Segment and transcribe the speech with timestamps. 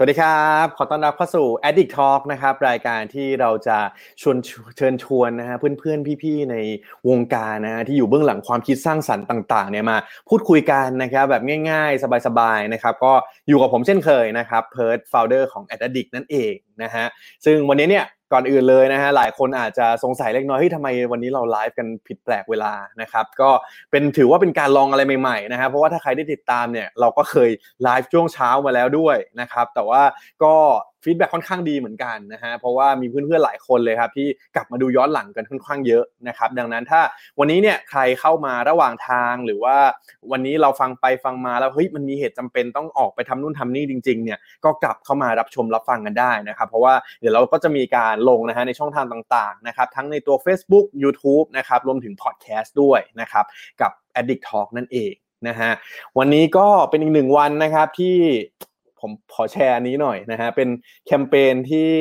[0.00, 3.78] สวัสดีครับ ขอต้อนรับเข้าสู่ Addict Talk นะครับ รายการที่เราจะ
[4.22, 4.36] ชวน
[4.76, 6.56] เชิญชวนนะฮะเพื่อนๆ พี่ๆ ใน
[7.08, 9.96] วงการนะฮะที่อยู่เบื้องหลังความคิดสร้างสรรค์ต่าง ๆ เนี่ยมา
[10.28, 13.12] พูดคุยกันนะครับแบบง่ายๆ สบายๆ นะครับ ก็
[13.48, 17.04] อยู่กับผมเช่นเคยนะครับเพิร์ด founder ของ Addict นั่นเองนะฮะ
[17.44, 23.50] ซึ่งวันนี้เนี่ย ก่อนอื่นเลยนะฮะหลายคนอาจจะสงสัยเล็กน้อยเฮ้ยทำไมวันนี้เราไลฟ์กันผิดแปลกเวลานะครับก็
[23.90, 27.50] เป็นถือว่าเป็นการลองอะไรใหม่ๆนะฮะเพราะว่าถ้าใครได้ติดตามเนี่ยเราก็เคย
[27.82, 30.02] ไลฟ์ช่วงเช้ามาแล้วด้วยนะครับแต่ว่า
[30.44, 30.54] ก็
[31.04, 34.26] feedback ค่อนข้างดีเหมือนกันนะฮะเพราะว่ามีเพื่อนๆหลายคนเลยครับที่
[34.56, 37.00] กลับมาดูย้อนหลังกันค่อนข้างเยอะนะครับดังนั้นถ้า
[37.38, 39.76] วันนี้เนี่ยใครเข้ามาระหว่างทางหรือว่า
[40.32, 53.44] วันนี้เราฟังไปฟังมาแล้วเฮ้ยมันมีเหตุจำเป็นต้องออกไปทำนู่นทำนี่จริงๆเนี่ยก็กลับเข้ามารับชมรับฟังกันได้นะครับเพราะว่าเดี๋ยวเราก็จะมีการลงนะฮะในช่องทางต่างๆนะครับทั้งในตัว Facebook YouTube นะครับรวมถึงพอดแคสต์ด้วยนะครับ
[53.80, 55.14] กับ Addict Talk นั่นเอง
[55.48, 55.70] นะฮะ
[56.18, 58.16] วันนี้ก็เป็นอีกหนึ่งวันนะครับที่
[59.00, 60.68] ผมขอแชร์อันนี้หน่อยนะฮะเป็น
[61.06, 61.92] แคมเปญที่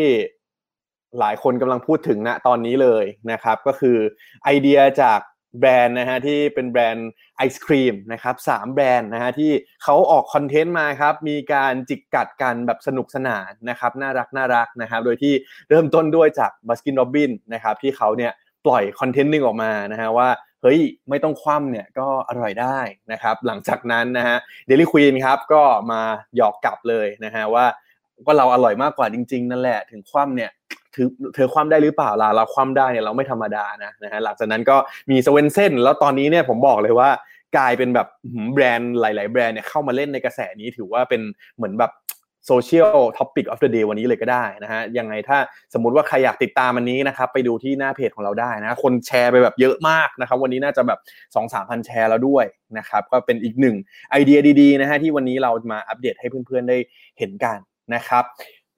[1.19, 3.97] หลายคนกำลังพูดถึงณตอนนี้เลยนะครับ ก็คือ
[4.43, 5.19] ไอเดียจาก
[5.59, 9.51] แบรนด์นะฮะที่เป็นแบรนด์ไอศกรีมนะครับสามแบรนด์นะฮะที่
[9.83, 15.33] เขาออกคอนเทนต์มาครับ มีการจิกกัดกันแบบสนุกสนานนะครับ น่ารักน่ารักนะครับ โดยที่
[15.69, 18.31] เริ่มต้นด้วยจาก Baskin Robbins นะครับที่เขาเนี่ย
[18.65, 20.29] ปล่อยคอนเทนต์หนึ่งออกมานะฮะว่า
[20.61, 22.79] เฮ้ยไม่ต้องคว่ำเนี่ยก็อร่อยได้
[23.11, 26.01] นะครับ หลังจากนั้นนะฮะ Dairy Queen ครับก็มา
[26.37, 27.65] หยอกกลับเลยนะฮะว่า
[28.25, 30.51] ก็เราอร่อยมากกว่าจริง ๆ นั่นแหละถึงคว่ำเนี่ย
[30.95, 34.77] ถือเธอคว่ำได้หรือเปล่าล่ะเราคว่ำได้เนี่ยเราไม่ธรรมดานะนะฮะหลังจากนั้นก็
[35.11, 37.09] มี Swensen's แล้วตอนนี้เนี่ยผมบอกเลยว่า
[37.57, 38.07] กลายเป็นแบบ
[38.53, 41.21] แบรนด์หลาย ๆ แบรนด์เนี่ยเข้ามาเล่นในกระแสนี้ถือว่าเป็น
[41.55, 41.91] เหมือนแบบ
[42.47, 45.37] social topic of the day วันนี้เลยก็ได้นะฮะยังไงถ้า
[45.73, 50.99] สมมติว่าใครอยากติดตามวันนี้นะครับไปดูที่หน้าเพจของเราได้นะคนแชร์ไปแบบเยอะมากนะครับวันนี้น่าจะแบบ
[51.33, 52.45] 2 3 0 0 0 แชร์แล้วด้วย
[52.77, 53.75] นะครับก็เป็นอีกหนึ่ง
[54.11, 56.77] ไอเดียดีๆนะฮะที่วันนี้เรามาอัปเดตให้เพื่อนๆได้
[57.17, 57.57] เห็นกัน
[57.95, 58.23] นะครับ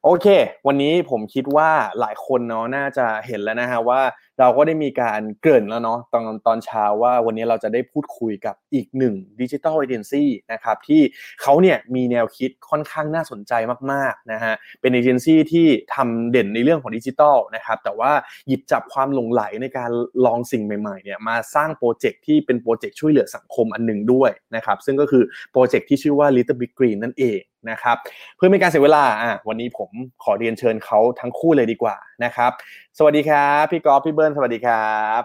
[0.06, 0.28] โอเค
[0.68, 4.02] วันนี้ผมคิดว่าหลายคนเนาะน่าจะเห็นแล้วนะฮะว่า
[4.40, 11.02] เราก็ได้มีการเกริ่นแล้วเนาะตอนตอนเช้าว่าวันนี้เราจะได้พูดคุยกับอีกหนึ่งดิจิทัลเอเจนซี่นะครับที่
[11.42, 13.54] เขาเนี่ยมีแนวคิดค่อนข้างน่าสนใจ
[13.92, 18.12] มากๆนะฮะเป็นเอเจนซี่ที่ทำเด่นในเรื่องของดิจิทัลนะครับแต่ว่า
[18.48, 19.92] หยิบจับความหลงไหลในการ
[20.26, 27.40] ลองสิ่งใหม่ๆเนี่ยมาสร้างโปรเจกต์ที่เป็นโปรเจกต์ช่วยเหลือสังคมอันหนึ่งด้วยนะครับซึ่งก็คือโปรเจกต์ที่ชื่อว่า Little Big Green นั่นเอง
[27.70, 27.98] นะครับ
[28.36, 29.90] เพื่อไม่การเสียเวลาอะวันนี้ผม
[30.24, 32.52] ขอเรียนเชิญเขาทั้งคู่เลยดีกว่านะครับ
[32.98, 35.22] สวัสดีครับพี่กอล์ฟพี่เบิร์ดสวัสดีครับ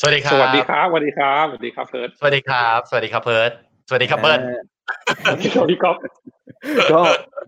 [0.00, 3.50] สวัสดีครับ สวัสดีครับ สวัสดีครับ สวัสดีครับเพิร์ดสวัสดีครับ สวัสดีครับเพิร์ด
[3.88, 4.40] สวัสดีครับเบิร์ด
[5.24, 5.96] สวัสดีครับพี่กอล์ฟ
[6.92, 7.00] ก็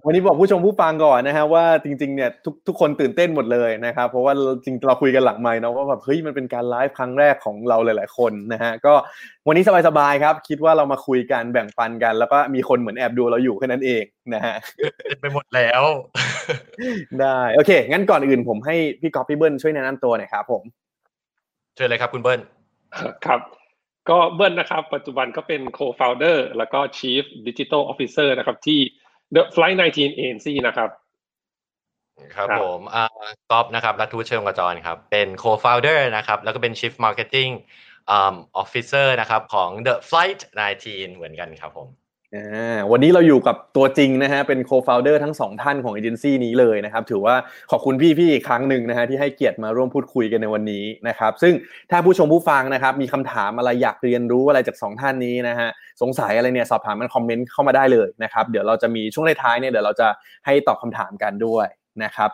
[0.04, 4.32] วันนี้บอกผู้ชมผู้ฟังก่อนนะฮะว่าจริงๆเนี่ยทุกทุกคนตื่นเต้นหมดเลยนะครับ เพราะว่า
[4.64, 8.94] จริงเราคุยกันหลังไมค์เนาะว่าแบบเฮ้ยมันเป็นการไลฟ์ครั้งแรกของเราหลาย ๆ คนนะฮะก็
[9.46, 14.04] วันนี้สบายๆครับ คิดว่าเรามาคุยกันแบ่งปันกัน แล้วก็มีคนเหมือนแอบดูเราอยู่แค่นั้นเอง
[14.34, 14.56] นะฮะ
[15.20, 15.82] ไปหมดแล้ว
[17.20, 20.62] ได้โอเค งั้นก่อนอื่นผมให้พี่กอฟพี่เบิ้ลช่วยแนะนำตัวหน่อยครับผม
[21.74, 22.40] เชิญเลยครับคุณเบิร์น
[23.26, 23.40] ครับ
[24.10, 28.80] ก็เบิ้ลนะครับ ปัจจุบันก็เป็น co-founder แล้วก็ chief digital officer นะครับที่
[29.34, 30.90] The Flight 19 Agency นะครับ
[32.34, 33.04] ครับครับผมอ่า
[33.50, 37.52] กอฟนะครับรัฐทูตเชิงกระจรครับ เป็น co-founder นะครับ แล้วก็เป็น chief marketing
[38.16, 40.40] um, officer นะครับ ของ The Flight
[40.78, 41.99] 19 เหมือนกันครับผมอ่า
[42.90, 47.34] วันนี้เราอยู่กับตัวจริงนะฮะเป็น co-founder ทั้งสองท่านของเอเจนซี่นี้เลยนะครับ ถือว่า
[47.70, 51.54] ขอบคุณพี่ๆอีกครั้งหนึ่งนะฮะที่ให้เกียรติมาร่วมพูดคุยกันในวันนี้นะครับ ซึ่ง
[51.90, 55.68] ถ้าผู้ชมผู้ฟังนะครับ มีคำถามอะไรอยากเรียนรู้อะไรจากสองท่านนี้นะฮะ
[56.02, 60.08] สงสัยอะไรเนี่ยสอบถามมันคอมเมนต์เข้ามาได้เลยนะครับ เดี๋ยวเราจะมีช่วงท้ายๆเนี่ยเดี๋ยวเราจะ
[60.46, 61.66] ให้ตอบคำถามกันด้วย
[62.04, 62.30] นะครับ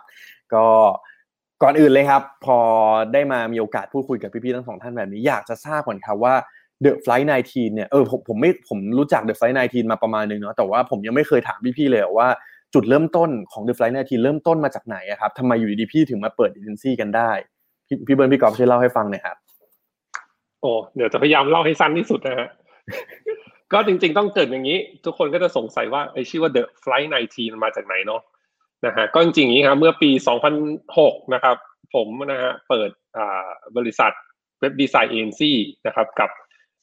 [0.53, 0.65] ก็
[1.63, 2.59] ก่อนอื่นเลยครับ พอ
[3.13, 6.35] ได้มามีโอกาสพูดคุยกับพี่ๆทั้งสองท่านแบบนี้อยากจะทราบก่อนครับว่า
[6.83, 12.29] The Flight 19เนี่ยเออผมผมไม่ผมรู้จัก The Flight 19มาประมาณนึงเนาะแต่ว่าผมยังไม่เคยถามพี่ๆเลยว่า
[12.73, 17.31] จุดเริ่มต้นของ The Flight 19เริ่มต้นมาจากไหนครับทำไมอยู่ดีๆพี่ถึงมาเปิดเอเจนซี่กันได้
[17.87, 19.37] พี่พี่เบิร์นพี่กอล์ฟช่วยเล่าให้ฟังหน่อยครับ
[20.61, 22.47] โอ้เดี๋ยวจะพยายามเล่าให้สั้นที่สุดนะฮะ
[23.73, 28.21] ก็จริงๆต้องเกิดอย่างนี้ ทุกคนก็จะสงสัยว่าไอชื่อว่า The Flight 19มันมาจากไหนเนาะ
[28.85, 30.09] นะฮะก็จริงๆอย่างนี้ครับเมื่อปี
[30.71, 31.57] 2006 นะครับ
[31.95, 33.47] ผมนะฮะเปิดอ่า
[33.77, 34.11] บริษัท
[34.59, 35.51] เว็บดีไซน์เอ็นซี
[35.87, 36.29] นะครับกับ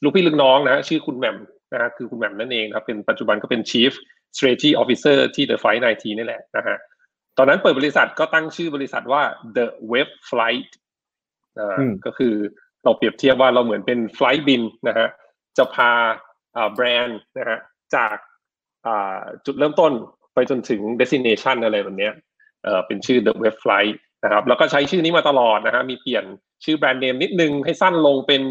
[0.04, 1.36] ลูกพี่ลูกน้องนะฮะชื่อคุณแหม่ม
[1.72, 3.92] นะฮะคือคุณแหม่มนั่นเองนะครับเป็นปัจจุบันก็เป็น Chief
[4.36, 6.76] Strategy Officer ที่ The Flight 19นี่แหละนะฮะ
[7.38, 9.22] ตอนนั้นเปิดบริษัทก็ตั้งชื่อบริษัทว่า
[9.56, 10.70] The Web Flight
[11.58, 12.34] อ่าอืมก็คือ
[12.84, 15.08] เราเปรียบเทียบว่าเราเหมือนเป็นไฟล์บินนะฮะ
[15.58, 15.90] จะพา
[16.56, 17.58] อ่าแบรนด์นะฮะ
[17.94, 18.16] จาก
[18.86, 19.92] อ่าจุดเริ่มต้น
[20.34, 22.12] ไปจนถึง destination อะไรแบบเนี้ย
[22.64, 26.24] เออเป็นชื่อ the web flight นะครับแล้วก็ใช้ชื่อนี้มาตลอดนะฮะมีเปลี่ยน
[26.64, 28.42] ชื่อแบรนด์เนมนิดนึงให้สั้นลงเป็น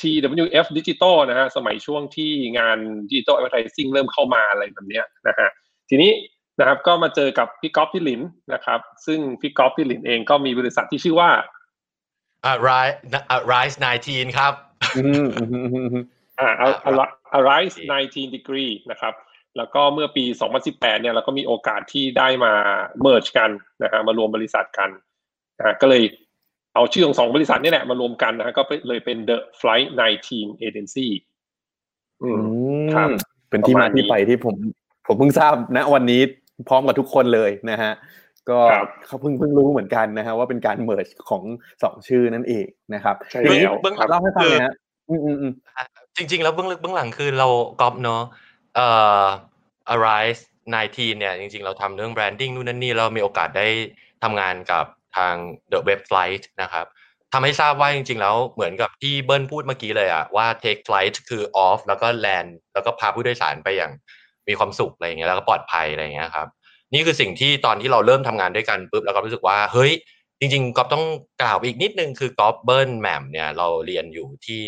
[0.00, 2.78] TWF Digital นะฮะสมัยช่วงที่งาน
[3.10, 5.48] Digital Advertising เริ่มเข้ามาอะไรแบบเนี้ยนะฮะ
[5.88, 6.12] ทีนี้
[6.58, 8.20] นะครับก็มาเจอกับพี่ก๊อฟพี่หลิน
[8.54, 11.30] นะครับ ซึ่งพี่ก๊อฟพี่หลินเองก็มีบริษัทที่ชื่อว่า
[12.44, 12.96] อ่า rise
[13.30, 13.76] อ่า rise
[14.06, 14.52] 19 ครับ
[14.96, 16.04] อืมอืมอืมอืมอืม
[16.40, 17.08] อ่าอ่า
[17.38, 17.76] Arise
[18.06, 19.14] 19 degree นะครับ
[19.56, 20.24] แล้วก็เมื่อปี
[20.62, 22.52] 2018 เนี่ยเราก็มีโอกาสที่ได้มา
[23.04, 23.50] merge กัน
[23.82, 24.90] นะฮะมารวมบริษัทกัน
[25.58, 26.02] นะฮะก็เลย
[26.74, 29.88] เอาชื่อของสองบริษัทนี่แหละมารวมกันนะฮะก็เลยเป็น The Flight
[30.26, 31.08] 19 Agency
[32.22, 32.42] อือืม
[32.86, 33.08] มครับ
[33.50, 34.56] เป็นที่ประมามาณนี้ที่ไปที่ผม
[35.06, 36.20] ผมเพิ่งทราบนะวันนี้
[36.68, 37.92] พร้อมกับทุกคนเลยนะฮะ
[38.50, 41.42] ก็ครับเขาเพิ่งเพิ่งรู้เหมือนกันนะฮะว่าเป็นการเมิร์ของ
[41.82, 44.74] สองชื่อนั่นเองนะครับใช่ทีนี้แล้วเบื้องครับเล่าให้ฟังเลยฮะ
[45.08, 45.52] อืมอืมอืม
[46.16, 47.48] จริง ๆ แล้วเบื้องลึกเบื้องหลังคือเรา
[47.80, 48.22] กอบเนาะ
[48.74, 48.86] เอ่
[49.22, 49.24] อ
[49.94, 50.42] arise
[50.76, 53.66] 19เนี่ยจริง ๆ เราทำเรื่อง branding นู่นนั่นนี่เรามีโอกาสได้
[54.22, 54.84] ทำงานกับ
[55.16, 55.34] ทาง
[55.72, 56.86] the web flight นะครับ
[57.32, 63.92] ทำให้ทราบว่าจริงๆแล้วเหมือนกับที่เบิ้ลพูดเมื่อกี้เลยอะว่า take flight คือ off แล้วก็ land แล้วก็พาผู้โดยสารไปอย่าง
[64.48, 66.48] มีความสุขอะไรอย่างเงี้ยแล้วก็ปลอดภัยอะไรอย่างเงี้ยครับ
[66.94, 69.92] นี่คือสิ่งที่ตอนที่เราเริ่มทำงานด้วยกันปุ๊บเราก็รู้สึกว่าเฮ้ย
[70.40, 71.04] จริงๆก๊อฟต้อง
[71.42, 74.62] กล่าวอีกนิดนึงคือก๊อฟเบิร์นแหม่มเนี่ยเราเรียนอยู่ที่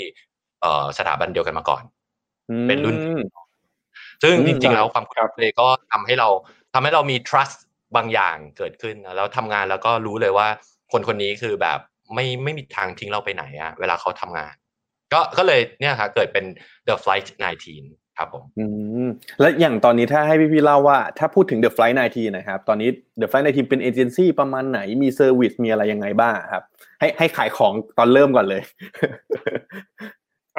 [0.60, 1.82] เอ่อสถาบันเดียวกันมาก่อน
[2.68, 3.22] เป็นรุ่นอืม
[4.22, 6.28] ซึ่งอืมจริงๆแล้วความครับเลยก็ทำให้เรา
[6.74, 7.58] ทำให้เรามี trust
[7.96, 10.48] บางอย่างเกิดขึ้นนะแล้วทำงานแล้วก็รู้เลยว่า
[10.92, 11.78] คนคนนี้คือแบบ
[12.14, 14.54] ไม่ไม่มีทางทิ้งเราไปไหนอะเวลาเขาทำงาน
[15.12, 16.44] ก็ก็เลยเนี่ยค่ะเกิดเป็น
[16.88, 17.26] The Flight
[17.72, 18.64] 19 ครับผมอื
[19.04, 19.08] ม
[19.40, 22.88] แล้วอย่างตอนนี้ถ้าให้พี่พี่ๆเล่าว่าถ้าพูดถึง The Flight 19 นะครับ ตอนนี้
[23.20, 26.62] The Flight 19 เป็นเอเจนซี่ประมาณไหนมี service มีอะไรยังไงบ้างครับ
[27.00, 28.62] ให้ให้ขายของตอนเริ่มก่อนเลย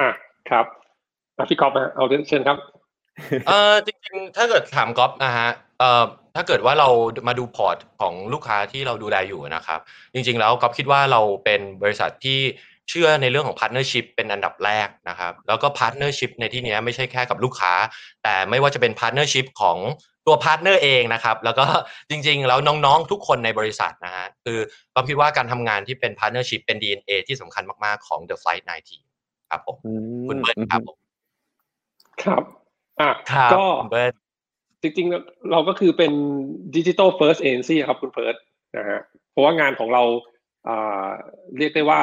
[0.00, 0.10] อะ
[0.50, 0.66] ครับ
[1.36, 2.56] อะพี่กอล์ฟนะเอาเชิญครับ
[3.48, 5.48] เออจริงๆ ถ้าเกิดถามกอล์ฟนะฮะ
[5.78, 6.04] เอ่อ
[6.34, 6.88] ถ้าเกิดว่าเรา
[7.28, 9.80] มาดู port ของลูกค้าที่เราดูแลอยู่นะครับ
[10.14, 12.40] จริงๆแล้วกอล์ฟคิดว่าเราเป็นบริษัทที่
[12.88, 17.72] เชื่อในเรื่องของ partnership เป็นอันดับแรกนะครับ แล้วก็ partnership ในที่เนี้ยไม่ใช่แค่กับลูกค้า
[18.22, 19.78] แต่ไม่ว่าจะเป็น partnership ของ
[20.26, 21.66] ตัว partner เองนะครับ แล้วก็
[22.10, 24.58] จริงๆ แล้วน้องๆ ทุกคนในบริษัทนะฮะคือ
[24.94, 28.64] กอล์ฟคิดว่าการทำงานที่เป็นพาร์ทเนอร์ชิพเป็น DNA ที่สำคัญมากๆของ The Flight
[29.08, 29.92] 19 ครับผมอื
[30.22, 30.96] มคุณเบิร์ดครับผม
[32.22, 32.42] ครับ
[33.00, 34.14] อะครับก็คุณเบิร์ด
[34.84, 36.12] จริงๆ เราก็คือเป็น
[36.76, 38.36] ดิจิ t a ลเฟิร์สเอเจนซี่ครับคุณเพิร์ด
[38.76, 39.00] นะฮะ
[39.30, 40.02] เพราะว่างานของเรา
[41.58, 42.00] เรียกได้ว่า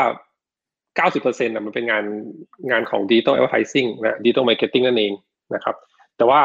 [1.00, 2.06] 90%นะมันเป็นงาน
[2.72, 5.13] งานของดิจิ t a ลแอ v e r t i ซิ่งนะดิจิ t a ลมาร์เก็ตติ้งนั่นเอง
[5.56, 5.75] นะครับ
[6.18, 6.42] แต่ว่า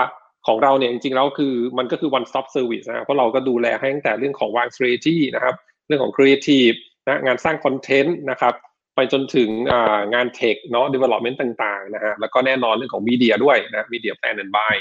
[0.46, 5.54] ของเราเนี่ยจริงๆ แล้วคือมันก็คือ one stop service นะเพราะเราก็ดูแลให้ตั้งแต่เรื่องของวาง strategy นะครับ
[5.86, 8.54] เรื่องของ creative นะงานสร้างคอนเทนต์นะครับ
[8.94, 9.50] ไปจนถึง
[10.14, 14.74] งาน tech เนาะ development ต่างๆนะฮะแล้วก็แน่นอนเรื่องของ media ด้วยนะ media plan and buy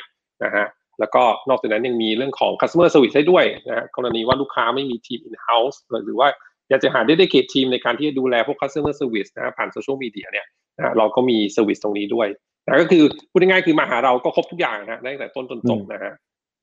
[0.43, 0.65] นะฮะ
[0.99, 6.27] แล้วก็นอกจากนั้นยังมีเรื่องของ customer service ได้ด้วยนะฮะกรณีว่าลูกค้าไม่มีทีม in house หรือว่า
[6.69, 10.47] อยากจะหา dedicated ทีมในการที่จะดูแลพวก customer service นะฮะผ่าน social media เนี่ย
[10.77, 12.27] นะฮะเราก็มี service ตรงนี้ด้วย
[12.65, 16.13] นะก็คือพูดง่ายๆคือมาหาเราก็ครบทุกอย่างนะฮะตั้งแต่ต้นจนจบนะฮะ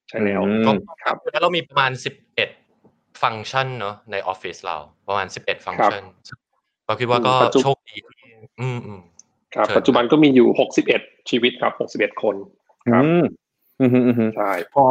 [0.08, 1.90] ใช่แล้วอืมครับแล้วเรามีประมาณ
[2.58, 4.76] 11ฟังก์ชันเนอะในออฟฟิศเรา
[5.08, 6.02] ประมาณ11ฟังก์ชัน
[6.86, 8.30] เราคิดว่าก็ปัจจุโชคดีที่
[8.60, 9.00] อืมอืม
[9.54, 10.48] ครับเชิญปัจจุบันก็มีอยู่
[10.90, 12.36] 61ชีวิตครับ61คน
[12.88, 13.04] ครับ
[13.82, 14.84] อืมอืมอืมอืมใช่พอ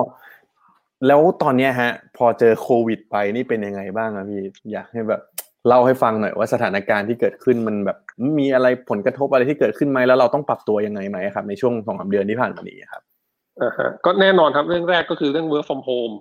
[1.08, 5.22] แล้วตอนเนี้ยฮะ พอเจอโควิดไปนี่เป็นยังไงบ้างอะพี่อยากให้แบบ
[5.68, 7.98] เล่าให้ฟังหน่อยว่าสถานการณ์ที่เกิดขึ้นมันแบบ
[8.40, 13.02] มีอะไรผลกระทบอะไรที่เกิดขึ้นไหมแล้วเราต้องปรับตัวยังไงไหมครับ ในช่วงสองสามเดือนที่ผ่านมานี้ครับ
[13.62, 16.16] อ่าฮะก็แน่นอนครับเรื่องแรกก็คือเรื่อง work from home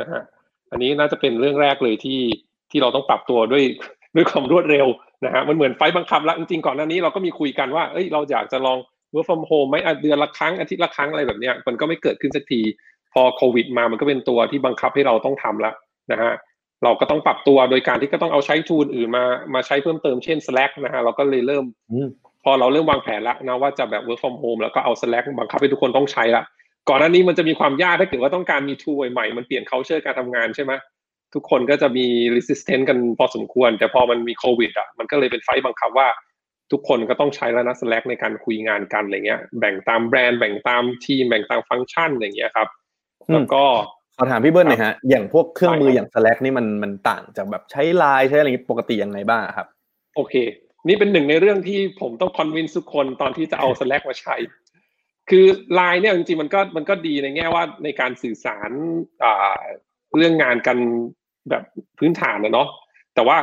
[0.00, 0.22] นะฮะ
[0.70, 2.20] อันนี้น่าจะเป็นเรื่องแรกเลยที่
[2.70, 3.64] ที่เราต้องปรับตัวด้วย
[4.16, 4.86] ด้วยความรวดเร็ว
[5.24, 8.78] นะฮะมันเหมือนไฟล์บังคับแล้วจริงๆก่อนหน้านี้เราก็มีคุยกันว่าเอ้ยเราอยากจะลอง
[9.12, 12.60] work from home ไหมอะเดือนละครั้งอาทิตย์ละครั้งอะไรแบบเนี้ยมันก็ไม่เกิดขึ้นสักที
[13.12, 15.74] พอโควิดมามันก็เป็นตัวที่บังคับให้เราต้องทำแล้ว
[16.12, 16.32] นะฮะ
[16.84, 22.08] เราก็ต้องปรับตัวโดยการที่ก็ต้องเอาใช้ทูลอื่นมามาใช้เพิ่มเติมเช่น Slack นะฮะเราก็เลยเริ่มอืม
[22.44, 26.42] พอเราเริ่มวางแผนแล้วนะว่าจะแบบ work from home แล้วก็เอา Slack บังคับให้ทุกคนต้องใช้ละ
[26.88, 30.72] ก่อนหน้านี้มันจะมีความยากถ้าเกิดว่าต้องการมี tool ใหม่ๆมันเปลี่ยน culture การทำงานใช่ไหม
[31.34, 36.08] ทุกคนก็จะมี resistance กันพอสมควร แต่พอมันมีโควิดอะมันก็เลยเป็นไฟต์บังคับว่า
[36.72, 42.68] ทุกคนก็ต้องใช้แล้วนะ Slack ในการคุยงานกันอะไรเงี้ย แบ่งตามแบรนด์แบ่งตามทีมแบ่งตามฟังก์ชันอย่างเงี้ยครับ
[43.28, 43.64] อืมแล้วก็
[44.16, 49.66] ขอถามพี่เบิ้ลหน่อยฮะ อย่างพวกเครื่องมือได้ครับอย่าง Slack นี่มันมันต่างจากแบบใช้ไลน์ใช้อะไรอย่างงี้ปกติยังไงบ้างครับ
[50.16, 50.34] โอเค
[50.88, 54.36] นี่เป็นหนึ่งในเรื่องที่ผมต้องคอนวินทุกคนตอนที่จะเอา Slack มาใช้
[55.30, 58.70] คือไลน์เนี่ยจริงๆมันก็มันก็ดีในแง่ว่าในการสื่อสาร
[59.24, 59.60] อ่า
[60.16, 60.78] เรื่องงานกัน
[61.50, 61.64] แบบ
[61.98, 62.68] พื้นฐานนะเนาะ
[63.14, 63.38] แต่ว่า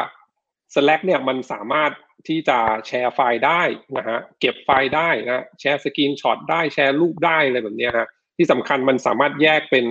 [0.73, 1.91] Slack เนี่ยมันสามารถ
[2.27, 2.57] ที่จะ
[2.87, 3.61] แชร์ไฟล์ได้
[3.97, 8.07] นะฮะเก็บไฟล์ได้นะแชร์ screenshot ได้แชร์รูปได้อะไรแบบนี้ฮะ
[8.37, 9.85] ที่สำคัญมันสามารถแยกเป็น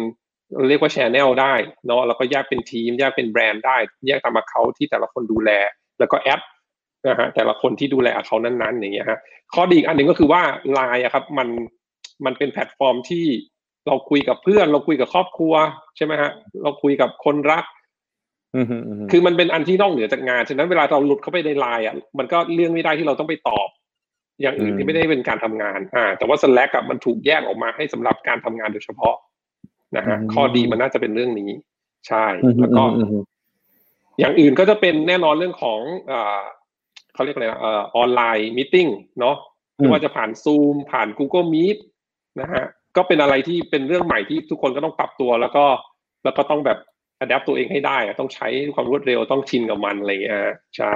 [0.68, 1.54] เรียกว่า channel ได้
[1.86, 5.50] เนาะแล้วก็แยกเป็นทีม แยกเป็นแบรนด์ได้ แยกตามเขาที่แต่ละคนดูแล
[5.98, 6.40] แล้วก็แอป
[7.08, 9.18] นะฮะแต่ละคนที่ดูแลเขานั้นๆอย่างเงี้ยฮะ
[9.54, 10.42] ข้อดีอีกอันหนึ่งก็คือว่า
[10.72, 11.48] ไลน์อะครับมัน
[12.24, 13.26] มันเป็นแพลตฟอร์มที่
[13.86, 15.54] เราคุยกับเพื่อน เราคุยกับครอบครัว
[15.96, 16.30] ใช่ไหมฮะ
[16.62, 17.64] เราคุยกับคนรัก
[19.10, 23.68] คือมันเป็นอันที่นอกเหนือจากงาน ฉะนั้นเวลาเราหลุดเข้าไปในไลน์อะ มันก็เลี่ยงไม่ได้ที่เราต้องไปตอบ
[24.40, 29.16] อย่างอื่นที่ไม่ได้เป็นการทำงาน อ่า แต่ว่า Slack อะมันถูกแยกออกมาให้สำหรับการทำงานโดยเฉพาะ
[29.96, 31.50] นะฮะ ข้อดีมันน่าจะเป็นเรื่องนี้
[32.08, 33.18] ใช่อืมฮึแล้วก็อืมฮึ
[34.18, 36.40] อย่างอื่นก็จะเป็นแน่นอนเรื่องของเอ่อ
[37.14, 38.76] เขาเรียกอะไรนะเอ่อ online meeting
[39.20, 39.36] เนาะ
[39.76, 41.76] ไม่ว่าจะผ่าน Zoom ผ่าน Google Meet
[42.40, 42.64] นะฮะ
[42.96, 45.64] ก็เป็นอะไรที่เป็นเรื่องใหม่ที่ทุกคนก็ต้องปรับตัวแล้วก็
[46.24, 46.78] แล้วก็ต้องแบบ
[47.22, 50.94] adapt ตัวเองให้ได้อะต้องใช้ความรวดเร็วต้องชินกับมันอะไรอย่างเงี้ยฮะใช่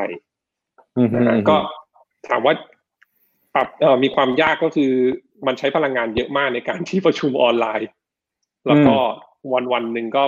[0.97, 1.57] อืมฮึนะฮะอืมฮึก็
[2.29, 2.55] ถามว่า
[3.55, 4.93] ปรับเอ่อมีความยากก็คือ
[5.47, 7.89] มันใช้พลังงานเยอะมากในการที่ประชุมออนไลน์
[8.67, 8.95] แล้วก็
[9.53, 10.25] วันวันหนึ่งก็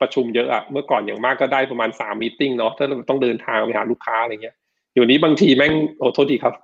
[0.00, 4.56] ประชุมเยอะอะเมื่อก่อนอย่างมากก็ได้ประมาณสามมีติ้งเนาะถ้าเราต้องเดินทางไปหาลูกค้าอะไรเงี้ย
[4.92, 6.54] เดี๋ยวนี้บางทีแม่งโอ้โทษทีครับ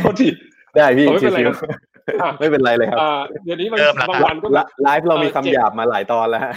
[0.00, 0.28] โทษที
[0.76, 1.89] ได้พี่ไม่เป็นไรชิวครับอะๆ
[2.40, 6.52] ไม่เป็นไรเลยครับอ่าเดี๋ยวนี้บางเริ่มแล้วบางครับวันก็แบบไลฟ์เรามีเออคำเจ็ดหยาบมาหลายตอนแล้วฮะ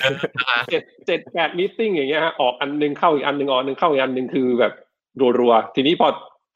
[0.71, 4.73] เจ็ดเจ็ดแปด meeting อย่างเงี้ยฮะออกอันหนึงเข้าอีกอันหนึงออกอันหนึงเข้าอีกอันหนึงคือแบบ
[5.39, 6.07] รัวๆทีนี้พอ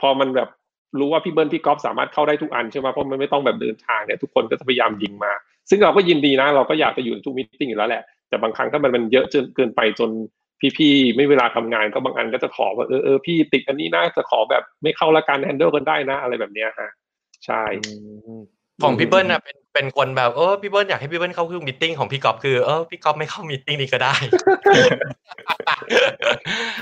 [0.02, 0.50] พอมันแบบ
[1.00, 5.32] รู้ว่าพี่เบิ้ลพี่ก๊อฟสามารถเข้าได้ทุกอันใช่ไหมเพราะมันไม่ต้องแบบเดินทางเนี่ยทุกคนก็จะพยายามยิงมา
[5.70, 10.10] ซึ่งเราก็ยินดีนะ เราก็อยากจะอยู่ในทุก meeting อยู่แล้วแหละแต่บางครั้งถ้ามันมันเยอะจนเกินไปจน
[10.78, 16.90] พี่ๆไม่เวลาทำงานก็บางอันก็จะขอว่าเออเออพี่ติดอันนี้นะจะขอแบบไม่เข้าละกัน handle กันได้นะ อะไรแบบเนี้ยฮะ
[17.46, 17.64] ใช่
[18.84, 24.14] ของพี่เบิ้ลนะเป็นเป็นคนแบบเออพี่เบิ้ลอยากให้พี่เบิ้ลเข้า meeting ของพี่กอฟคือเออพี่กอฟไม่เข้า meeting นี้ก็ได้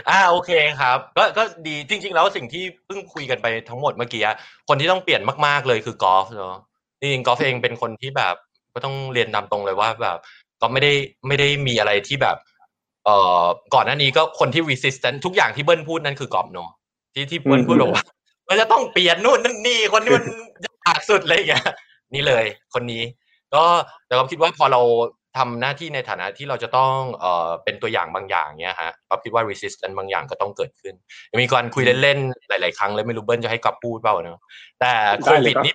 [0.10, 4.36] อ่าโอเคครับ ก็ก็ดีจริง ๆ แล้วสิ่งที่เพิ่งคุยกันไปทั้งหมดเมื่อกี้อะ
[4.68, 6.58] คนที่ต้องเปลี่ยนมากๆเลยคือกอล์ฟเนาะ
[7.00, 8.36] จริงๆกอล์ฟเองเป็นคนที่แบบ
[8.74, 10.18] ก็ต้องเรียนตามตรงเลยว่าแบบ
[10.62, 10.94] ก็ไม่ได้
[11.28, 12.38] ไม่ได้มีอะไรที่แบบ
[13.06, 16.70] เอ่อก่อนหน้านี้ก็คนที่ resistant ทุกอย่างที่เบิ้ลพูดนั่นคือกอล์ฟเนาะ
[17.14, 18.04] ที่ที่เบิ้ลพูดบอกว่า
[18.48, 20.26] มันจะต้องเปลี่ยนนู่นนั่นนี่คนที่มัน
[20.86, 21.66] ยากสุดเลยอย่างเงี้ย
[22.14, 23.04] นี่เลย คนนี้
[23.54, 23.64] ก็
[24.08, 24.82] แต่ก็คิดว่าพอเรา
[25.38, 30.94] ทำหน้าที่ในฐานะที่เราจะต้องเอ่อเป็นตัวอย่างบางอย่างเนี้ยฮะก็คิดว่า resistance บางอย่างก็ต้องเกิดขึ้น
[31.32, 34.42] ยังมีการคุยเล่นๆหลาย ๆ ครั้งเลยไม่รู้เบิ้ลจะให้กอบพูดเปล่าเนอะ
[34.80, 35.74] แต่โควิดได้เลยครับนี่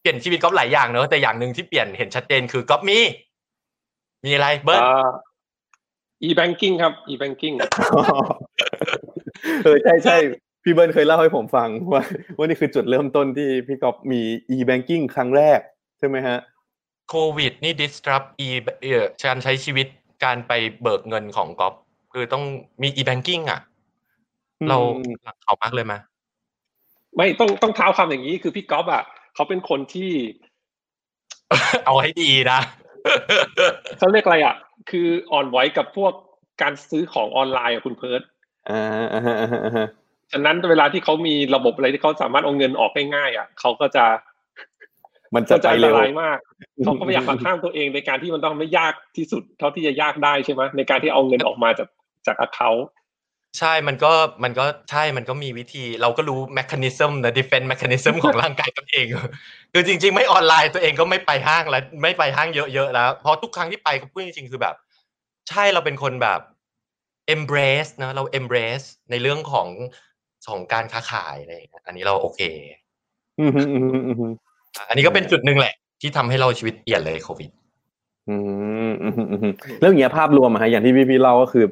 [0.00, 2.98] เปลี่ยนชีวิตก๊อฟหลายอย่างเนอะแต่อย่างหนึ่งที่เปลี่ยนเห็นชัดเจนคือก๊อฟมี
[4.24, 5.10] มีอะไรเบิ้ลอ่า
[6.28, 7.54] e-banking ครับ e-banking
[9.64, 10.16] เออใช่ใช่
[10.68, 12.02] พี่เบิร์นเคยเล่าให้ผมฟังว่า
[12.36, 14.20] ว่านี่คือจุดเริ่มต้นที่พี่ก๊อฟมี
[14.56, 15.60] e-banking ครั้งแรก
[15.98, 16.38] ใช่ไหมฮะ
[17.08, 18.48] โควิดนี่ disrupt e
[18.82, 19.86] เอ่อการใช้ชีวิต
[20.24, 21.74] การไปเบิกเงินของก๊อฟ
[22.12, 22.44] คือต้อง
[22.82, 23.60] มี e-banking อะ
[24.60, 24.78] อืมเรา
[25.24, 25.94] หลังเขามากเลยไหม
[27.16, 30.10] ไม่ต้องต้องเท้าความอย่างนี้คือพี่ก๊อฟอะเขาเป็นคนที่
[31.86, 32.60] เอาให้ดีนะ
[33.98, 34.54] เขาเรียกอะไรอะ
[34.90, 36.12] คืออ่อนไหวกับพวก
[36.62, 38.22] การซื้อของออนไลน์อะคุณเพิร์ด
[38.70, 39.88] อ่า
[40.32, 44.04] อ่าฮะอ่าฮะอ่าฮะฉะนั้นเวลาที่เขามีระบบอะไรที่เขาสามารถเอาเงินออกง่ายๆอะเขาก็จะ
[45.34, 46.38] มันจะก็จะไปอันตเร็วรายมาก
[46.84, 51.88] เขาก็พยายามมาข้ามตัวเองในการที่มันต้องไม่ยากที่สุด เท่าที่จะยากได้ใช่ไหมในการที่เอาเงินออกมาจาก
[52.26, 52.70] จากอเขา
[53.58, 54.12] ใช่ มันก็
[54.44, 59.06] มันก็ใช่ มันก็มีวิธี เราก็รู้ mechanism นะ defense mechanism ของร่างกายตัวเอง
[59.72, 64.76] คือจริง ๆ ไม่ออนไลน์ตัวเองก็ไม่ไปห้างแล้ว ไม่ไปห้างเยอะๆแล้ว เพราะทุกครั้งที่ไปก็พูดจริงๆ คือแบบ
[65.48, 66.40] ใช่ เราเป็นคนแบบ
[67.34, 69.68] embrace นะ เรา embrace ในเรื่องของ
[70.50, 72.40] ของการค้าขายอะไรอย่างเงี้ยอันนี้เราโอเค
[73.40, 74.26] อืมฮึอืมฮึอืมฮึ
[74.88, 77.50] อันนี้ก็เป็นจุดหนึ่งแหละ ที่ทำให้เราชีวิตเปลี่ยนเลยโควิด
[78.28, 78.36] อื
[78.90, 79.48] มอืมฮึอืมฮึ
[79.80, 81.64] แล้วอย่างเงี้ยภาพรวมอะฮะอย่างที่พี่พี่เล่าก็คือ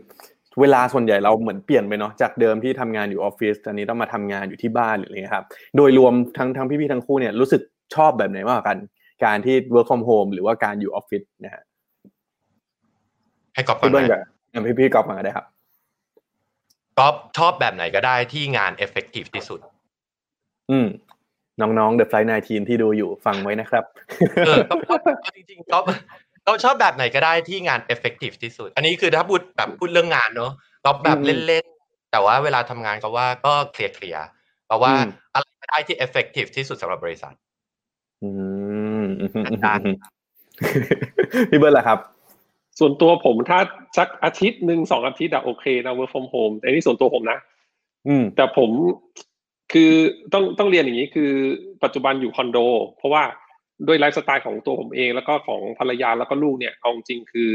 [0.61, 5.45] เวลาส่วนใหญ่เราเหมือนเปลี่ยนไปเนาะจากเดิมที่ทำงานอยู่ออฟฟิศตอนนี้ต้องมาทำงานอยู่ที่บ้านหรืออะไรเงี้ยครับ
[5.77, 7.63] โดยรวมทั้งทั้งพี่พี่ๆทั้งคู่เนี่ยรู้สึก
[7.95, 8.79] ชอบแบบไหนมากกว่ากัน
[9.25, 11.63] การที่ work from home หรือว่าการอยู่ออฟฟิศนะฮะ
[13.55, 14.17] ให้กอบก่อพี่นเบิ้ลไหม
[14.55, 15.47] กับพี่พี่ๆกอล์ฟมาก็ได้ครับ
[16.99, 19.61] กอบชอบแบบไหนก็ได้ที่งาน effective ที่สุด
[20.71, 20.87] อืม
[21.61, 23.85] น้องๆ The Flight 19 ที่ดูอยู่ฟังไว้นะครับ
[24.47, 24.95] เออก็ก็
[25.37, 25.79] จริงๆก็
[26.47, 30.53] ก็ชอบแบบไหนก็ได้ที่งาน effective ที่สุด อันนี้คือถ้าพูดแบบพูดเรื่องงานเนอะ
[30.85, 37.35] ก็แบบอืมเล่นๆ แต่ว่าเวลาทำงานก็ว่าก็เคลียร์เคลียร์ๆแปลว่าอืมอะไรก็ได้ที่ effective ที่สุดสำหรับบริษัท
[38.23, 38.29] อื
[39.03, 39.97] มอืมอืมอืมอาจารย์อืม
[41.51, 41.99] พี่เบิ้ลล่ะครับ
[42.79, 43.59] ส่วนตัวผมถ้า
[43.99, 47.39] สักอาทิตย์หนึ่งสองอาทิตย์อะโอเคนะ work from home แต่นี่ส่วนตัวผมนะ
[48.09, 48.71] อืม แต่ผม
[49.73, 49.93] คือ
[50.33, 51.31] ต้องต้องเรียนอย่างนี้คือ
[51.85, 52.59] ปัจจุบันอยู่คอนโด
[52.99, 53.23] เพราะว่า
[53.87, 57.53] ด้วยไลฟ์สไตล์ของตัวผมเองแล้วก็ของภรรยาแล้วก็ลูกเนี่ยเอาจริงๆคือ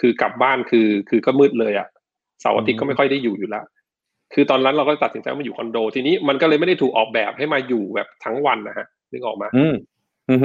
[0.00, 1.88] คือกลับบ้านคือ คือก็มืดเลยอะ
[2.40, 3.64] เสาร์อาทิตย์ก็ไม่ค่อยได้อยู่อยู่แล้ว
[4.34, 9.74] คือตอนนั้นเราก็ตัดสินใจมาอยู่คอนโด ทีนี้มันก็เลยไม่ได้ถูกออกแบบให้มาอยู่แบบทั้งวันนะฮะนึกออกมาอืม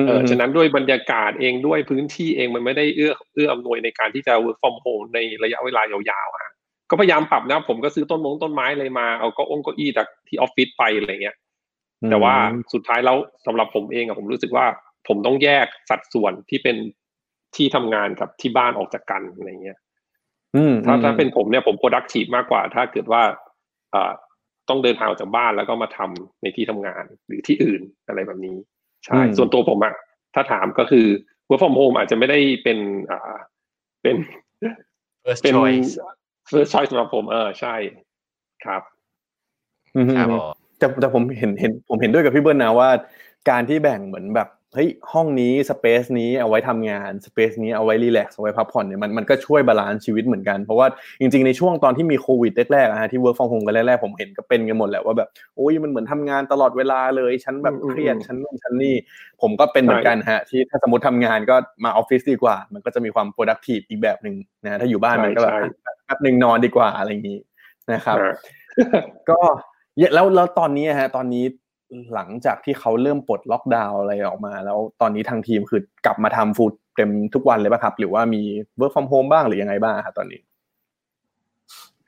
[0.08, 6.54] เออฉะนั้นด้วยบรรยากาศเองด้วยพื้นที่เองมันไม่ได้เอื้อเอื้ออำนวยในการที่จะ work from home ในระยะเวลายาวๆอะ
[6.90, 11.38] ก็พยายามปรับนะ ผมก็ซื้อต้นมงต้นไม้เลยมาเอาก็องเก็อี้จากที่ออฟฟิศไปอะไรเงี้ย
[12.10, 12.36] แต่ว่า
[12.74, 14.66] สุดท้ายแล้วสำหรับผมเองอะผมรู้สึกว่า
[15.08, 16.78] ผมต้องแยกสัดส่วนที่เป็น
[17.56, 19.78] ที่ทำงานกับที่บ้านออกจากกันอะไรเงี้ย
[20.56, 23.24] อืมถ้าถ้าเป็นผมเนี่ยผม productive มากกว่า ถ้าเกิดว่า
[23.94, 24.12] อ่า
[24.70, 28.58] ต้องเดินทางออกจากบ้านแล้วก็มาทำในที่ทำงานหรือที่อื่นอะไรแบบนี้
[29.06, 29.94] ใช่ส่วนตัวผมอะ
[30.36, 31.06] ถ้าถามก็คือ
[31.50, 32.78] work from home อาจจะไม่ได้เป็น
[33.12, 33.38] อ่า
[34.02, 34.16] เป็น
[35.24, 35.92] first เป็น choice
[36.52, 37.76] first choice สำหรับผมเออใช่
[38.66, 38.82] ครับ
[39.96, 40.42] อืมครับผม
[40.80, 42.90] แต่แต่ผมเห็นเห็นผมเห็นด้วยกับพี่เบิ้ลนะว่า
[43.50, 50.88] การที่แบ่งเหมือนแบบ เฮ้ยห้องนี้ space นี้เอาไว้ทำงาน space นี้เอาไว้ relax เอาไว้พักผ่อนเนี่ยมันมันก็ช่วย balance ชีวิตเหมือนกันเพราะว่า
[51.20, 58.96] จริงๆในช่วงตอนที่มีโควิดแรกๆอะฮะที่ work from home กันแรกๆผมเห็นก็เป็นกันหมดแหละว่าแบบโอ้ยมันเหมือนทำงานตลอดเวลาเลยฉันแบบอืมเครียดอืมฉันนู่นฉันนี่
[59.42, 65.62] ผมก็เป็นเหมือนกันฮะที่ถ้าสมมติทำงานก็มาออฟฟิศดีกว่า มันก็จะมีความ productive อีกแบบหนึ่งนะถ้าอยู่บ้านมันก็แบบใช่
[66.06, 67.40] แป๊บหนึ่งนอนดีกว่าอะไรอย่างนี้
[67.94, 68.34] นะครับอ่า
[69.30, 69.40] ก็
[69.98, 71.44] เนี่ยแล้วแล้วตอนนี้ฮะตอนนี้
[72.14, 78.42] หลังจากที่เขาเริ่มปลดล็อกดาวน์อะไรออกมา แล้วตอนนี้ทางทีมคือกลับมาทำฟูดเต็มทุกวันเลยป่ะครับ หรือว่ามี
[78.80, 80.40] work from home บ้างหรือยังไงบ้างครับตอนนี้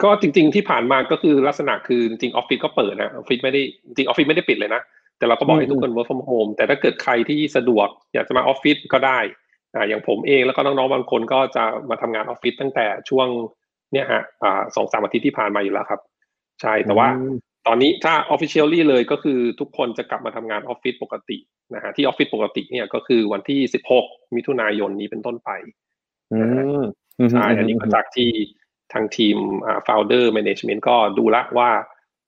[0.03, 4.82] ก็จริง ๆ ที่ผ่านมาก็คือลักษณะคือจริงๆออฟฟิศก็เปิดนะออฟฟิศไม่ได้จริงออฟฟิศไม่ได้ปิดเลยนะ
[5.17, 9.20] แต่เราก็บอกให้ทุกคน work from home แต่ถ้าเกิดใครที่สะดวก อยากจะมาออฟฟิศก็ได้
[9.75, 13.27] อ่าอย่างผมเองแล้วก็น้องๆบางคนก็จะมาทำงานออฟฟิศตั้งแต่ช่วง
[13.94, 16.01] เนี่ยฮะอ่าสองสามอาทิตย์ที่ผ่านมาอยู่แล้วครับ
[16.62, 17.36] ใช่แต่ว่าอืม
[17.68, 21.38] ตอนนี้ถ้า officially เลยก็คือทุกคนจะกลับมาทำงานออฟฟิศปกติ
[21.76, 23.60] นะฮะที่ออฟฟิศปกติเนี่ยก็คือวันที่
[23.98, 25.50] 16 มิถุนายนนี้เป็นต้นไป
[26.34, 26.40] อื
[26.82, 26.84] ม
[27.32, 28.30] ใช่อันนี้ก็จากที่
[28.94, 31.70] ทางทีมอ่า founder management ก็ดูละว่า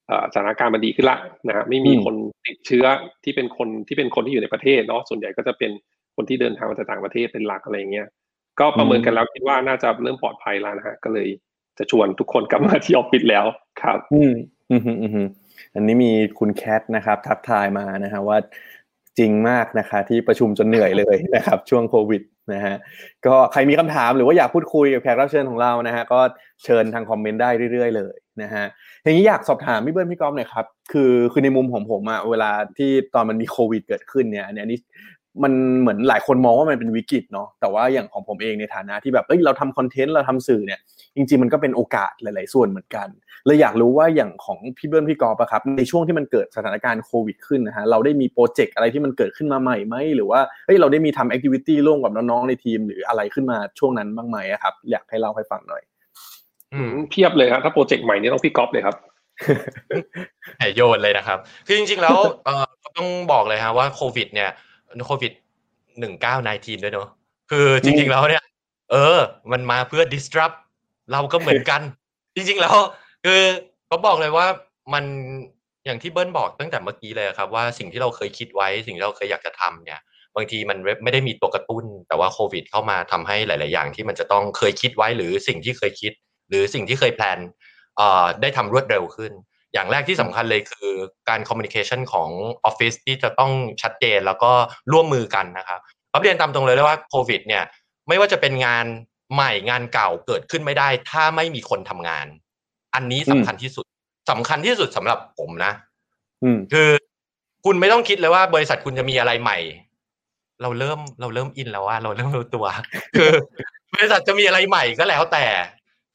[0.10, 1.18] อ่าสถานการณ์มันดีขึ้นละ
[1.48, 2.16] นะฮะไม่มีอืมคน
[2.48, 2.86] ติดเชื้อ
[3.24, 5.72] ที่เป็นคนที่เป็นคนที่อยู่ในประเทศเนาะส่วนใหญ่ก็จะเป็น
[6.16, 8.08] คนที่เดินทางมาจากต่างประเทศเป็นหลักอะไรอย่างเงี้ย
[8.60, 11.28] ก็ประเมินกันแล้วคิดว่าน่าจะเริ่มปลอดภัยแล้วนะฮะก็เลย
[11.80, 13.46] จะชวนทุกคนกลับมาที่ออฟฟิศแล้ว
[13.82, 14.34] ครับ อืม
[14.72, 15.28] อืมอืม
[15.76, 18.38] อันนี้มีคุณแคทนะครับ ทักทายมานะฮะว่า
[19.18, 22.22] จริงมากนะคะ ที่ประชุมจนเหนื่อยเลยนะครับ ช่วงโควิด
[22.54, 22.76] นะฮะ
[23.26, 26.20] ก็ใครมีคำถามหรือว่าอยากพูดคุยกับแขกรับเชิญของเรานะฮะก็
[26.64, 28.66] เชิญทางคอมเมนต์ได้เรื่อยๆเลยนะฮะ
[29.04, 34.80] ทีนี้อยากสอบถามพี่เบิ้ลพี่ก๊อฟหน่อยครับคือคือในมุมของผมอะเวลาที่ตอนมันมีโควิดเกิดขึ้นเนี่ยอันนี้
[35.44, 40.80] มันเหมือนหลายคนมองว่ามันเป็นวิกฤตเนาะแต่ว่าอย่างของผมเองในฐานะที่แบบเอ้ยเราทำคอนเทนต์เราทำสื่อเนี่ย
[41.16, 43.08] จริงๆมันก็เป็นโอกาสหลาย ๆ ส่วนเหมือนกัน
[43.46, 55.82] เลยอยากรู้ว่าอย่างของพี่เบิ้ลพี่กอล์ฟอะครับในช่วงที่มันเกิดสถานการณ์โควิดขึ้นนะฮะเราได้มีโปรเจกต์อะไรที่มันเกิดขึ้นมาใหม่ไหมหรือว่าเฮ้ยเราได้มีทำ activity ร่วมกับน้อง ๆ ในทีม หรืออะไรขึ้นมาช่วงนั้นบ้างไหมอะครับ อยากให้เล่าให้ฟังหน่อย
[56.74, 58.96] อืมเพียบเลยครับถ้าโปรเจกต์ใหม่นี่ต้องพี่ก๊อฟเลยครับ
[60.58, 61.38] แหมโยนเลยนะครับ
[61.68, 62.66] คือจริงๆแล้วเอ่อ
[62.98, 64.50] ต้องบอกเลยฮะว่าโควิดเนี่ย
[65.06, 65.32] โควิด
[66.00, 67.08] หนึ่งเก้าได้วยเนอะ
[67.52, 68.44] คือจริง ๆ แล้วเนี่ย
[68.92, 69.18] เออ
[69.52, 70.56] มันมาเพื่อ disrupt
[71.12, 71.82] เราก็เหมือนกัน
[72.36, 72.78] จริง ๆ แล้ว
[73.26, 73.42] คือ
[73.90, 74.48] ก็บอกเลยว่า
[74.94, 75.06] มัน
[75.86, 80.02] อย่างที่เบิ้ลบอกตั้งแต่เมื่อกี้เลยครับว่าสิ่งที่เราเคยคิดไว้สิ่งที่เราเคยอยากจะทำเนี่ย
[80.36, 86.14] บางทีมันไม่ได้มีตัวกระตุ้น แต่ว่าโควิดเข้ามาทำให้หลาย ๆ อย่างที่มันจะต้องเคยคิดไว้หรือสิ่งที่เคยคิด
[86.50, 87.40] หรือสิ่งที่เคยแพลน
[87.98, 89.32] เอ่อได้ทำรวดเร็วขึ้น
[89.74, 90.94] อย่างแรกที่สำคัญเลยคือ
[91.30, 92.30] การคอมมิ n นิเคชันของ
[92.66, 93.52] ออฟฟิศที่จะต้อง
[93.82, 94.52] ชัดเจนแล้วก็
[94.92, 95.80] ร่วมมือกันนะครับ
[96.14, 97.64] รับเรียนตามตรงเลยเลยว่าโควิดเนี่ย
[98.08, 98.86] ไม่ว่าจะเป็นงาน
[99.34, 102.26] ใหม่งานเก่าเกิดขึ้นไม่ได้ ถ้าไม่มีคนทำงาน
[102.96, 103.86] อันนี้สำคัญที่สุด
[104.30, 105.72] สำคัญที่สุดสำหรับผมนะ
[106.44, 106.90] อืมคือ
[107.66, 109.58] คุณไม่ต้องคิดเลยว่าบริษัทคุณจะมีอะไรใหม่
[110.62, 112.66] เราเริ่มเราเริ่มอินแล้วว่า เราเริ่มรู้ตัว
[113.18, 113.30] คือ
[113.94, 115.46] บริษัทจะมีอะไรใหม่ก็แล้วแต่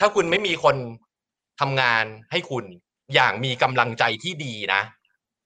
[0.01, 0.77] ถ้าคุณไม่มีคน
[1.61, 2.65] ทำงานให้คุณ
[3.15, 4.81] อย่างมีกำลังใจที่ดีนะ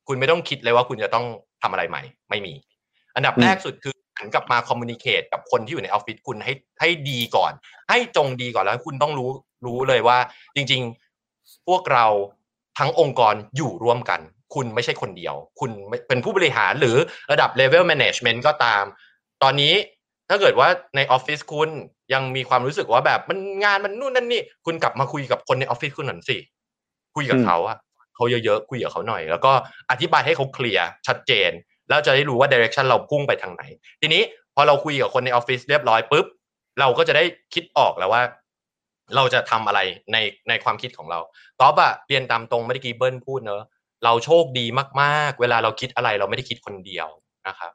[0.07, 1.27] คุณไม่ต้องคิดเลยว่าคุณจะต้อง
[1.63, 2.55] ทำอะไรใหม่ ไม่มี
[3.15, 7.53] อันดับอืมแรกสุดคือหันกลับมาคอมมูนิเคตกับคนที่อยู่ในออฟฟิศคุณให้ให้ดีก่อน
[7.91, 9.31] ให้จงดีก่อนแล้วคุณต้องรู้
[9.67, 10.19] รู้เลยว่า
[10.55, 10.83] จริง
[11.25, 12.07] ๆ พวกเรา
[12.79, 14.21] ทั้งองค์กรอยู่ร่วมกัน
[14.55, 16.97] คุณไม่ใช่คนเดียว คุณไม่เป็นผู้บริหารหรือ
[17.33, 18.85] ระดับ level management ก็ตาม
[19.43, 19.75] ตอนนี้
[20.29, 21.69] ถ้าเกิดว่าในออฟฟิศคุณ
[22.13, 26.39] ยังมีความรู้สึกว่าแบบมันงานมันนู่นนั่นนี่ คุณกลับมาคุยกับคนในออฟฟิศคุณหน่อยสิ
[27.15, 27.79] คุยกับเขาอะ
[28.15, 29.53] เขาเยอะๆคุยกับเขาหน่อย แล้วก็
[29.91, 31.51] อธิบายให้เขาเคลียร์ชัดเจน
[31.89, 33.63] แล้วจะได้รู้ว่า direction เราพุ่งไปทางไหน
[34.01, 34.23] ทีนี้
[34.55, 36.27] พอเราคุยกับคนในออฟฟิศเรียบร้อยปุ๊บ
[36.81, 38.23] เราก็จะได้คิดออกแล้วว่า
[39.17, 39.81] เราจะทำอะไร
[40.13, 40.17] ใน
[40.49, 41.21] ในความคิดของเรา
[41.61, 43.63] ก๊อฟอะเรียนตามตรงไม่ได้กีเบิลพูดเนอะ
[44.05, 44.67] เราโชคดี
[45.01, 47.09] มากๆ เวลาเราคิดอะไรเราไม่ได้คิดคนเดียว
[47.49, 47.73] นะครับ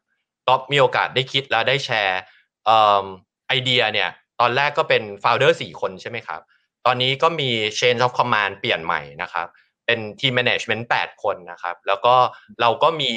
[0.47, 2.19] ก๊อฟมีโอกาสได้คิดและได้แชร์
[3.47, 6.41] ไอเดียเนี่ย ตอนแรกก็เป็น founder สี่คนใช่ไหมครับ
[6.85, 9.47] ตอนนี้ก็มี change of command เปลี่ยนใหม่นะครับ
[9.85, 12.15] เป็นทีม management 8 คนนะครับ แล้วก็
[12.61, 13.11] เราก็มี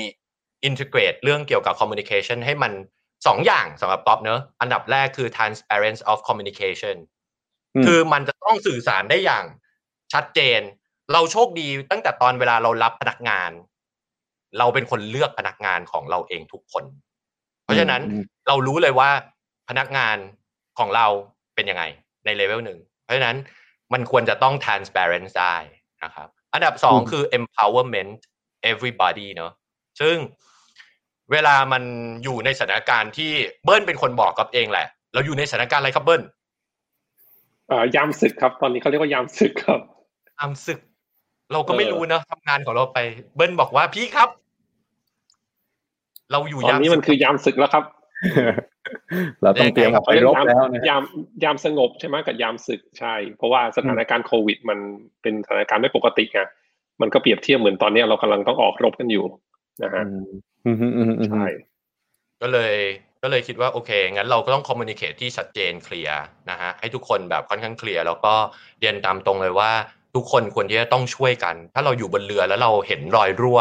[0.69, 2.73] integrate เรื่องเกี่ยวกับ communication ให้มัน
[3.27, 6.97] สองอย่างสำหรับก๊อฟเนอะอันดับแรกคือ transparency of communication
[7.75, 9.45] อืมคือมันจะต้องสื่อสารได้อย่าง
[10.13, 10.61] ชัดเจน
[11.13, 13.51] เราโชคดีตั้งแต่ตอนเวลาเรารับพนักงาน
[14.59, 16.85] เราเป็นคนเลือกพนักงานของเราเองทุกคน
[17.65, 19.11] เพราะฉะนั้นอืมเรารู้เลยว่า
[19.69, 20.17] พนักงาน
[20.79, 21.07] ของเรา
[21.55, 21.85] เป็นยังไง
[22.25, 23.37] ในเลเวลหนึ่ง เพราะฉะนั้น
[23.93, 25.57] มันควรจะต้อง transparent ได้
[26.05, 28.19] นะครับอันดับสองคือ empowerment
[28.71, 29.53] everybody เนอะ
[30.01, 30.17] ซึ่ง
[31.33, 31.83] เวลามัน
[32.25, 33.33] อยู่ในสถานการณ์ที่
[33.65, 36.23] เบิ้ลเป็นคนบอกกับเองแหละ เราอยู่ในสถานการณ์อะไรครับเบิ้ล
[37.71, 39.81] อ่ายามศึกครับ ตอนนี้เขาเรียกว่ายามศึกครับ
[40.39, 40.79] ตามศึก
[41.53, 42.99] เราก็ไม่เออรู้เนอะทำงานของเราไป
[43.35, 44.29] เบิ้ลบอกว่าพี่ครับ
[46.33, 47.85] เราอยู่ตอนยามนี้มันศึกคือยามศึกแล้วครับ
[49.43, 51.03] เราต้องเตรียมออกไปรบแล้วนะยาม
[51.45, 54.79] ยามสงบใช่ไหมกับยามศึกใช่ เพราะว่าสถานการณ์โควิด มัน
[55.23, 56.41] เป็นสถานการณ์ไม่ปกติไง
[57.01, 59.25] มันก็เปรียบเทียบเหมือนตอนนี้เรากำลังต้องออกรบกันอยู่
[59.83, 60.03] นะฮะ
[60.65, 61.47] อืมอืมอืมอืมใช่
[62.43, 62.75] ก็เลย
[63.23, 68.35] ก็เลยคิดว่าโอเค งั้นเราก็ต้อง communicate ที่ชัดเจนเคลียร์นะฮะให้ทุกคนแบบค่อนข้างเคลียร์แล้วก็
[68.81, 69.71] เรียนตามตรงเลยว่า
[70.15, 73.61] ทุกคนควรที่จะต้องช่วยกัน ถ้าเราอยู่บนเรือแล้วเราเห็นรอยรั่ว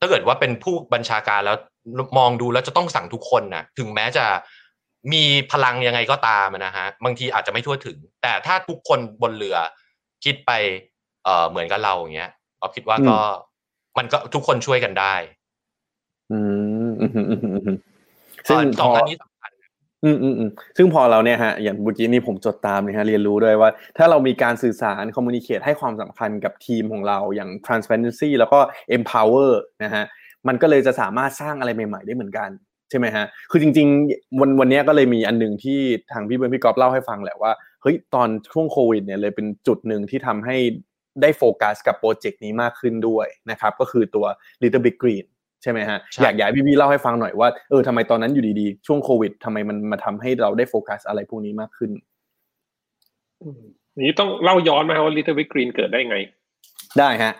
[0.00, 1.56] ถ้าเกิดว่าเป็นผู้บัญชาการแล้ว
[2.18, 4.24] มองดูแล้วจะต้องสั่งทุกคนนะถึงแม้จะ
[5.12, 9.56] มีพลังยังไงก็ตามนะฮะบางทีอาจจะไม่ทั่วถึง แต่ถ้าทุกคนบนเรือ
[10.24, 10.50] คิดไป
[11.24, 13.16] เอ่อเหมือนกับเราอย่างเงี้ยเราคิดว่าก็
[13.98, 15.14] มันก็ทุกคนช่วยกันได้
[16.32, 16.38] อื
[16.88, 17.76] มอืมอืมอืมอืม
[18.48, 19.50] ซึ่งสองพอันนี้สำคัญ
[20.04, 28.58] อืมอืมอืมซึ่งพอเราเนี่ยฮะอย่างเมื่อกี้นี่ผมจดตามนะฮะเรียนรู้ด้วยว่า ถ้าเรามีการสื่อสารคอมมูนิเคตให้ความสำคัญกับทีมของเราอย่าง transparency แล้วก็
[28.96, 29.52] empower
[29.84, 30.04] นะฮะ
[30.48, 32.50] มันก็เลยจะสามารถสร้างอะไรใหม่ๆได้เหมือนกัน
[32.90, 35.80] ใช่ไหมฮะคือจริงๆวันวันเนี้ยก็เลยมีอันหนึ่งที่
[36.12, 40.56] ทางพี่เบิร์นพี่กอฟเล่าให้ฟังแหละว่าเฮ้ยตอนช่วงโควิดเนี่ยเลยเป็นจุดหนึ่งที่ทำให้
[41.22, 44.26] ได้โฟกัสกับโปรเจกต์นี้มากขึ้นด้วยนะครับก็คือตัว
[44.62, 45.26] Little Big Green
[45.62, 51.90] ใช่ไหมฮะใช่อยากอยากให้พี่พี่เล่าให้ฟังหน่อยว่าเออทำไมตอนนั้นอยู่ดีๆ ช่วงโควิดทำไมมันมาทำให้เราได้โฟกัสอะไรพวกนี้มากขึ้น
[53.42, 56.16] อืมอย่างนี้ต้องเล่าย้อนไหมครับว่า Little Big Green เกิดได้ไง
[56.98, 57.32] ได้ฮะ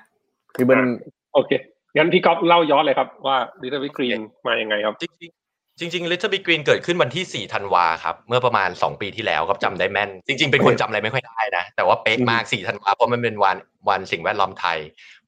[0.55, 0.91] พี่เบิร์น
[1.35, 1.51] โอเค
[1.97, 10.11] งั้นพี่ก๊อฟเล่าย้อนเลยครับว่า Little Big Green มายังไงครับ จริงๆจริงๆ Little Big Green เกิดขึ้นวันที่ 4 ธันวาครับ เมื่อประมาณ 2 ปีที่แล้วก็จำได้แม่น
[10.27, 13.57] จริง ๆ เป็นคนจำอะไรไม่ค่อยได้นะ แต่ว่าเป๊ะมาก 4 ธันวาเพราะมันเป็นวัน
[13.89, 14.79] วันสิ่งแวดล้อมไทย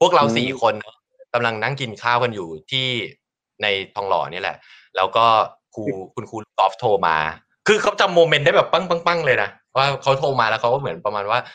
[0.00, 0.96] พวกเราอืมสี่คนเนอะ
[1.34, 2.86] กำลังนั่งกินข้าวกันอยู่ที่
[3.62, 4.56] ในทองหล่อนี่แหละ
[4.96, 5.26] แล้วก็
[5.74, 5.82] ครู
[6.14, 7.16] คุณครูกอล์ฟโทรมา
[7.68, 11.50] คือเขาจำ moment ได้แบบปังปังปังเลยนะว่าเขาโทรมาแล้วเขาก็เหมือนประมาณว่าเอ่อ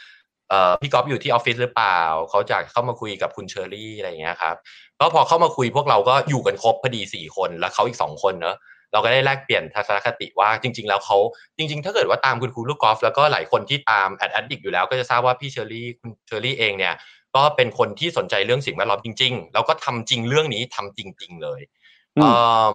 [0.82, 4.56] พี่กอล์ฟอยู่ที่ออฟฟิศหรือเปล่า เขาจะเข้ามาคุยกับคุณเชอรี่อะไรอย่างเงี้ยครับ
[5.00, 8.56] ก็พอเข้ามาคุยพวกเราก็อยู่กันครบพอดีสี่คนแล้วเขาอีกสองคนเนอะ
[8.92, 11.18] เราก็ได้แลกเปลี่ยนทัศนคติว่าจริง ๆ แล้วเขา
[11.58, 16.94] จริง ๆ ถ้าเกิดว่าตามคุณครูลูกกอล์ฟแล้วก็หลายคนที่ตามแอดแอดดิกอยู่แล้วก็จะทราบว่าพี่เชอรี่คุณเชอรี่เองเนี่ย
[17.36, 21.62] ก็เป็นคนที่สนใจเรื่องสิ่งแวดล้อมจริง ๆ แล้วก็ทำจริงเรื่องนี้ทำจริง ๆ เลย
[22.18, 22.32] อืมเอ่
[22.64, 22.66] อ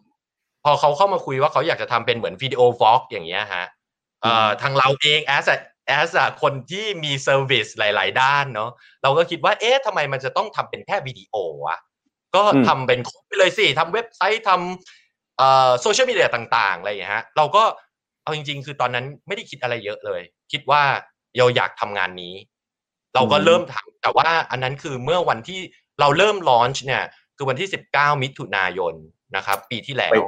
[0.65, 3.65] พอเขาเข้ามาคุยว่าเขาอยากจะทำเป็นเหมือนวิดีโอ vlog อย่างเงี้ยฮะ
[4.23, 5.21] เอ่อทางเราเอง
[5.87, 8.71] as a as a คนที่มี service หลาย ๆ ด้านเนาะ
[9.03, 11.35] เราก็คิดว่าเอ๊ะทำไมมันจะต้องทำเป็นแค่วิดีโอ
[11.66, 11.79] วะ
[12.35, 17.64] ก็อืมทำเป็นครบไปเลยสิทำเว็บไซต์ทำเอ่อโซเชียลมีเดียต่าง ๆ อะไรอย่างเงี้ยฮะเราก็
[18.23, 20.83] เอาจริง ๆ คือตอนนั้นไม่ได้คิดอะไรเยอะเลย คิดว่า
[21.38, 22.35] เราอยากทำงานนี้
[23.14, 25.61] เราก็อืมเริ่มทำแต่ว่าอันนั้นคือเมื่อวันที่
[26.01, 27.03] เราเริ่มลอนช์เนี่ย
[27.37, 28.95] คือวันที่ 19 มิถุนายน
[29.37, 30.21] นะครับ ปีที่แล้ว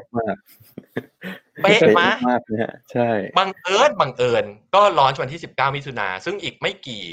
[1.62, 7.04] เป๊ะมากเป๊ะมากมากนะฮะใช่บังเอิญบังเอิญก็ลอนช์วันที่19มิถุนาซึ่งอีกไม่กี่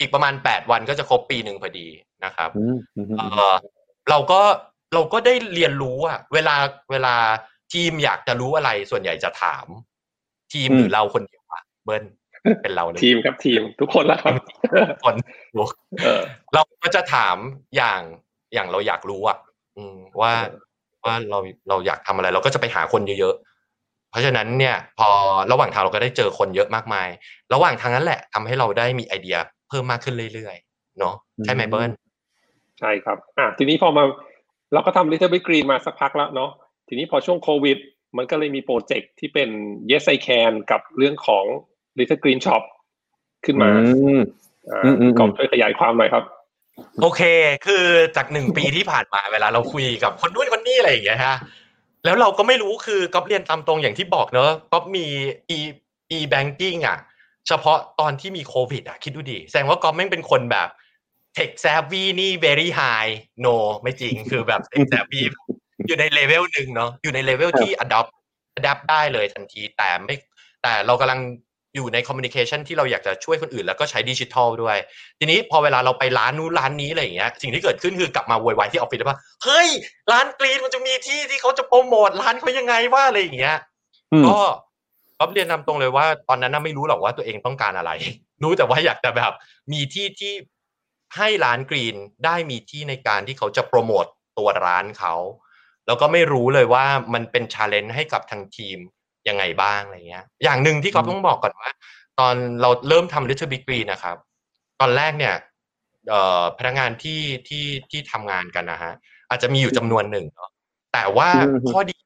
[0.00, 1.88] อีกประมาณ8วันก็จะครบปีหนึ่งพอดี
[2.24, 3.56] นะครับอืมอืมอืมเออ
[4.10, 4.40] เราก็
[4.94, 6.54] เราก็ได้เรียนรู้อะเวลา
[6.90, 7.14] เวลา
[7.72, 9.66] ทีมอยากจะรู้อะไรส่วนใหญ่จะถาม
[10.52, 12.04] ทีมหรือเราคนเดียวอะเบิ้ล
[12.62, 14.34] เป็นเราเลยทีมครับทีมทุกคนแล้วครับ
[15.04, 15.14] คน
[16.02, 16.22] เออ
[16.54, 17.36] เราก็จะถาม
[17.76, 18.00] อย่าง
[18.54, 19.38] อย่างเราอยากรู้อะ
[19.76, 20.71] อืมว่าเออ
[21.06, 21.38] ว่าเรา
[21.68, 25.10] เราอยากทำอะไร เราก็จะไปหาคนเยอะๆ เพราะฉะนั้นเนี่ยพอ
[25.52, 27.08] ระหว่างทางเราก็ได้เจอคนเยอะมากมาย
[27.54, 29.36] ระหว่างทางนั้นแหละทำให้เราได้มีไอเดีย
[29.68, 31.90] เพิ่มมากขึ้นเรื่อยๆเนาะใช่ไหมเบิ้ล
[32.80, 34.04] ใช่ครับอะทีนี้พอมา
[34.72, 36.50] เราก็ทำ Little Big Green มาสักพักแล้วเนาะ
[36.88, 37.78] ทีนี้พอช่วงโควิด
[38.16, 39.48] มันก็เลยมีโปรเจกต์ที่เป็น
[39.90, 41.44] Yes I Can กับเรื่องของ
[41.98, 42.62] Little Green Shop
[43.44, 44.20] ขึ้นมาอืม
[44.70, 46.24] อ่าอืมอืมก็ช่วยขยายความหน่อยครับ
[47.00, 47.22] โอเค
[47.66, 47.84] คือ
[48.16, 51.36] จากหนึ่งปีที่ผ่านมาเวลาเราคุยกับคนนู้นคนนี้อะไรอย่างเงี้ยฮะ
[52.04, 55.06] แล้วเราก็ไม่รู้คือก๊อฟเรียนตามตรงอย่างที่บอกเนอะก๊อฟมี
[55.56, 55.58] e
[56.16, 56.98] e banking อะ
[57.48, 60.68] เฉพาะตอนที่มีโควิด อะ คิดดูดิแสดงว่าก๊อฟแม่งเป็นคนแบบ
[61.36, 63.12] tech savvy นี่ very high
[63.44, 65.20] no ไม่จริงคือแบบ tech savvy
[65.86, 68.10] อยู่ในเลเวลหนึ่งเนาะอยู่ในเลเวลที่ adopt
[68.58, 70.16] adapt ได้เลยทันทีแต่ไม่
[70.62, 71.20] แต่เรากำลัง
[71.74, 74.76] อยู่ใน communication ที่เราอยากจะช่วยคนอื่น แล้วก็ใช้ดิจิทัลด้วย
[75.18, 79.68] ทีนี้พอเวลาเราไปร้านนู้นร้านนี้อะไรอย่างเงี้ยสิ่งที่เกิดขึ้นคือกลับมาโวยวายที่ออฟฟิศว่าเฮ้ย
[80.12, 83.56] ร้าน green มันจะมีที่ที่เขาจะโปรโมทร้านเขายังไงว่าอะไรอย่างเงี้ย
[84.12, 84.40] อืมก็
[85.18, 87.90] ก็เรียนตามตรงเลยว่า ตอนนั้นน่ะไม่รู้หรอกว่าตัวเองต้องการอะไร
[88.42, 89.32] รู้แต่ว่าอยากจะแบบ
[89.72, 90.32] มีที่ที่
[91.16, 94.06] ให้ร้าน green ได้มีที่ในการที่เขาจะโปรโมต
[94.38, 95.14] ตัวร้านเขา
[95.86, 98.78] แล้วก็ไม่รู้เลยว่ามันเป็น challenge ให้กับทางทีม
[99.28, 101.70] ยังไงบ้างอะไรเงี้ย อย่างหนึ่งที่ก๊อฟอืมต้องบอกก่อนว่า
[102.20, 104.16] ตอนเราเริ่มทำ Little Big Green นะครับ
[104.80, 105.34] ตอนแรกเนี่ย
[106.08, 108.92] เอ่อพนักงานที่ที่ที่ทำงานกันนะฮะ
[109.28, 110.50] อาจจะมีอยู่จำนวนหนึ่งเนาะ
[110.92, 111.96] แต่ว่าอืมข้อดี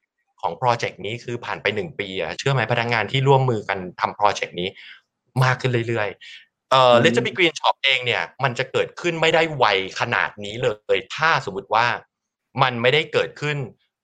[0.41, 4.69] ของโปรเจกต์นี้คือผ่านไปหนึ่งปีอะเชื่อไหมพนักงานที่ร่วมมือกันทำโปรเจกต์นี้
[5.43, 9.65] มากขึ้นเรื่อยๆเอ่ออืม Little Big Green Shop เองเนี่ย มันจะเกิดขึ้นไม่ได้ไว
[9.99, 11.85] ขนาดนี้เลย ถ้าสมมติว่า
[12.63, 13.57] มันไม่ได้เกิดขึ้น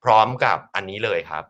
[0.04, 1.44] พร้อมกับอันนี้เลยครับ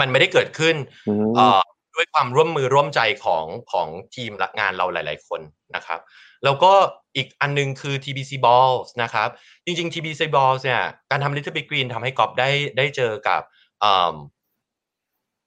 [0.00, 0.76] มันไม่ได้เกิดขึ้น
[1.08, 1.60] อืมเอ่อ
[1.94, 4.30] ด้วยความร่วมมือร่วมใจของของทีม
[4.60, 5.40] งานเราหลาย ๆ คน
[5.76, 6.00] นะครับ
[6.44, 6.72] แล้วก็
[7.16, 9.28] อีกอันนึงคือ TBC Balls นะครับ
[9.64, 13.42] จริง ๆ TBC Balls เนี่ยการทำ Little Big Green ทำให้กอบได้ได้เจอกับ
[13.80, 14.14] เอิ่ม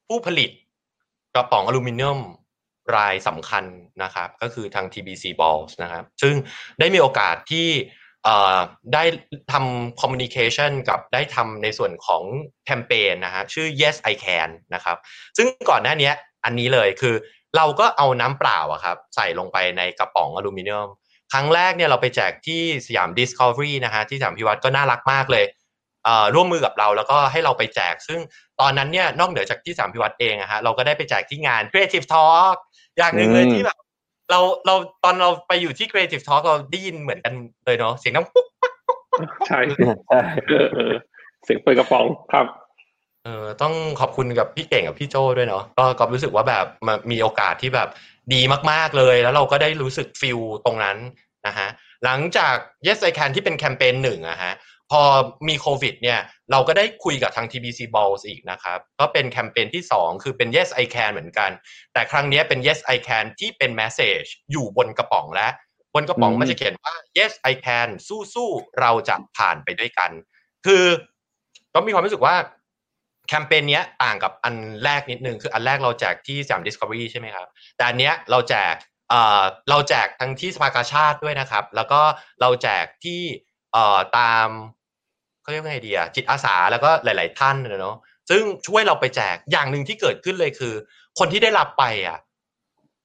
[0.08, 0.50] ผู้ผลิต
[1.34, 2.20] กระป๋องอลูมิเนียม
[2.96, 3.66] รายสำคัญ
[4.04, 6.36] นะครับ ก็คือทาง TBC Balls นะครับ ซึ่ง
[6.80, 8.01] ได้มีโอกาสที่เอ่อ
[8.94, 9.04] ได้
[9.52, 12.24] ทำคอมมิ n นิเคชันกับได้ทำในส่วนของ
[12.66, 14.98] แคมเปญนะฮะชื่อ Yes I Can นะครับ
[15.38, 16.12] ซึ่งก่อนหน้านี้
[16.46, 17.16] อันนี้เลยคือ
[17.58, 20.90] เราก็เอาน้ำเปล่าอะครับใส่ลงไปในกระป๋องอลูมิเนียม
[21.34, 25.46] ครั้งแรกเนี่ยเราไปแจกที่สยาม Discovery นะฮะที่สยามพิวัตรก็น่ารักมากเลย
[26.06, 28.20] เร่วมมือกับเราแล้วก็ให้เราไปแจก ซึ่ง
[28.60, 32.56] ตอนนั้นเนี่ยนอกเหนือจากที่สยามพิวัตรเองอะฮะเราก็ได้ไปแจกที่งาน Creative Talk
[32.98, 33.78] อย่างหนึ่งเลยที่แบบ
[34.30, 37.34] เราเราตอนเราไปอยู่ที่ Creative Talk เราได้ยินเหมือนกัน
[37.66, 38.46] เลยเนาะเสียงน้ำปุ๊บ
[39.48, 39.60] ใช่
[40.08, 40.94] ใช่เออเออ
[41.44, 42.46] เสียงเปิดกระป๋องครับ
[43.24, 47.90] เออต้องขอบคุณกับพี่เก่งกับพี่โจด้วยเนาะก็ก็รู้สึกว่าแบบมามีโอกาสที่แบบ
[48.34, 50.98] ดีมากๆเลย แล้วเราก็ได้รู้สึกฟิลตรงนั้น
[51.48, 51.68] นะฮะ
[52.06, 52.56] หลังจาก
[52.88, 54.54] Yes I Can ที่เป็นแคมเปญหนึ่งอะฮะ
[54.92, 55.04] พอ
[55.48, 56.20] มีโควิดเนี่ย
[56.52, 61.52] เราก็ได้คุยกับทาง TBC Balls อีกนะครับ ก็เป็นแคมเปญที่ 2 คือเป็น Yes I Can เหมือนกัน
[61.94, 65.48] แต่ครั้งเนี้ยเป็น Yes I Can ที่เป็น message อยู่บนกระป๋องและ
[65.94, 70.12] บนกระป๋องอืมมันจะเขียนว่า Yes I Can สู้ๆเราจะผ่านไปด้วยกัน
[70.66, 70.86] คือ
[71.74, 72.36] ก็มีความรู้สึกว่า
[73.28, 78.76] แคมเปญเนี้ยต่างกับอันแรกนิดนึง คืออันแรกเราแจกที่สยาม Discovery ใช่ไหมครับ แต่อันเนี้ยเราแจก
[79.10, 82.02] เอ่อเราแจกทั้งที่สภากาชาติด้วยนะครับ แล้วก็
[82.42, 83.22] เราแจกที่
[83.74, 84.48] เอ่อตาม
[85.52, 87.96] เขาเรียกว่าไงดีอะจิตอาสาแล้วก็หลาย ๆ ท่านนะเนาะ
[88.30, 90.74] ซึ่งช่วยเราไปแจกอย่างหนึ่งที่เกิดขึ้นเลยคือ
[91.20, 92.18] คนที่ได้รับไปอะ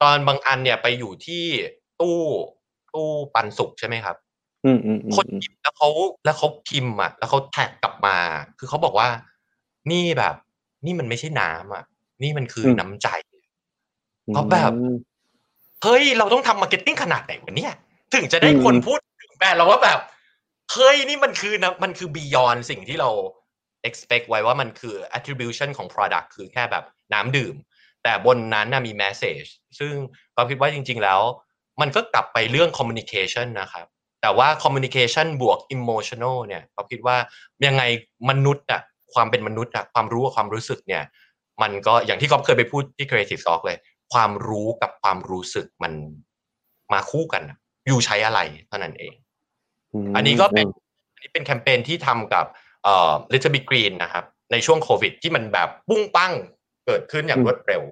[0.03, 1.45] ตอนบางอันเนี่ยไปอยู่ที่
[2.01, 2.19] ตู้
[2.95, 4.17] ตู้ปันสุกใช่ไหมครับ
[4.65, 5.89] อืมอืมอืมคนหยิบแล้วเขา
[6.25, 8.17] แล้วเขาพิมพ์อะ แล้วเขาแท็กกลับมา
[8.59, 9.09] คือเขาบอกว่า
[9.91, 10.35] นี่แบบ
[10.87, 11.85] นี่มันไม่ใช่น้ำอะ
[12.23, 13.09] นี่มันคือน้ำใจ
[14.35, 14.73] เขาแบบ
[15.83, 17.75] เฮ้ยเราต้องทำ marketing ขนาดไหนวะเนี่ย
[18.15, 19.99] ถึงจะได้คนพูดถึงแบรนด์เราว่าแบบ
[20.73, 23.11] เฮ้ยนี่มันคือนะมันคือ beyond สิ่งที่เรา
[23.89, 27.55] expect ไว้ว่ามันคือ attribution ของ product คือแค่แบบน้ำดื่ม
[28.03, 29.49] แต่บนนั้นนะมี message
[29.79, 29.95] ซึ่ง
[30.37, 31.21] ก็คิดว่าจริง ๆ แล้ว
[31.81, 33.87] มันก็กลับไปเรื่อง communication นะครับ
[34.23, 37.17] แต่ว่า communication บวก emotional เนี่ยก็คิดว่า
[37.67, 37.83] ยังไง
[38.31, 38.81] มนุษย์อะ
[39.15, 41.03] ความเป็นมนุษย์อะความรู้กับความรู้สึกเนี่ย
[41.63, 43.79] มันก็อย่างที่ก๊อฟเคยไปพูดที่ Creative Talk เลย
[44.13, 45.93] ความรู้กับความรู้สึกมัน
[46.93, 47.43] มาคู่กัน
[47.87, 49.15] อยู่ใช้อะไรเท่านั้นเอง
[50.17, 50.67] อันนี้ก็เป็น
[51.13, 52.47] อันนี้เป็นแคมเปญที่ทำกับ
[52.85, 56.33] เอ่อ Little Big Green นะครับ ในช่วงโควิดที่มันแบบปุ้งปั้ง
[56.87, 57.83] เกิดขึ้นอย่างรวดเร็ว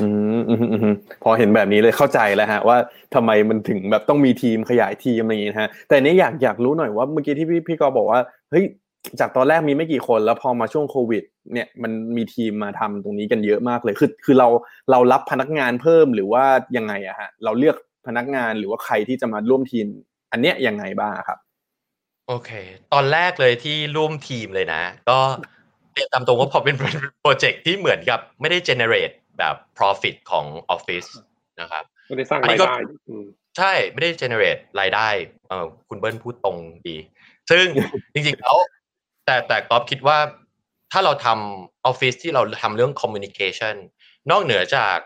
[0.00, 2.76] อืมอืมอืมอืมพอเห็นแบบนี้เลยเข้าใจแล้วฮะ ว่า
[3.14, 8.64] ทำไมมันถึงแบบต้องมีทีมขยายทีมอะไรอย่างงี้นะฮะ แต่อันนี้อยากอยากรู้หน่อยว่าเมื่อกี้ที่พี่พี่กอบอกว่าเฮ้ย
[9.20, 14.48] จากตอนแรกมีไม่กี่คนแล้วพอมาช่วงโควิด เนี่ยมันมีทีมมาทำตรงนี้กันเยอะมากเลยคือคือเรา
[14.90, 16.44] เรารับพนักงานเพิ่มหรือว่า
[16.76, 19.86] ยังไงอะฮะเราเลือกพนักงานหรือว่าใครที่จะมาร่วมทีม
[20.32, 21.38] อันเนี้ยยังไงบ้างครับ
[22.28, 22.50] โอเค
[22.92, 25.18] ตอนแรกเลยที่ร่วมทีมเลยนะ ก็
[25.92, 26.74] เรียนตามตรงว่าพอเป็น
[27.20, 31.04] โปรเจกต์ที่เหมือนกับ ไม่ได้ generate แบบ profit ของออฟฟิศ
[31.60, 33.24] นะครับไม่ได้สร้างอันนี้รายก็ได้อืม
[33.56, 35.08] ใช่ไม่ได้ generate รายได้
[35.48, 36.56] เออคุณเบิ้ลพูดตรง
[36.88, 36.96] ดี
[37.50, 37.66] ซึ่ง
[38.12, 38.56] จริงๆแล้ว
[39.24, 40.18] แต่แต่ก๊อฟคิดว่า
[40.92, 43.74] ถ้าเราทำออฟฟิศที่เราทำเรื่อง communication
[44.30, 44.98] นอกเหนือจาก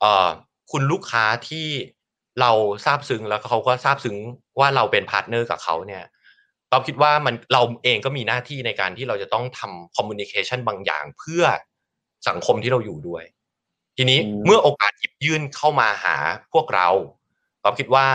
[0.00, 0.28] เอ่อ
[0.72, 1.68] คุณลูกค้าที่
[2.40, 2.50] เรา
[2.86, 4.16] ซาบซึ้งแล้วเขาก็ซาบซึ้ง
[4.60, 6.02] ว่าเราเป็น partner กับเขาเนี่ย
[6.70, 11.44] ก๊อฟคิดว่ามันเราเองก็มีหน้าที่ในการที่เราจะต้องทำ communication บางอย่างเพื่อ
[12.28, 13.24] สังคมที่เราอยู่ด้วย
[13.96, 16.16] ทีนี้อืมเมื่อโอกาสหยิบยื่นเข้ามาหา
[16.52, 16.88] พวกเรา
[17.62, 18.06] เราคิดว่า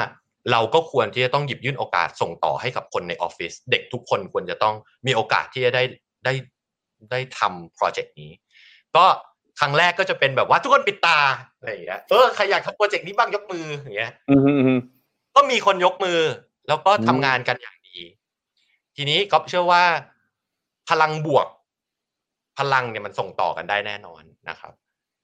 [0.51, 4.75] เราก็ควรที่จะต้องหยิบยื่นโอกาสส่งต่อให้กับคนในออฟฟิศเด็กทุกคนควรจะต้อง
[5.07, 5.83] มีโอกาสที่จะได้
[6.25, 6.33] ได้
[7.11, 8.31] ได้ทำโปรเจกต์นี้
[8.95, 9.05] ก็
[9.59, 11.19] ครั้งแรกก็จะเป็นแบบว่าทุกคนปิดตา
[11.57, 14.79] อะไรอย่างเงี้ยเออใครอยากทำโปรเจกต์นี้บ้างยกมืออย่างเงี้ยอืมอืมอืม
[15.35, 16.19] ก็มีคนยกมือ
[16.67, 17.97] แล้วก็อืมทำงานกันอย่างดี
[18.95, 19.83] ทีนี้ก็เชื่อว่า
[20.89, 21.47] พลังบวก
[22.59, 24.73] พลังเนี่ยมันส่งต่อกันได้แน่นอนนะครับ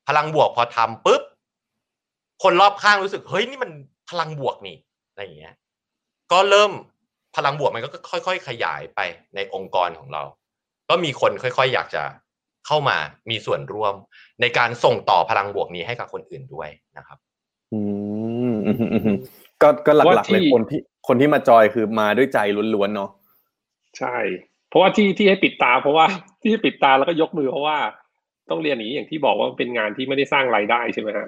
[0.08, 1.22] พลังบวกพอทำปุ๊บ
[2.44, 3.72] คนรอบข้างรู้สึกเฮ้ยนี่มัน
[4.10, 4.78] พลังบวกนี่
[5.10, 5.56] อะไรอย่างเงี้ย
[6.32, 6.72] ก็เริ่ม
[7.36, 9.00] พลังบวกมันก็ค่อย ๆ ขยายไป
[9.36, 10.24] ในองค์กรของเรา
[10.90, 12.04] ก็มีคนค่อย ๆ อยากจะ
[12.66, 12.98] เข้ามา
[13.30, 13.94] มีส่วนร่วม
[14.42, 17.18] ในการส่งต่อพลังบวกนี้ให้กับคนอื่นด้วยนะครับ
[17.74, 17.80] อื
[18.52, 19.18] มอืมอืมอืม
[19.62, 22.40] ก็ก็หลักว่าๆเลยที่คนที่คนที่มาจอยคือมาด้วยใจ
[22.76, 23.10] ล้วนๆเนาะ
[23.98, 24.18] ใช่
[24.70, 26.06] เพราะว่าที่ที่ให้ปิดตา เพราะว่า
[26.42, 27.78] ที่ให้ปิดตาแล้วก็ยกมือเพราะว่า
[28.50, 31.28] ต้องเรียนอย่างนี้อย่างที่บอกว่ามันเป็นงานที่ไม่ได้สร้างรายได้ใช่ไหมฮะ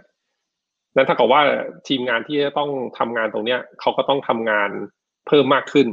[0.95, 1.41] นั้นถ้ากับว่า
[1.87, 4.69] ทีมงานที่จะต้องทำงานตรงเนี้ยเขาก็ต้องทำงาน
[5.27, 5.87] เพิ่มมากขึ้น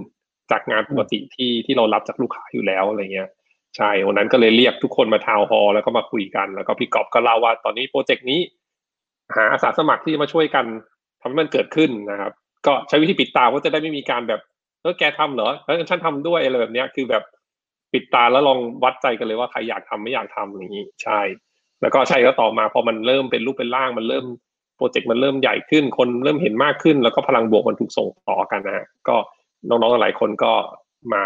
[0.51, 3.29] จากงานปกติที่ที่เรารับจากลูกค้าอยู่แล้วอะไรเงี้ย
[3.77, 8.41] ใช่วันนั้นก็เลยเรียกทุกคนมาทาวน์ฮอลแล้วก็มาคุยกัน แล้วก็พี่กอบก็เล่าว่าตอนนี้โปรเจกต์นี้
[9.37, 10.65] หาอาสาสมัครที่มาช่วยกัน
[11.21, 12.33] ทำให้มันเกิดขึ้นนะครับ
[12.67, 14.41] ก็ใช้วิธีปิดตาว่าจะได้ไม่มีการแบบ
[14.81, 17.23] เออแกทำเหรอแล้วฉันทำด้วยอะไรแบบเนี้ยคือแบบ
[17.93, 21.21] ปิดตาแล้วลองวัดใจกันเลยว่าใครอยากทำไม่อยากทำอย่างนี้ใช่
[21.83, 24.25] แล้วก็ใช่แล้วต่อมาพอมันเริ่มเป็นรูปเป็นร่างมันเริ่ม
[24.77, 29.17] โปรเจกต์มันเริ่มใหญ่ขึ้น คนเริ่มเห็นมากขึ้น แล้วก็พลังบวกมันถูกส่งต่อกันนะฮะก็
[29.69, 30.53] น้องๆหลายคนก็
[31.13, 31.23] มา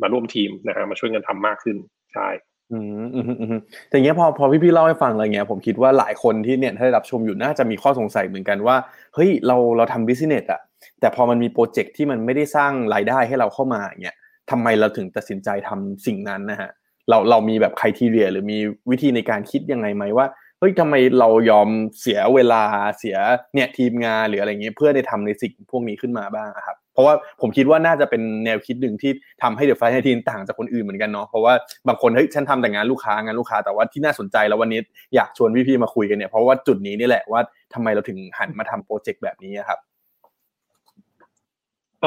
[0.00, 1.76] มาร่วมทีมนะฮะมาช่วยกันทำมากขึ้น
[2.14, 2.28] ใช่
[2.72, 8.76] อืมอืมอืมแต่เงี้ยพอพอพี่ๆเล่าให้ฟังอะไรเงี้ยผมคิดว่าหลายคนที่เนี่ยถ้าได้รับชมอยู่น่าจะมีข้อสงสัยเหมือนกันว่า
[9.14, 10.60] เฮ้ยเราเราทำบิสเนสอะ
[11.00, 14.16] แต่พอมันมีโปรเจกต์ที่มันไม่ได้สร้างรายได้ให้เราเข้ามาอย่างเงี้ย
[14.50, 16.70] ทำไมเราถึงตัดสินใจทำสิ่งนั้นนะฮะ
[17.08, 18.58] เราเรามีแบบคุณทีเรียหรือมี
[18.90, 20.26] วิธีในการคิดยังไงไหมว่า
[20.58, 21.68] เฮ้ยทำไมเรายอม
[22.00, 22.62] เสียเวลา
[22.98, 23.16] เสีย
[23.54, 31.54] เนี่ยทีมงานหรืออะไรเงี้ยเพื่อได้ทำในสิ่งพวกนี้ขึ้นมาบ้างครับ เพราะว่าผมคิดว่าน่าจะเป็นแนวคิดหนึ่งที่ทำให้เดอะไฟท์ทีนต่างจากคนอื่นเหมือนกันเนาะเพราะว่า
[31.88, 34.80] บางคนเฮ้ยฉันทำแต่งานลูกค้างานลูกค้าแต่ว่าที่น่าสนใจแล้ววันนี้
[35.14, 37.40] อยากชวนพี่ๆมาคุยกันเนี่ยเพราะว่าจุดนี้นี่แหละว่า
[37.74, 39.78] ทำไมเราถึงหันมาทำโปรเจกต์แบบนี้ครับ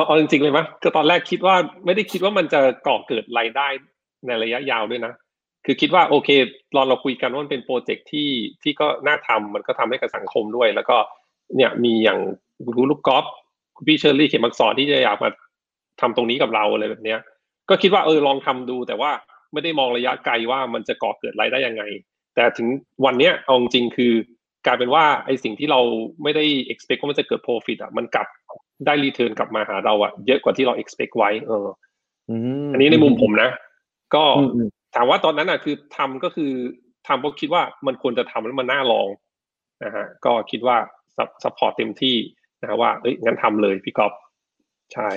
[0.05, 3.67] เอาจริงๆเลยมั้ยก็ตอนแรกคิดว่าไม่ได้คิดว่ามันจะก่อเกิดรายได้
[4.25, 5.13] ในระยะยาวด้วยนะ
[5.65, 6.29] คือคิดว่าโอเค
[6.75, 8.29] ตอนเราคุยกันว่ามันเป็นโปรเจกต์ที่
[8.63, 10.97] ที่ก็น่าทำมันก็ทำให้กับสังคมด้วย แล้วก็
[11.55, 12.19] เนี่ยมีอย่าง
[12.65, 13.25] คุณลูกกอล์ฟ
[13.75, 15.29] คุณพี่เชอร์รี่เขียนมักสอนที่จะอยากมา
[16.01, 17.19] ทำตรงนี้กับเราอะไรแบบเนี้ย
[17.69, 19.11] ก็คิดว่าเออลองทำดู แต่ว่า
[19.53, 21.83] ไม่ได้มองระยะไกลว่ามันจะก่อเกิดรายได้ยังไง
[22.35, 22.67] แต่ถึง
[23.05, 24.13] วันเนี้ยเอาจริงๆคือ
[24.65, 25.79] กลายเป็นว่าไอสิ่งที่เรา
[26.23, 28.27] ไม่ได้ expect ว่ามันจะเกิด profit อะมันกลับ
[28.85, 31.67] ได้ return กลับมาหาเราอะเยอะกว่าที่เรา expect ไว้ เออ
[32.29, 32.35] อื
[32.65, 33.49] มอันนี้ในมุมผมนะ
[34.15, 36.51] ก็อืมอืมถามว่าตอนนั้นอะคือทำก็คือ
[37.07, 39.07] ทำเพราะคิดว่ามันควรจะทำแล้วมันน่าลอง
[39.83, 40.77] นะฮะก็คิดว่า
[41.43, 42.15] support เต็มที่
[42.63, 44.13] นะว่าเอ้ยงั้นทำเลยพี่ก๊อฟ
[44.93, 45.09] ใช่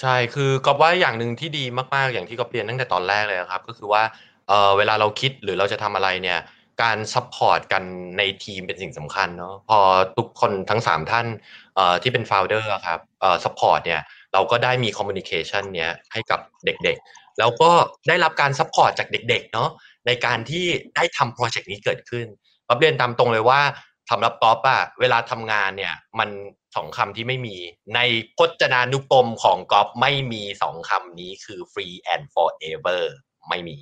[0.00, 4.02] ใช่คือก็ว่าอย่างหนึ่งที่ดีมากๆอย่างที่ก็เรียนตั้งแต่ตอนแรกเลยครับ ก็คือว่า
[4.48, 6.38] เออเวลาเราคิดหรือเราจะทำอะไรเนี่ย
[6.82, 7.82] การ support กัน
[8.18, 9.78] ในทีมเป็นสิ่งสำคัญเนาะพอ
[10.16, 11.26] ทุกคนทั้งสามท่าน
[11.74, 14.00] เอ่อที่เป็น founder ครับเอ่อ support เนี่ย
[14.32, 17.70] เราก็ได้มี communication เนี้ยให้กับเด็กๆ แล้วก็
[18.08, 19.68] ได้รับการ support จากเด็กๆเนาะ
[20.06, 20.64] ในการที่
[20.96, 22.26] ได้ทำโปรเจกต์นี้เกิดขึ้น
[22.66, 23.60] ก๊อฟเรียนตามตรงเลยว่า
[24.10, 26.30] สำหรับก๊อฟอะเวลาทำงานเนี่ยมัน
[26.76, 27.56] สองคำที่ไม่มี
[27.94, 28.00] ใน
[28.38, 33.02] พจนานุกรมของก๊อฟไม่มีสองคำนี้คือ free and forever
[33.48, 33.78] ไม่มี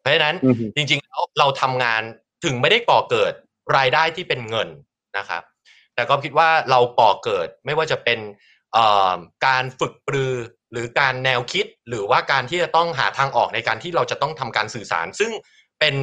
[0.00, 2.02] เพราะฉะนั้นอืมจริงๆแล้วเราทำงาน
[2.44, 3.32] ถึงไม่ได้ก่อเกิด
[3.76, 4.68] รายได้ที่เป็นเงิน
[5.18, 5.42] นะครับ
[5.94, 8.18] แต่ก็คิดว่าเราก่อเกิดไม่ว่าจะเป็น
[8.72, 9.12] เอ่อ
[9.46, 10.34] การฝึกปรือ
[10.72, 15.32] หรือการแนวคิดหรือว่าการที่จะต้องหาทางออกในการที่เราจะต้องทำการสื่อสาร ซึ่ง
[15.80, 15.94] เป็น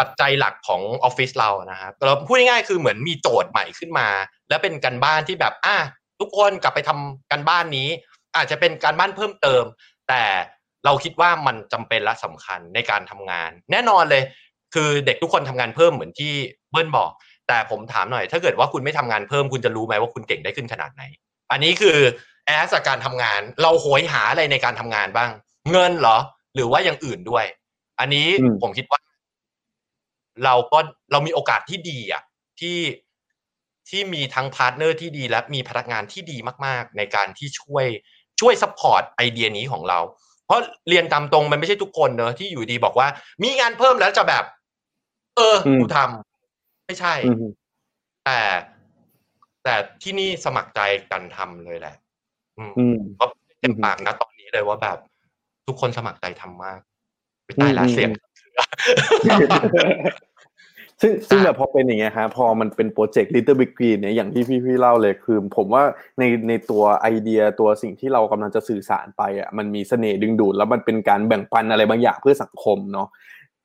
[0.00, 4.08] ปัจจัยหลักของออฟฟิศเรานะครับเราพูดง่ายๆคือเหมือนมีโจทย์ใหม่ขึ้นมา
[4.48, 5.76] และเป็นการบ้านที่แบบอะ
[6.20, 7.88] ทุกคนกลับไปทำการบ้านนี้
[8.36, 9.64] อาจจะเป็นการบ้านเพิ่มเติม
[10.08, 10.22] แต่
[10.84, 14.22] เราคิดว่ามันจำเป็นและสำคัญในการทำงาน แน่นอนเลย
[14.74, 16.32] คือเด็กทุกคนทำงานเพิ่มเหมือนที่
[16.70, 17.10] เบิ้ลบอก
[17.48, 21.02] แต่ผมถามหน่อย ถ้าเกิดว่าคุณไม่ทำงานเพิ่มคุณจะรู้ไหมว่าคุณเก่งได้ขึ้นขนาดไหน
[21.52, 21.98] อันนี้คือ
[22.46, 25.30] ask จากการทำงาน เราโหยหาอะไรในการทำงานบ้าง
[25.72, 26.18] เงินเหรอ
[26.54, 27.44] หรือว่าอย่างอื่นด้วย
[28.00, 29.00] อันนี้อืมผมคิดว่า
[30.44, 30.78] เราก็
[31.12, 32.22] เรามีโอกาสที่ดีอะ
[32.60, 32.78] ที่
[33.88, 37.86] ที่มีทั้ง partner ที่ดี และมีพนักงานที่ดีมาก ๆ ในการที่ช่วย
[38.40, 39.98] ช่วย support ไอเดียนี้ของเรา
[40.46, 43.08] เพราะเรียนตามตรงมันไม่ใช่ทุกคนเนอะที่อยู่ดีบอกว่า
[43.42, 44.44] มีงานเพิ่มแล้วจะแบบ
[45.36, 47.52] เอออืมกูทำไม่ใช่อืม
[48.24, 48.38] แต่
[49.64, 50.80] แต่ที่นี่สมัครใจ
[51.10, 51.94] กันทำเลยแหละ
[52.58, 53.24] อืมอืมก็
[53.60, 54.98] เต็มอืมปากนะตอนนี้เลยว่าแบบ
[55.66, 56.80] ทุกคนสมัครใจทำมาก
[57.44, 58.10] ไปตายละอืมเสียง
[61.00, 65.82] ซึ่งซึ่งแบบพอเป็นอย่างเงี้ยฮะพอมันเป็นโปรเจกต์ Little Big Green เนี่ยอย่างที่พี่พี่เล่าเลยคือ ผมว่า
[66.18, 73.08] ในในตัวไอเดียตัวสิ่งที่เรากำลังจะสื่อสารไปอะมันมีเสน่ห์ดึงดูด แล้วมันเป็นการแบ่งปันอะไรบางอย่างเพื่อสังคมเนาะ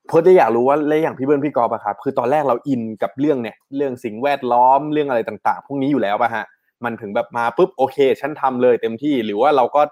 [0.08, 6.44] เพื่อจะอยากรู้ว่าและอย่างพี่เบิร์นพี่กอล์ฟอะครับคือตอนแรกเราอินกับเรื่องเนี่ยเรื่องสิ่งแวดล้อมเรื่องอะไรต่าง ๆ พวกนี้อยู่แล้วป่ะฮะ
[6.84, 9.82] มันถึงแบบมาปุ๊บโอเคฉันทำเลยเต็มที่หรือว่าเราก็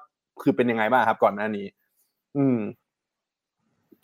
[0.43, 1.67] คือเป็นยังไงบ้างครับก่อนหน้านี้
[2.37, 2.59] อืม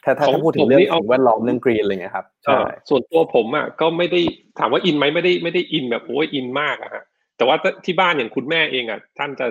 [0.07, 4.21] ถ้าถ้าของถ้าพูดถึผงมเรื่องนี่เอาสิ่งแวดล้อมเรื่องกรีนอะไรเงี้ยครับเอ่ใช่อส่วนตัวผมอะก็ไม่ได้
[4.59, 7.05] ถามว่าอินไหมไม่ได้ไม่ได้อินแบบโอ้ยอินมากอะฮะ
[7.37, 9.47] แต่ว่าที่บ้านอย่างคุณแม่เองอะ ท่านจะ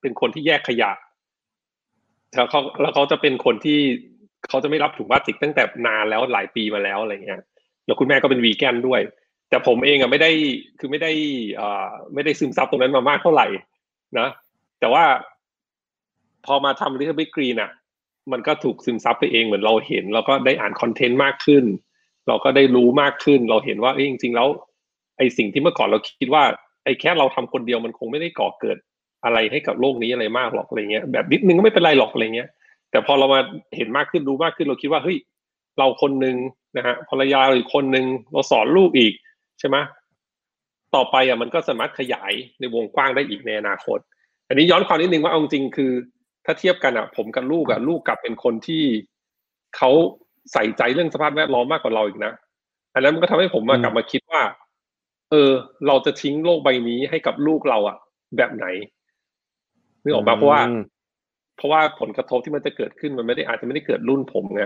[0.00, 0.90] เป็นคนที่แยกขยะ
[2.34, 3.78] แล้วเขาแล้วเขาจะเป็นคนที่
[4.48, 7.40] เขาจะไม่รับถุงพลาสติกตั้งแต่นานแล้วหลายปีมาแล้วอะไรเงี้ย
[7.86, 9.00] แล้วคุณแม่ก็เป็นวีแกนด้วย
[9.50, 10.30] แต่ผมเองอะไม่ได้
[10.78, 11.10] คือไม่ได้
[11.60, 13.46] อ่าไม่ได้ซึมซับตรงนั้นมามากเท่าไหร่
[14.18, 14.28] นะ
[14.80, 15.04] แต่ว่า
[16.46, 17.70] พอมาทำ Little Big Green อะ
[18.32, 21.64] มันก็ถูกซึมซับไปเองเหมือนเราเห็น เราก็ได้อ่านคอนเทนต์มากขึ้น
[22.28, 24.48] เราก็ได้รู้มากขึ้น เราเห็นว่าเอ้ยจริง ๆ แล้ว
[25.18, 26.44] ไอ้สิ่งที่เมื่อก่อนเราคิดว่า
[26.84, 28.76] ไอ้แค่เราทำคนเดียวมันคงไม่ได้ก่อเกิด
[29.24, 32.48] อะไรให้กับโลกนี้อะไรมากหรอกอะไรเงี้ยแบบนิดนึงก็ไม่เป็นไรหรอกอะไรเงี้ย
[32.90, 33.40] แต่พอเรามา
[33.76, 35.18] เห็นมากขึ้นรู้มากขึ้นเราคิดว่าเฮ้ย
[35.78, 36.36] เราคนหนึ่ง
[36.76, 39.12] นะฮะภรรยาเราอีกคนหนึ่งเราสอนลูกอีก
[39.58, 39.76] ใช่ไหม
[40.94, 43.98] ต่อไปอะมันก็สามารถขยายในวงกว้างได้อีกในอนาคต
[44.48, 45.92] อันนี้ย้อนความนิดนึงว่าเอาจริงๆคือ
[46.44, 48.82] ถ้าเทียบกันอะ ผมกับลูกอะลูกกลับเป็นคนที่
[49.76, 49.90] เขา
[50.52, 52.32] ใส่ใจเรื่องสภาพแวดล้อมมากกว่าเราอีกนะ
[52.94, 54.42] อันนั้นมันก็ทำให้ผมมากลับมาคิดว่า
[55.30, 55.50] เออ
[55.86, 57.96] เราจะทิ้งโลกใบนี้ให้กับลูกเราอะ
[58.36, 58.66] แบบไหน
[60.02, 60.80] นึกออกมาเพราะว่าอืม
[61.56, 64.64] เพราะว่าผลกระทบที่มันจะเกิดขึ้นมันไม่ได้อาจจะไม่ได้เกิดรุ่นผมไง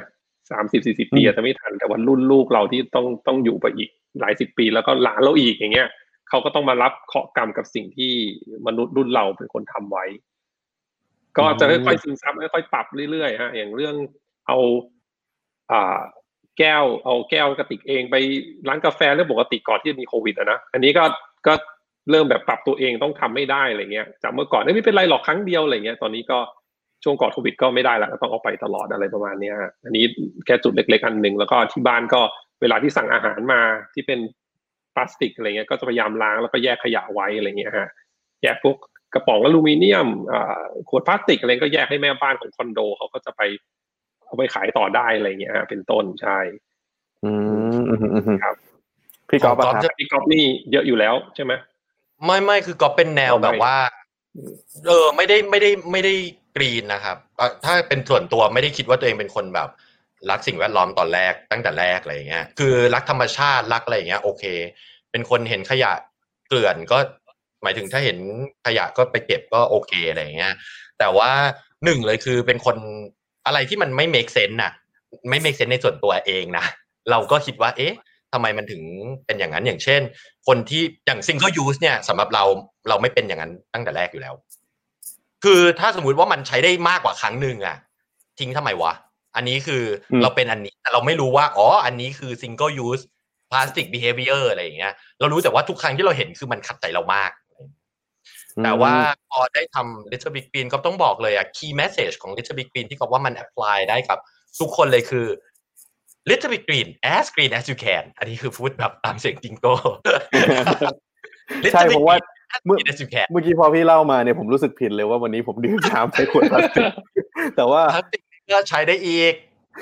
[0.50, 5.88] สามสิบสี่สิบปีอืมอาจจะไม่ทันแต่ว่ารุ่นลูกเราที่ต้องต้องอยู่ไปอีก หลายสิบปีแล้วก็หลานเราอีกอย่างเงี้ย
[6.28, 8.12] เขาก็ต้องมารับเคราะห์กรรมกับสิ่งที่
[8.66, 10.04] มนุษย์รุ่นเราเป็นคนทำไว้
[11.38, 13.94] ก็จะค่อยๆซึมซับค่อยๆปรับเรื่อยๆฮะอย่างเรื่อง
[14.46, 14.58] เอา
[15.72, 15.98] อ่า
[16.58, 18.16] แก้วเอาแก้วกระติกเองไป
[18.68, 21.04] ร้านกาแฟเรื่องปกติก่อนที่จะมีโควิดอะนะอันนี้ก็
[21.46, 21.54] ก็
[22.10, 26.38] เริ่มแบบปรับตัวเองต้องทำไม่ได้อะไรเงี้ยจากเมื่อก่อนไม่เป็นไรหรอกครั้งเดียวอะไรเงี้ยตอนนี้ก็
[27.04, 30.04] ช่วงก่อนโควิดก็ไม่ได้ล้วก็ต้องเอาไปตลอดอะไรประมาณเนี้ยอันนี้
[30.46, 32.20] แค่จุดเล็กๆอันหนึ่งแล้วก็ที่บ้านก็
[32.60, 33.60] เวลาที่สั่งอาหารมา
[33.94, 34.20] ที่เป็น
[34.94, 37.88] พลาสติกอะไรเงี้ยก็จะพยายามล้างแล้วก็แยกขยะไว้อะไรเงี้ยฮะ
[38.42, 38.76] แยกพวก
[39.14, 43.42] กระป๋องอลูมิเนียมอ่าขวดพลาสติกอะไรก็แยกให้แม่บ้านของคอนโดเขาก็จะไป
[44.24, 46.38] เอาไปขายต่อได้อะไรเงี้ยฮะเป็นต้นใช่
[47.24, 47.32] อื
[47.76, 48.56] มอืมอืมอืมครับ
[49.28, 51.52] พี่กอล์ฟของอะก๊อฟครับจะพี่ก๊อฟนี่เยอะอยู่แล้วใช่ไหม
[52.24, 53.76] ไม่ไม่คือก็เป็นแนวเอาไม่แบบว่า
[54.86, 56.14] เออ ไม่ได้ไม่ได้ไม่ได้
[56.56, 59.68] กรีนนะครับเอ่อถ้าเป็นส่วนตัวไม่ได้คิดว่าตัวเองเป็นคนแบบ
[60.30, 64.44] รักสิ่งแวดล้อมตอนแรกตั้งแต่แรกอะไรอย่างเงี้ยคือรักธรรมชาติรักอะไรอย่างเงี้ย โอเค
[65.10, 65.92] เป็นคนเห็นขยะ
[66.48, 66.98] เกลื่อนก็
[67.62, 68.18] หมายถึงถ้าเห็น
[68.66, 70.54] ขยะก็ไปเก็บก็โอเคอะไรอย่างเงี้ย
[70.98, 71.30] แต่ว่า
[71.84, 72.76] หนึ่งเลยคือเป็นคน
[73.46, 74.72] อะไรที่มันไม่ make sense น่ะ
[75.30, 76.64] ไม่ make sense ในส่วนตัวเองนะ
[77.10, 77.94] เราก็คิดว่า เอ๊ะ
[78.32, 78.82] ทำไมมันถึง
[79.26, 80.00] เป็นอย่างนั้นอย่างเช่น
[80.46, 82.44] คนที่อย่าง single use เนี่ยสำหรับเรา
[82.88, 84.34] เราไม่เป็นอย่างนั้นตั้งแต่แรกอยู่แล้ว
[85.44, 87.76] คือถ้าสมมุติว่ามันใช้ได้มากกว่าครั้งหนึ่งอะ
[88.38, 88.92] ทิ้งทำไมวะ
[89.36, 89.82] อันนี้คือ
[90.12, 93.02] อมเราเป็นอันนี้แต่เราไม่รู้ว่าอ๋ออันนี้คือ single use
[93.50, 97.30] plastic behavior อะไรอย่างเงี้ยเรารู้แต่ว่าทุกครั้งที่เราเห็นคือมันขัดใจเรามาก
[98.64, 98.94] แต่ว่า
[99.32, 104.18] พอได้ทำ Little Big Green ก็ต้องบอกเลยอะ key message ของ Little Big Green ที่ก็ว่ามัน apply ได้กับ
[104.60, 105.26] ทุกคนเลยคือ
[106.28, 109.74] Little Big Green as green as you can อันนี้คือพูดแบบตามเสียงจิงโก้
[111.72, 112.16] ใช่เพราะว่า
[112.54, 116.92] as เมื่อ green as you can เมื่อกี้พอพี่เล่ามาเนี่ยผมรู้สึกผิดเลยว่าวันนี้ผมดื่มน้ำใช้ขวดพลาสติก
[117.56, 119.34] แต่ว่าพลาสติกก็ใช้ได้อีก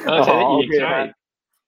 [0.07, 0.99] เออใช้ได้อีกโอเคใช่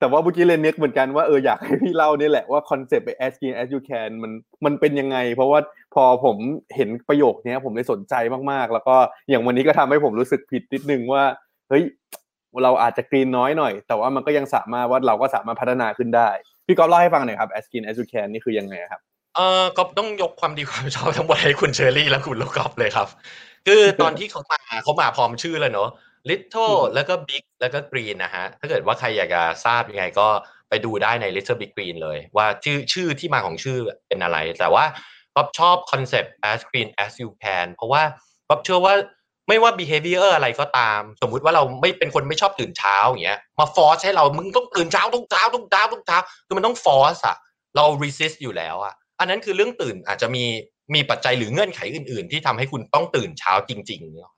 [0.00, 4.32] แต่ว่าเมื่อกี้เลยนึกเหมือนกันว่าเอออยากให้พี่เล่านี่แหละว่าคอนเซปต์ไป as green as you can มัน
[4.64, 5.60] มันเป็นยังไง เพราะว่า
[5.94, 6.36] พอผม
[6.76, 8.14] เห็นประโยคนี้ผมเลยสนใจ
[8.50, 8.96] มากๆ แล้วก็
[9.28, 11.24] อย่างวันนี้ก็ทำให้ผมรู้สึกผิดนิดนึงว่า
[11.68, 11.84] เฮ้ย
[12.62, 16.30] เราอาจจะกรีนน้อยหน่อย แต่ว่ามันก็ยังสามารถว่าเราก็สามารถพัฒนาขึ้นได้
[16.66, 19.00] พี่ก๊อฟเล่าให้ฟังหน่อยครับ as green as you can นี่คือยังไงครับ
[19.36, 23.08] เออก็ต้องยกความดีความชอบทั้งหมดให้คุณเชอรี่และคุณโลกกอฟเลยครับ
[23.66, 25.90] คือตอนที่เขามาเขามาพร้อมชื่อเลยเนอะ
[26.30, 30.28] Little แล้วก็ Big แล้วก็ Green นะฮะ ถ้าเกิดว่าใครอยากจะทราบยังไงก็
[30.68, 34.84] ไปดูได้ใน Little Big Green เลย ว่าชื่อชื่อที่มาของชื่อเป็นอะไร แต่ว่า
[35.34, 38.02] ป๊อบชอบคอนเซปต์ as green as you can เพราะว่า
[38.48, 38.94] ป๊อบเชื่อว่า
[39.48, 47.36] ไม่ว่า behavior อะไรก็ตาม สมมุติว่าเราไม่เป็นคนไม่ชอบตื่นเช้าอย่างเงี้ยมา force ให้เรามึงต้องตื่นเช้าทุกเช้าทุกเช้าทุกเช้าคือมันต้อง force อะ
[47.76, 50.44] เรา resist อยู่แล้วอะอันนั้นคือเรื่องตื่นอาจจะมี
[50.94, 54.30] มีปัจจัยหรือเงื่อนไขอื่น ๆ ที่ทำให้คุณต้องตื่นเช้าจริงๆเนี่ย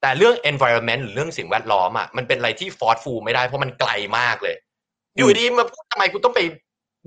[0.00, 4.56] แต่เรื่อง environment หรือเรื่องสิ่งแวดล้อมอะมันเป็นอะไรที่ forceful ไม่ได้เพราะมันไกลมากเลย
[5.16, 6.40] อยู่ดีมาพูดทำไมกูต้องไป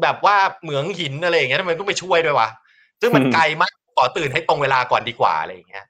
[0.02, 2.50] แบบว่าเหมืองหินอะไรอย่างเงี้ยทำไมต้องไปช่วยด้วยวะ
[3.02, 5.86] ซึ่งมันไกลมากขอตื่นให้ตรงเวลาก่อนดีกว่าอะไรอย่างเงี้ย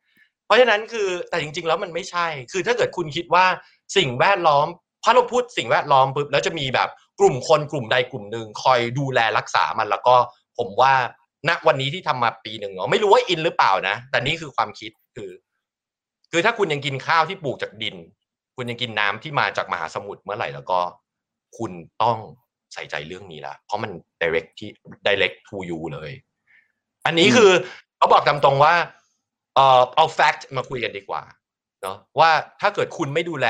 [0.45, 3.45] เพราะฉะนั้นคือแต่จริง ๆ แล้วมันไม่ใช่ คือถ้าเกิดคุณคิดว่า
[3.97, 4.68] สิ่งแวดล้อม
[5.04, 6.89] พอเราพูดสิ่งแวดล้อมปุ๊บแล้วจะมีแบบ
[7.20, 10.16] กลุ่มคนกลุ่มใดกลุ่มหนึ่งคอยดูแลรักษามันแล้วก็
[10.58, 10.93] ผมว่า
[11.49, 15.30] ณวันนี้ที่ทำมาปีหนึ่งเนาะไม่รู้ว่าอินหรือเปล่านะ แต่นี่คือความคิดคือ
[16.36, 17.95] คือถ้าคุณยังกินข้าวที่ปลูกจากดิน
[18.55, 20.79] คุณยังกินน้ำที่มาจากมหาสมุทรเมื่อไหร่แล้วก็
[21.57, 21.71] คุณ
[22.03, 22.17] ต้อง
[22.73, 24.69] ใส่ใจเรื่องนี้ละเพราะมัน direct ที่
[25.07, 26.11] direct to you เลย
[27.05, 27.51] อันนี้คือ
[27.97, 28.73] เขาบอกตามตรงว่า
[29.55, 31.23] เอ่อเอา fact มาคุยกันดีกว่า
[31.81, 32.31] เนาะว่า
[32.61, 33.47] ถ้าเกิดคุณไม่ดูแล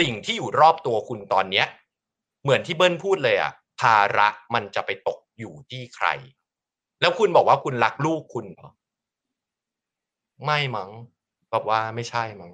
[0.00, 1.66] สิ่งที่อยู่รอบตัวคุณตอนเนี้ย
[2.42, 6.06] เหมือนที่เบิ้ลพูดเลยอะภาระมันจะไปตกอยู่ที่ใคร
[7.00, 8.70] แล้วคุณบอกว่าคุณรักลูกคุณเหรอ
[10.44, 11.13] ไม่มั้งบอ
[11.62, 12.52] กว่าไม่ใช่มั้ง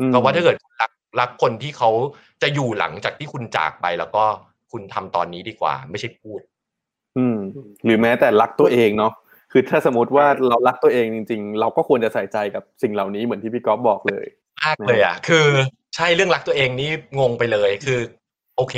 [0.00, 0.90] อืมก็ว่าถ้าเกิดคุณรัก
[1.20, 1.90] รักคนที่เขา
[2.42, 4.24] จะอยู่หลังจากที่คุณจากไปแล้วก็
[4.72, 6.40] คุณทำตอนนี้ดีกว่า ไม่ใช่พูด
[7.18, 7.38] อืม
[7.84, 9.12] หรือแม้แต่รักตัวเองเนาะ
[9.52, 14.26] คือถ้าสมมติว่าเรารักตัวเองจริง ๆ เราก็ควรจะใส่ใจกับสิ่งเหล่านี้เหมือนที่พี่ก๊อฟบอกเลย
[14.62, 15.48] มากเลยอะ คือ
[15.96, 18.00] ใช่เรื่องรักตัวเองนี่งงไปเลยคือ
[18.56, 18.76] โอเค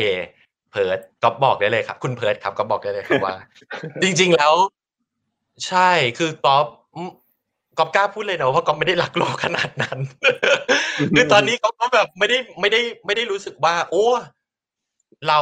[0.70, 3.36] เพิร์ดก็บอกได้เลยครับ คุณเพิร์ดครับก็บอกได้เลยครับว่า
[4.02, 4.54] จริง ๆแล้ว
[5.68, 7.10] ใช่คือก๊อฟอืม
[7.82, 9.98] ก๊อฟกล้าพูดเลยนะว่าก๊อฟไม่ได้รักโลกขนาดนั้น
[11.16, 14.06] คือตอนนี้ก๊อฟก็แบบไม่ได้ไม่ได้ไม่ได้รู้สึกว่า โอ้
[15.28, 15.40] เรา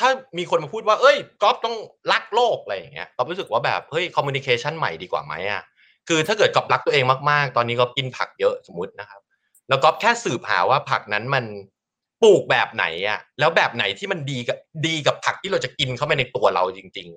[0.00, 0.08] ถ้า
[0.38, 1.76] มีคนมาพูดว่า เอ้ยก๊อฟต้อง
[2.12, 5.62] รักโลกอะไรอย่างเงี้ยก๊อฟรู้สึกว่าแบบเฮ้ยคอมมูนิเคชันใหม่ดีกว่าไหมอะ
[6.08, 9.20] คือถ้าเกิดก๊อฟรักตัวเองมากๆ ตอนนี้ก๊อฟกินผักเยอะสมมตินะครับ
[9.68, 11.44] แล้วก๊อฟแค่สืบหาว่าผักนั้นมัน
[12.22, 17.08] ปลูกแบบไหนอะ แล้วแบบไหนที่มันดีกับดีกับผักที่เราจะกินเข้าไปในตัวเราจริง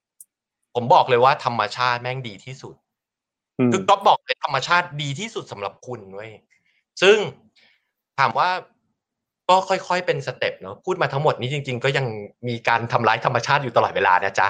[0.00, 2.89] ๆ ผมบอกเลยว่าธรรมชาติแม่งดีที่สุดอืม
[3.72, 6.32] คือก๊อฟบอกเลยธรรมชาติดีที่สุดสำหรับคุณเว้ย
[7.02, 7.16] ซึ่ง
[8.18, 8.50] ถามว่า
[9.48, 12.06] ก็ค่อยๆเป็นสเต็ปเนาะพูดมาทั้งหมดนี้จริง ๆ ก็ยัง
[12.48, 14.48] มีการทำร้ายธรรมชาติอยู่ตลอดเวลานะจ๊ะ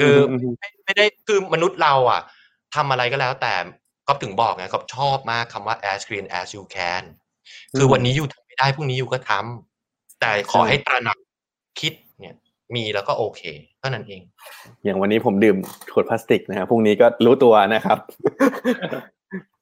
[0.00, 0.16] คือ
[0.58, 2.20] ไม่ไม่ได้คือมนุษย์เราอะ
[2.74, 3.54] ทำอะไรก็แล้วแต่
[4.08, 7.02] ก็ถึงบอกไงก็ชอบมากคำว่า as green as you can
[7.76, 11.18] คือวันนี้อยู่ทำไม่ได้พรุ่งนี้อยู่ก็ทำแต่ขอให้ตระหนัก
[11.80, 12.07] คิดเนี่ย
[12.76, 13.42] มีแล้วก็โอเค
[13.80, 14.22] เท่านั้นเอง
[14.84, 15.56] อย่างวันนี้ผมดื่ม
[15.92, 17.98] ขวดพลาสติกนะครับพรุ่งนี้ก็รู้ตัวนะครับ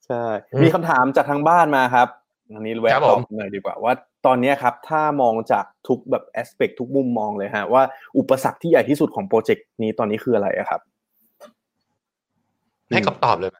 [0.07, 2.07] ใช่อืมมีคำถามจากทางบ้านมาครับ
[2.53, 3.93] อันนี้แวะครับตผอมบหน่อยดีกว่าว่า
[4.25, 7.83] ตอนเนี้ยครับถ้ามองจากทุกแบบแอสเปกทุกมุมมองเลยฮะว่า
[8.17, 10.81] อุปสรรคที่ใหญ่ที่สุดของโปรเจกต์นี้ตอนนี้คืออะไรอะครับ
[12.89, 13.57] ให้กับตอบเลยไหม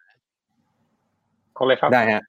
[1.54, 2.24] เอาเลยครับได้ฮะ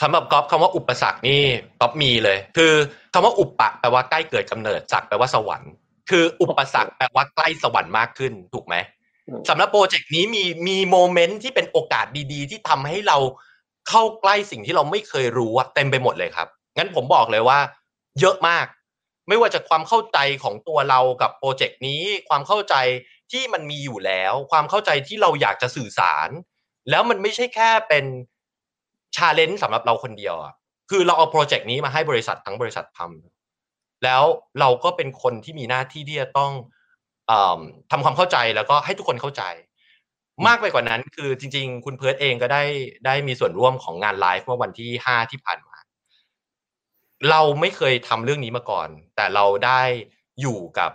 [0.00, 1.42] คำว่าก๊อฟคำว่าอุปสรรคนี่
[1.80, 2.72] ก๊อฟมีเลย คือ
[3.12, 5.72] คำว่าอุปปะแปลว่าใกล้เกิดกำเนิดสักแปลว่าสวรรค์
[6.10, 8.76] คืออุปสรรคแปลว่าใกล้สวรรค์มากขึ้นถูกไหม
[9.28, 13.18] อืมสำหรับโปรเจกต์นี้มีมีโมเมนต์ที่เป็นโอกาสดีๆ ที่ทำให้เรา
[13.88, 17.58] เข้าใกล้สิ่งที่เราไม่เคยรู้อะเต็มไปหมดเลยครับ งั้นผมบอกเลยว่า
[18.20, 18.66] เยอะมาก
[19.28, 22.74] ไม่ว่าจะความเข้าใจของตัวเรากับโปรเจกต์นี้ ความเข้าใจ
[23.32, 26.28] ที่มันมีอยู่แล้ว ความเข้าใจที่เราอยากจะสื่อสาร
[26.90, 28.04] แล้วมันไม่ใช่แค่เป็น
[29.16, 30.54] challenge สำหรับเราคนเดียวอะ
[30.90, 33.35] คือเราเอาโปรเจกต์นี้มาให้บริษัททั้งบริษัททำ
[34.06, 34.24] แล้ว
[34.60, 36.52] เราก็เป็นคนที่มีหน้าที่ที่จะต้อง
[37.28, 39.42] เอมทำความเข้าใจแล้วก็ให้ทุกคนเข้าใจ
[40.46, 42.62] มากไปกว่านั้นคือจริง ๆ คุณเบิ้ลเองก็ได้
[43.06, 45.76] ได้มีส่วนร่วมของงานไลฟ์เมื่อวันที่ห้าที่ผ่านมา
[47.30, 49.82] เราไม่เคยทำเรื่องนี้มาก่อน แต่เราได้
[50.40, 50.90] อยู่กับ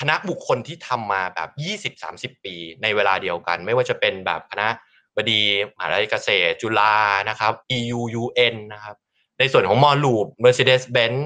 [0.00, 4.68] คณะบุคคลที่ทำมาแบบยี่สิบสามสิบปีในเวลาเดียวกัน ไม่ว่าจะเป็นแบบคณะ
[5.16, 5.40] บดี
[5.76, 6.94] มหาวิทยาลัยเกษตรจุฬา
[7.28, 8.96] นะครับ EU UN นะครับ
[9.38, 11.20] ในส่วนของมอลูป Mercedes-Benz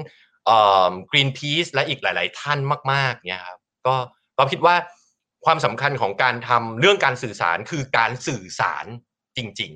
[0.47, 2.59] เอ่อ Greenpeace และอีกหลาย ๆ ท่าน
[2.91, 3.95] มากๆเนี่ยครับก็
[4.37, 4.75] ก็คิดว่า
[5.45, 8.85] ความสำคัญของการทำเรื่องการสื่อสารคือการสื่อสาร
[9.37, 9.71] จริง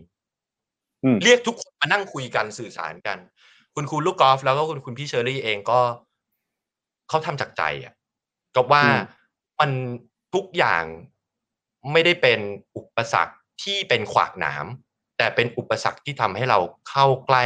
[1.03, 3.17] อืมๆเรียกทุกคนมานั่งคุยกันสื่อสารกัน
[3.75, 5.79] คุณครูลูกกอล์ฟแล้วก็คุณคุณพี่เชอรี่เองก็
[7.09, 7.93] เขาทำจากใจอะ
[8.55, 9.01] ก็ว่าอืม
[9.59, 9.71] มัน
[10.35, 10.83] ทุกอย่าง
[11.91, 12.39] ไม่ได้เป็น
[12.77, 14.65] อุปสรรคที่เป็นขวากหนาม
[15.17, 16.59] แต่เป็นอุปสรรคที่ทำให้เรา
[16.89, 17.45] เข้าใกล้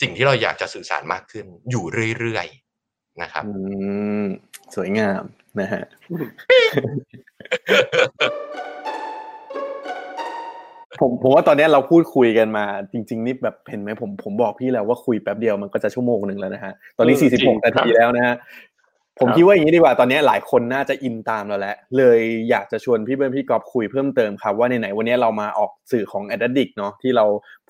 [0.00, 1.84] สิ่งที่เราอยากจะสื่อสารมากขึ้น อยู่
[2.18, 3.52] เรื่อยๆนะครับอื
[4.22, 4.24] ม
[4.74, 5.22] สวยงาม
[5.60, 5.82] นะฮะ
[11.00, 18.34] ผมผมว่าตอนเนี้ยเราพูดคุยกันมา จริง ๆ นี่แบบเห็นไหมผมผมบอกพี่แล้วว่าคุยแป๊บเดียวมันก็จะชั่วโมงหนึ่งแล้วนะฮะตอนนี้เออสี่สิบจริหงกนาครัทีบแล้วนะฮะ
[19.20, 22.20] ผมครับคิดว่าอย่างนี้ดีกว่าตอนนี้หลายคนน่าจะอินตามเราแล้วเลย
[22.50, 27.24] อยากจะชวนพี่เบิ้ลพี่กอฟคุยเพิ่มเติมครับว่าไหนๆวันนี้เรามาออกสื่อของ a d d i c t เนาะที่เรา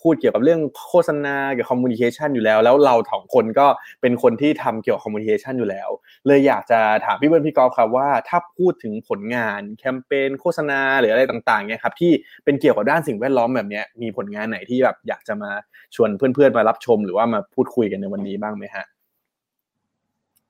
[0.05, 3.67] พูดเกี่ยวกับเรื่องโฆษณาเกี่ยวกับ communication อยู่แล้ว แล้วเราสองคนก็
[4.01, 5.89] เป็นคนที่ทำเกี่ยวกับ communication อยู่แล้ว
[6.27, 12.13] เลยอยากจะถามพี่เบิ้ลพี่กอล์ฟครับว่าถ้าพูดถึงผลงานแคมเปญโฆษณาหรืออะไรต่างๆเนี่ยครับที่
[12.45, 15.51] เป็นเกี่ยวกับด้านสิ่งแวดล้อมแบบนี้มีผลงานไหนที่แบบอยากจะมา
[15.95, 18.85] ชวนเพื่อนๆมารับชม หรือว่ามาพูดคุยกันในวันนี้บ้างไหมฮะ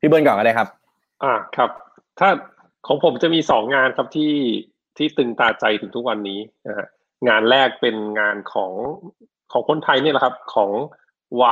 [0.01, 0.69] พี่เบิ้ลก่อนก็ได้ครับ
[1.23, 1.71] อ่าครับ
[2.19, 2.29] ถ้า
[2.87, 4.35] ของผมจะมีสองงานครับที่
[4.97, 6.87] ที่ตรึงตาใจถึงทุกวันนี้นะฮะ
[7.29, 8.73] งานแรกเป็นงานของ
[9.55, 10.71] ของคนไทยเนี่ยแหละครับของ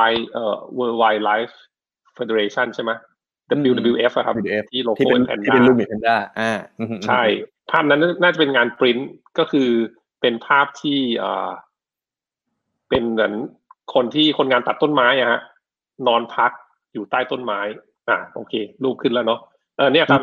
[0.09, 1.53] Y เอ่อ World Wildlife
[2.17, 2.91] Federation ใช่ไหม
[3.69, 7.23] WWF อะครับ WWF ที่โลที่โก้เป็นแพนที่ด้าเป็นรูปหมีแพนด้าอ่าอืมใช่
[7.69, 8.97] ภาพนั้นน่าจะเป็นงานปริ้น
[9.37, 9.69] ก็คือ
[10.21, 11.49] เป็นภาพที่เอ่อ
[12.89, 13.33] เป็นเหมือน
[13.93, 15.41] คนที่คนงานตัดต้นไม้อะฮะ
[16.07, 16.51] นอนพัก
[16.93, 17.59] อยู่ใต้ต้นไม้
[18.09, 19.39] อ่า โอเค รูปขึ้นแล้วเนาะ
[19.77, 20.21] เออเนี่ยครับ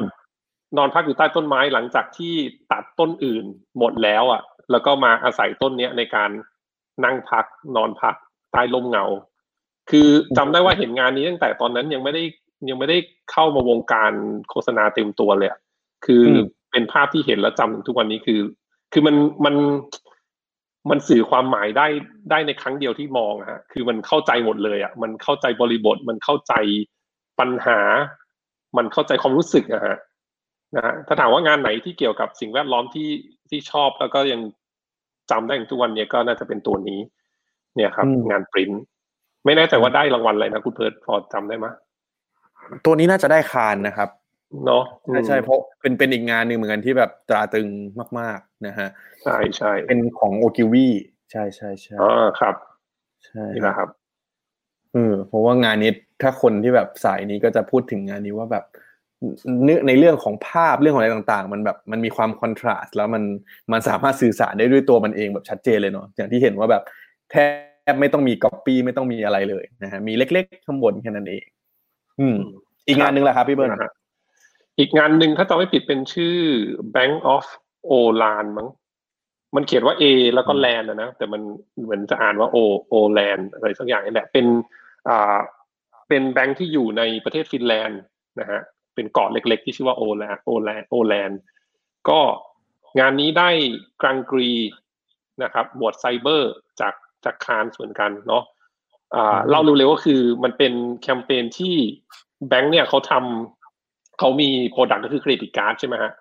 [0.76, 2.35] นอนพักอยู่ใต้ต้นไม้หลังจากที่
[2.72, 3.45] ตัดต้นอื่น
[3.78, 6.31] หมดแล้วอะ แล้วก็มาอาศัยต้นเนี้ยในการ
[7.05, 7.44] นั่งพัก
[7.76, 8.14] นอนพัก
[8.53, 9.05] ใต้ลมเงา
[9.90, 12.22] คือจำได้ว่าเห็นงานนี้ตั้งแต่ตอนนั้นยังไม่ได้
[12.68, 12.98] ยังไม่ได้
[13.32, 14.12] เข้ามาวงการ
[14.51, 15.61] โฆษณาเต็มตัวเลยอะ
[16.07, 16.38] คืออ
[16.72, 18.40] เป็นภาพที่เห็นแล้วจำถึงทุกวันนี้คือ
[18.92, 19.55] คือมันมัน
[20.90, 21.86] มันสื่อความหมายได้
[22.30, 26.55] ได้ในครั้งเดียวที่มองอะฮะคือมันเข้าใจหมดเลยอะมันเข้าใจบริบท มันเข้าใจ
[27.40, 27.78] ปัญหา
[28.76, 29.96] มันเข้าใจความรู้สึกอะฮะ
[30.76, 33.11] นะฮะถ้าถามว่างานไหนที่เกี่ยวกับสิ่งแวดล้อมที่
[33.48, 34.40] ที่ชอบแล้วก็ยัง
[35.31, 37.01] จำได้ถึงทุกวันนี้ก็น่าจะเป็นตัวนี้
[37.74, 38.70] เนี่ยครับอืมงานปริ้น
[39.45, 41.66] ไม่แน่ใจว่าได้รางวัลอะไรนะคุณเพิร์ดพอจำได้ไหม
[42.85, 44.09] ตัวนี้น่าจะได้คานนะครับ
[44.66, 47.68] เนาะใช่ใช่เพราะเป็นเป็นอีกงานหนึ่งเหมือนกันที่แบบตราตรึง
[48.18, 48.89] มาก ๆ นะฮะ
[49.22, 50.87] ใช่ใช่เป็นของโอกิวี
[51.31, 52.11] ใช่ใช่ใช่อ๋อ
[52.41, 52.55] ครับ
[53.26, 53.89] ใช่นี่แหละครับ
[54.93, 58.64] เออเพราะว่างานนี้ถ้าคนที่แบบสายนี้ก็จะพูดถึงงานนี้ว่าแบบ
[59.64, 63.23] เนื้อในเรื่องของภาพเรื่องของอะไรต่างๆ มันแบบมันมีความคอนทราสต์แล้วมัน
[63.73, 66.83] มันสามารถสื่อสารได้ด้วยตัวมันเองแบบชัดเจนเลยเนาะอย่างที่เห็นว่าแบบ
[67.31, 67.37] แท
[67.93, 71.45] บไม่ต้องมีก๊อปปี้ไม่ต้องมีอะไรเลยนะฮะมีเล็กๆข้างบนแค่นั้นเอง
[72.21, 72.37] อืม
[72.89, 73.93] อีกงานหนึ่งแหละครับพี่เบิร์นนะฮะ
[74.79, 76.37] อีกงานหนึ่งถ้าจำไม่ผิดเป็นชื่อ
[76.95, 77.45] Bank of
[77.91, 78.68] Olan มั้ง
[79.57, 80.05] มันเขียนว่า A
[80.35, 81.41] แล้วก็ Land นะนะแต่มัน
[81.83, 82.57] เหมือนจะอ่านว่า O
[82.93, 84.47] O Land อะไรสักอย่างนี่แหละเป็น
[85.09, 85.37] อ่า
[86.09, 88.01] เป็นแบงค์ที่อยู่ในประเทศฟินแลนด์
[88.41, 88.61] นะฮะ
[89.01, 91.40] เป็นเกาะเล็ก ๆ ที่ชื่อว่าโอแลนโอแลนโอแลนด์
[92.09, 92.20] ก็
[92.98, 93.51] งานนี้ได้
[94.03, 94.51] กรังกรี
[95.42, 96.94] นะครับหมวดไซเบอร์จาก
[97.24, 98.44] จากคานเหมือนกันเนาะ
[99.14, 100.72] อ่าเล่าเร็วๆก็คือมันเป็น
[101.03, 101.74] แคมเปญที่
[102.48, 106.12] แบงค์เนี่ยเขาทำเขามี product ก็คือ credit card ใช่ไหมฮะ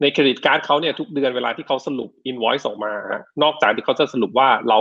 [0.00, 4.78] ใน credit card เขาเนี่ยทุกเดือนเวลาที่เขาสรุปอิน o i c e ออกมาฮะนอกจากที่เขาจะสรุปว่าเรา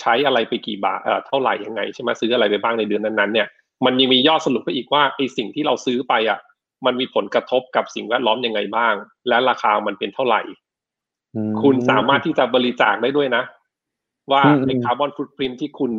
[0.00, 3.48] ใช้อะไรไปกี่บาทเอ่อเท่าไหร่ยังไงใช่ไหมซื้ออะไรไปบ้างในเดือนนั้นๆเนี่ย
[3.84, 6.38] มันยังมียอดสรุปไปอีกว่าไอสิ่งที่เราซื้อไปอะ
[6.86, 8.94] มันมีผลกระทบกับสิ่งแวดล้อมยังไงบ้าง
[9.28, 10.42] และราคามันเป็นเท่าไหร่
[11.36, 13.42] อืมคุณสามารถที่จะบริจาคได้ด้วยนะ
[14.32, 15.92] ว่าอืมไอ้ carbon footprint ที่คุณ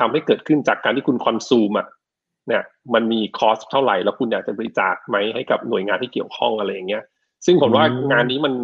[0.00, 1.86] ทำให้เกิดขึ้นจากการที่คุณ consume อะ
[2.48, 2.62] เนี่ย
[2.94, 7.02] มันมี cost เท่าไหร่ แล้วคุณอยากจะบริจาคไหมให้กับหน่วยงานที่เกี่ยวข้องอะไรอย่างเงี้ย
[7.46, 8.54] ซึ่งผมว่างานนี้มัน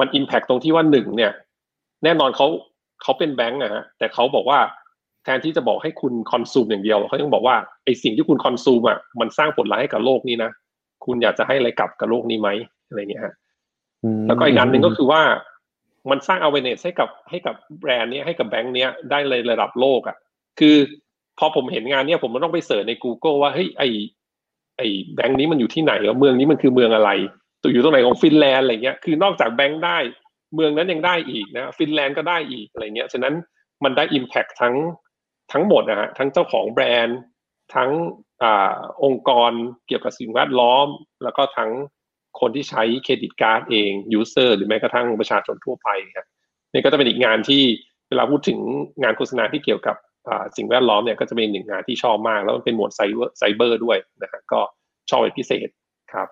[0.00, 1.32] มัน impact ตรงที่ว่าหนึ่งเนี่ย
[2.04, 2.46] แน่นอนเขา
[3.02, 4.58] เขาเป็นแบงก์นะฮะแต่เขาบอกว่า
[5.24, 10.50] แทนที่จะบอกให้คุณ consume อย่างเดียวเขาต้องบอกว่าไอ้สิ่งที่คุณ consume อะมันสร้างผลร้ายให้กับโลกนี้นะ
[11.06, 12.48] คุณอยากจะให้อะไรกลับกับโลกนี้ไหม
[12.88, 13.34] อะไรเงี้ยฮะ
[14.20, 15.22] มแล้วก็อีกอันหนึ่งก็คือว่า
[16.10, 20.16] มันสร้าง awareness ให้กับให้กับแบรนด์เนี้ยให้กับแบงก์เนี้ยได้เลยระดับโลกอะ
[20.60, 20.76] คือ
[21.38, 23.82] พอผมเห็นงานเนี้ยผมมันต้องไป search ใน Google ว่าเฮ้ยไอ
[24.76, 24.82] ไอ
[25.14, 27.10] แบงก์นี้มันอยู่ที่ไหนวะเมืองนี้มันคือเมืองอะไร
[27.62, 29.98] ตัวอยู่ตรงไหนของฟินแลนด์อะไรเงี้ยคือนอกจากแบงก์ได้
[30.54, 33.34] เมืองนั้นยังได้อีกนะฟินแลนด์ก็ได้อีกอะไรเงี้ยฉะนั้น
[33.84, 34.74] มันได้ impact ทั้ง
[35.52, 37.18] ทั้งหมดนะฮะทั้งเจ้าของแบรนด์
[37.74, 37.90] ทั้ง
[38.42, 39.52] อ่าองค์กร
[39.86, 40.86] เกี่ยวกับสิ่งแวดล้อม
[41.22, 41.70] แล้วก็ทั้ง
[42.40, 46.26] คนที่ใช้ credit card เอง user หรือแม้กระทั่งประชาชนทั่วไปครับ
[46.72, 47.62] นี่ก็จะเป็นอีกงานที่
[48.08, 48.58] เวลาพูดถึง
[49.02, 49.96] งานโฆษณาที่เกี่ยวกับ
[50.28, 54.60] อ่าสิ่งแวดล้อมเนี่ยก็จะเป็นหนึ่งงานที่ชอบมาก แล้วมันเป็นหมวดไซเบอร์ไซเบอร์ด้วยนะฮะก็
[55.10, 55.68] ชอบเป็นพิเศษ
[56.12, 56.28] ครับ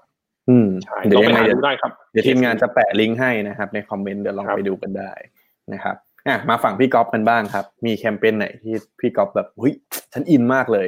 [0.50, 5.12] อืมใช่เดี๋ลยอวงไปยังไงหาเดี๋ยวดูได้ครับเดี๋ยวทีมงานจะแปะลิงก์ให้นะครับ ในคอมเมนต์เดี๋ยวลองครับไปดูกันได้
[5.72, 9.74] นะครับอะมาฝั่งพี่ก๊อฟกันบ้างครับ มีแคมเปญไหนที่พี่ก๊อฟแบบเฮ้ย
[10.12, 10.86] ฉันอินมากเลย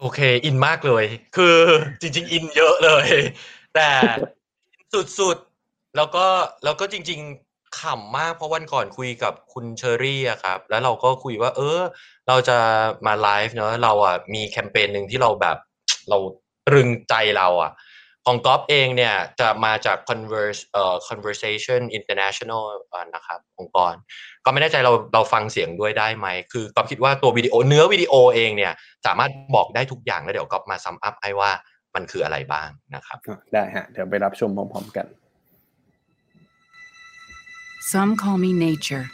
[0.00, 1.04] โอเค อินมากเลย
[1.36, 1.56] คือ
[2.00, 3.08] จริง ๆ อินเยอะเลย
[3.74, 3.88] แต่
[5.18, 6.26] สุดๆ แล้วก็
[6.64, 11.80] แล้วก็จริง ๆขำมากเพราะวันก่อนคุยกับคุณเชอรี่อะครับ แล้วเราก็คุยว่า เออ
[12.28, 12.58] เราจะ
[13.06, 15.56] มาไลฟ์เนอะเราอะมีแคมเปญหนึ่งที่เราแบบ
[16.08, 16.18] เรา
[16.68, 17.72] ตรึงใจเราอะ
[18.26, 23.94] ของก๊อฟเองเนี่ยจะมาจาก conserve เอ่อ Conservation International อะนะครับองค์กร
[24.44, 28.72] ก็ไม่แน่ใจเราเราฟังเสียงด้วยได้ไหม คือก๊อฟคิดว่าตัววิดีโอเนื้อวิดีโอเองเนี่ย
[29.06, 31.50] สามารถบอกได้ทุกอย่างแล้วเดี๋ยวก๊อฟมาซัมอัพให้ว่า
[31.94, 33.18] มันคืออะไรบ้างนะครับ
[33.54, 35.06] ได้ฮะ เดี๋ยวไปรับชมพร้อมๆกัน
[37.92, 39.06] Some call me nature.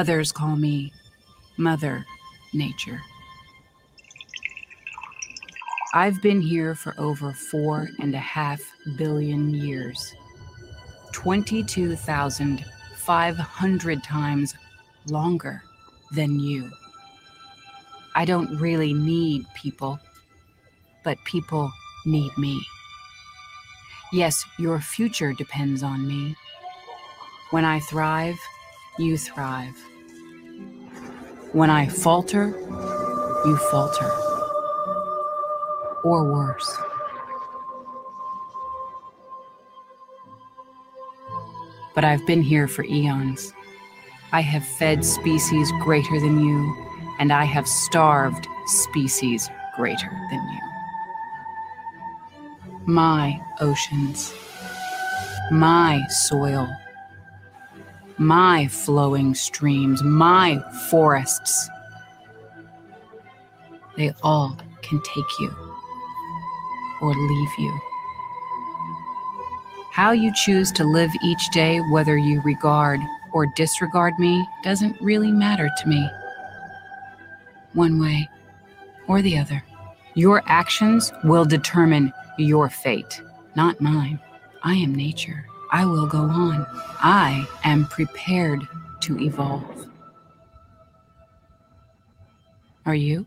[0.00, 0.76] Others call me
[1.66, 1.96] Mother
[2.52, 3.00] Nature.
[5.94, 8.60] I've been here for over four and a half
[8.96, 10.14] billion years.
[11.12, 14.54] 22,500 times
[15.08, 15.62] longer
[16.12, 16.70] than you.
[18.14, 19.98] I don't really need people,
[21.04, 21.72] but people
[22.04, 22.60] need me.
[24.12, 26.36] Yes, your future depends on me.
[27.50, 28.38] When I thrive,
[28.98, 29.76] you thrive.
[31.52, 32.48] When I falter,
[33.46, 34.10] you falter.
[36.04, 36.76] Or worse.
[41.94, 43.52] But I've been here for eons.
[44.30, 46.76] I have fed species greater than you,
[47.18, 50.60] and I have starved species greater than you.
[52.86, 54.34] My oceans,
[55.50, 56.68] my soil,
[58.18, 61.68] my flowing streams, my forests,
[63.96, 65.54] they all can take you
[67.00, 67.80] or leave you.
[69.92, 73.00] How you choose to live each day, whether you regard
[73.32, 76.08] or disregard me, doesn't really matter to me.
[77.72, 78.28] One way
[79.08, 79.64] or the other.
[80.14, 83.20] Your actions will determine your fate,
[83.56, 84.20] not mine.
[84.62, 85.47] I am nature.
[85.70, 86.66] I will go on.
[87.02, 88.66] I am prepared
[89.00, 89.86] to evolve.
[92.86, 93.26] Are you?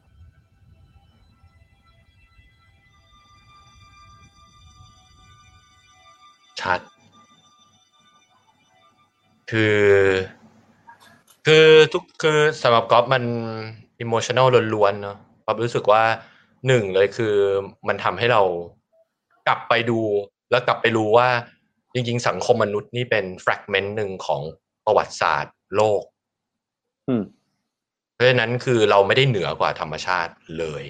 [6.62, 6.80] ชัด
[9.52, 9.82] คือ
[11.46, 13.24] คือทุกคือสำหรับก๊อฟมัน
[14.00, 16.04] อิโมชัน a ลล้วนๆเนาะก๊อฟรู้สึกว่า
[16.68, 17.36] หนึ่งเลยคือ
[17.88, 18.42] มันทำให้เรา
[19.48, 20.00] กลับไปดู
[20.52, 21.30] แล้วกลับไปรู้ว่า
[21.94, 24.42] จริงๆ สังคมมนุษย์นี่เป็นแฟกเมนต์หนึ่งของ
[24.86, 26.04] ประวัติศาสตร์โลก
[27.10, 27.24] อืม
[28.16, 30.86] เพราะฉะนั้นคือเราไม่ได้เหนือกว่าธรรมชาติเลย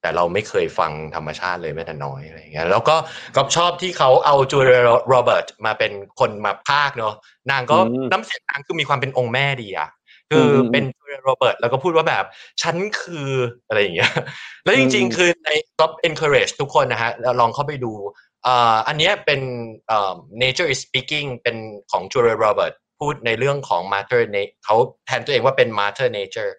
[0.00, 2.96] แต่เราไม่เคยฟังธรรมชาติเลยแม้แต่น้อยอะไรอย่างเงี้ยแล้วก็
[3.36, 7.14] ก็ชอบที่เขาเอาจูเลียโรเบิร์ตมาเป็นคนมาพากย์เนาะ
[7.50, 9.88] นางก็อืมน้ำเสียงนางคือมีความเป็นองค์แม่ดีอะ
[10.30, 12.24] คืออมเป็นจูเลียโรเบิร์ตแล้วก็พูดว่าแบบ
[12.62, 13.28] ฉันคือ
[13.68, 14.12] อะไรอย่างเงี้ย
[14.64, 15.48] แล้วจริงอืมๆคือใน
[15.80, 17.92] ก็ encourage ทุกคนนะฮะแล้วลองเข้าไปดู
[18.46, 19.40] อ่าอันเนี้ยเป็น
[19.90, 21.56] อ่า nature is speaking เป็น
[21.92, 24.76] ของ Julia Robert พูดในเรื่องของ matter na- เขา
[25.06, 26.52] แทนตัวเองว่าเป็น matter nature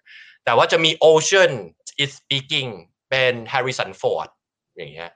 [0.44, 1.52] แต่ว่าจะมี ocean
[2.02, 2.70] is speaking
[3.10, 4.28] เป็น Harrison Ford
[4.76, 5.10] อย่างเงี้ย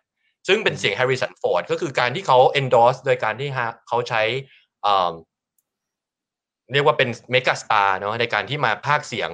[0.46, 4.22] ซึ่งเป็นเสียง Harrison Ford ก็คือการที่เขา endorse โดยการที่ฮะเขาใช้
[4.86, 5.12] อ่า
[6.72, 9.30] เรียกว่าเป็นเมก a สตาร์เนาะในการที่มาพากย์เสียง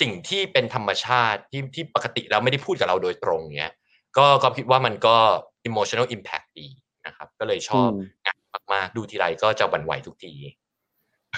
[0.00, 3.72] สิ่งที่เป็นธรรมชาติที่ที่ปกติแล้วไม่ได้พูดกับเราโดยตรงเนี้ย
[4.16, 5.16] ก็ก็คิดว่ามันก็
[5.68, 6.68] emotional impact ดี
[7.06, 8.38] นะครับ ก็เลยชอบอืมงาน
[8.74, 10.32] มาก ๆ ดูทีไรก็จะหวั่นไหวทุกที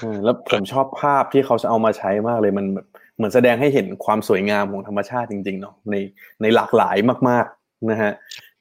[0.03, 5.95] อืมแล้วผมชอบภาพที่เขาจะเอามาใช้มากเลยมันแบบเหมือนแสดงให้เห็นความสวยงามของธรรมชาติจริง ๆ เนาะใน
[6.43, 6.97] ในหลากหลาย
[7.29, 8.13] มาก ๆนะฮะ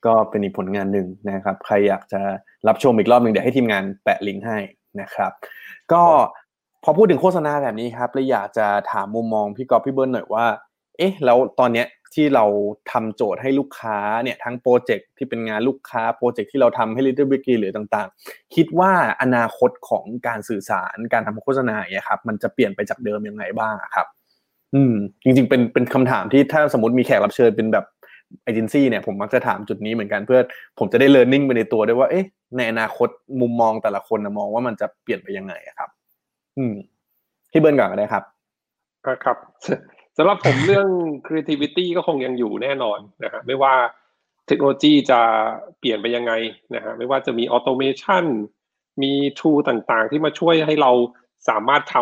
[0.05, 2.22] ก็เป็นอีกผลงานหนึ่งนะครับ ใครอยากจะ
[2.68, 4.57] รับชมอีกรอบหนึ่งเดี๋ยวให้ทีมงานแปะลิงก์ให้
[5.01, 5.32] นะครับ
[5.93, 6.03] ก็
[6.84, 10.45] พอพูดถึงโฆษณาแบบนี้ครับเลยอยากจะถามมุมมองพี่ก๊อฟพี่เบิ้ลหน่อยว่า
[11.02, 12.45] เอ๊ะแล้วตอนเนี้ยที่เรา
[12.91, 18.91] ทำโจทย์ให้ลูกค้าเนี่ยทั้งโปรเจกต์ที่เป็นงานลูกค้าโปรเจกต์ที่เราทำให้ Little Big หรือต่างๆ คิดว่า
[19.22, 24.08] อนาคตของการสื่อสารการทำโฆษณาเงี้ยครับมันจะเปลี่ยนไปจากเดิมยังไงบ้างครับ
[24.76, 24.93] อืม
[25.24, 27.86] จริงๆ เป็นเป็นคำถามที่ถ้าสมมติมีแขกรับเชิญเป็นแบบ
[28.43, 30.39] เอเจนซี่เนี่ยผมมักจะถามจุดนี้เหมือนกันเพื่อ
[30.80, 32.26] ผมจะได้เรียนรู้ไปในตัวด้วยว่าเอ๊ะ
[32.58, 33.10] ในอนาคต
[33.41, 35.89] มุมมองแต่ละคนนะมองว่ามันจะเปลี่ยนไปยังไงครับ
[36.58, 36.74] อืม
[37.52, 38.24] พี่เบิร์นก่อนก็ได้ครับ
[39.26, 39.38] ครับ
[40.18, 40.88] สำหรับผมเรื่อง
[41.26, 43.74] creativity ก็คงยังอยู่แน่นอนนะฮะไม่ว่า
[44.47, 45.20] เทคโนโลยีจะ
[45.80, 46.34] เปลี่ยนไปยังไง
[46.76, 48.26] นะฮะไม่ว่าจะมี automation
[49.01, 50.91] มี tool ต่างๆ ที่มาช่วยให้เรา
[51.49, 51.95] สามารถท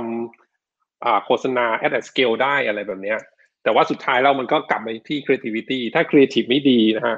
[0.60, 3.16] ำโฆษณา at a scale ได้อะไรแบบนี้
[3.64, 7.18] แต่ว่าสุดท้ายแล้วมันก็กลับไปที่ creativity ถ้า creative ไม่ดีนะฮะ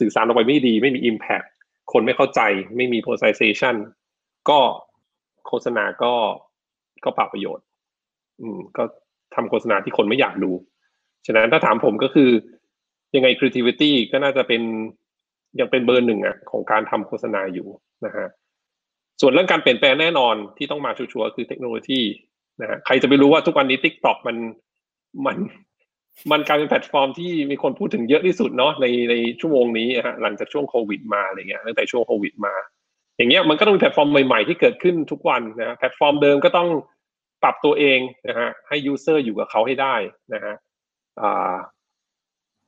[0.00, 1.46] สื่อสารออกไปไม่ดี ไม่มี impact
[1.92, 2.40] คนไม่เข้าใจ
[2.76, 3.74] ไม่มี personalization
[4.50, 4.60] ก็
[5.46, 6.14] โฆษณาก็
[7.04, 7.64] ก็เปล่าประโยชน์
[8.40, 8.84] อืมก็
[9.36, 10.52] ทำโฆษณาที่คนไม่อยากดู
[11.26, 12.30] ฉะนั้นถ้าถามผมก็คือ
[13.14, 14.62] ยังไง creativity ก็น่าจะเป็น
[15.60, 17.68] ยังเป็นเบอร์หนึ่งอะของการทำโฆษณาอยู่
[18.06, 18.28] นะฮะ
[19.20, 22.00] ส่วนเรื่องการเปลี่ยนแปลงแน่นอนที่ต้องมาชัวร์ๆคือเทคโนโลยี
[22.60, 24.36] นะฮะใครจะไปรู้ว่าทุกวันนี้ TikTok มัน
[25.26, 25.36] มัน
[26.30, 32.54] มันกลายเป็นแพลตฟอร์มที่มีคนพูดถึงเยอะที่สุดเนาะในในชั่วโมงนี้อะฮะหลังจากช่วงโควิดมาอะไรเงี้ยตั้งแต่ช่วงโควิดมา
[33.16, 36.68] อย่างเงี้ยมันก็ต้องมีแพลตฟอร์มใหม่ๆที่เกิดขึ้นทุกวันนะแพลตฟอร์มเดิมก็ต้อง
[37.46, 39.94] ปรับตัวเองนะฮะให้ user อยู่กับเขาให้ได้
[40.34, 40.54] นะฮะ
[41.20, 41.54] อ่า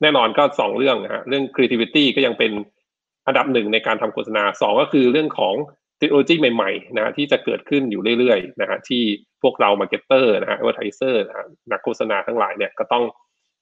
[0.01, 2.51] แน่นอนก็สองเรื่องนะฮะเรื่อง creativity ก็ยังเป็น
[3.27, 5.55] อันดับหนึ่งในการทำโฆษณาสองก็คือเรื่องของ
[5.99, 9.01] เทคโนโลยีใหม่ๆนะฮะที่จะเกิดขึ้นอยู่เรื่อยๆนะฮะที่
[9.41, 13.03] พวกเรา marketer นะฮะ advertiser นะฮะนักโฆษณาทั้งหลายเนี่ยก็ต้อง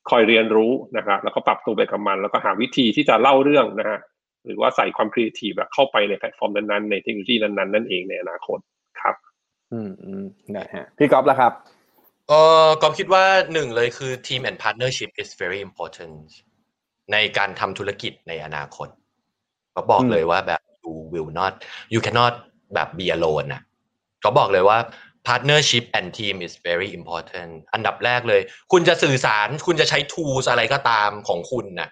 [0.09, 3.99] คอยเรียนรู้นะครับแล้วก็ปรับตัวไปกับมัน แล้วก็หาวิธีที่จะเล่าเรื่องนะฮะ
[4.45, 8.59] หรือว่าใส่ความครีเอทีฟเข้าไปในแพลตฟอร์มนั้นๆ ในเทคโนโลยีนั้นๆนั่นเองในอนาคต
[9.01, 9.15] ครับ
[9.71, 11.53] อืมอืมได้ฮะพี่ก๊อฟล่ะครับ
[12.27, 12.33] เอ
[12.65, 16.17] อก็คิดว่าหนึ่งเลยคือ team and partnership is very important
[17.11, 18.87] ในการทำธุรกิจในอนาคต
[19.75, 21.53] ก็บอกเลยว่าแบบ you will not
[21.93, 22.33] you cannot
[22.73, 23.61] แบบ be alone นะ
[24.23, 24.77] ก็บอกเลยว่า
[25.27, 28.41] partnership and team is very important อันดับแรกเลย
[28.71, 31.89] คุณจะสื่อสารคุณจะใช้ tools อะไรก็ตามของคุณนะ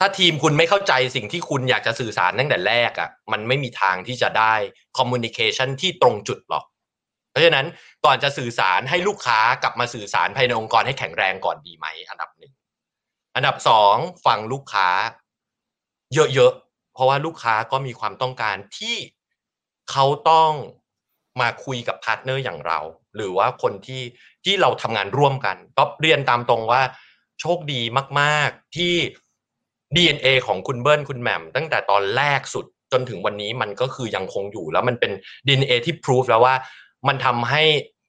[0.00, 4.54] ถ้าทีมคุณไม่เข้าใจสิ่งที่คุณอยากจะสื่อสารตั้งแต่แรกอะ่ะ มันไม่มีทางที่จะได้
[4.98, 6.64] communication ที่ตรงจุดหรอก
[7.30, 7.66] เพราะฉะนั้น
[8.04, 12.52] ก่อนจะสื่อสารให้ลูกค้ากลับมาสื่อสารภายในองค์กรให้แข็งแรงก่อนดีไหมอันดับหนึ่ง
[13.36, 14.88] อันดับสองฟังลูกค้า
[16.14, 18.96] เยอะๆเพราะว่าลูกค้าก็มีความต้องการที่
[19.90, 20.52] เขาต้อง
[21.40, 22.80] มาคุยกับ partner อย่างเรา
[23.16, 24.02] หรือว่าคนที่
[24.44, 26.82] ที่เราทำงานร่วมกัน ก็เรียนตามตรงว่า
[27.40, 27.80] โชคดี
[28.20, 28.94] มากๆที่
[29.96, 35.12] DNA ของคุณเบิ้ลคุณแหม่มตั้งแต่ตอนแรกสุดจนถึงวันนี้มันก็คือยังคงอยู่แล้วมันเป็น
[35.46, 36.54] DNA ที่พิสูจน์แล้วว่า
[37.08, 37.62] มันทำให้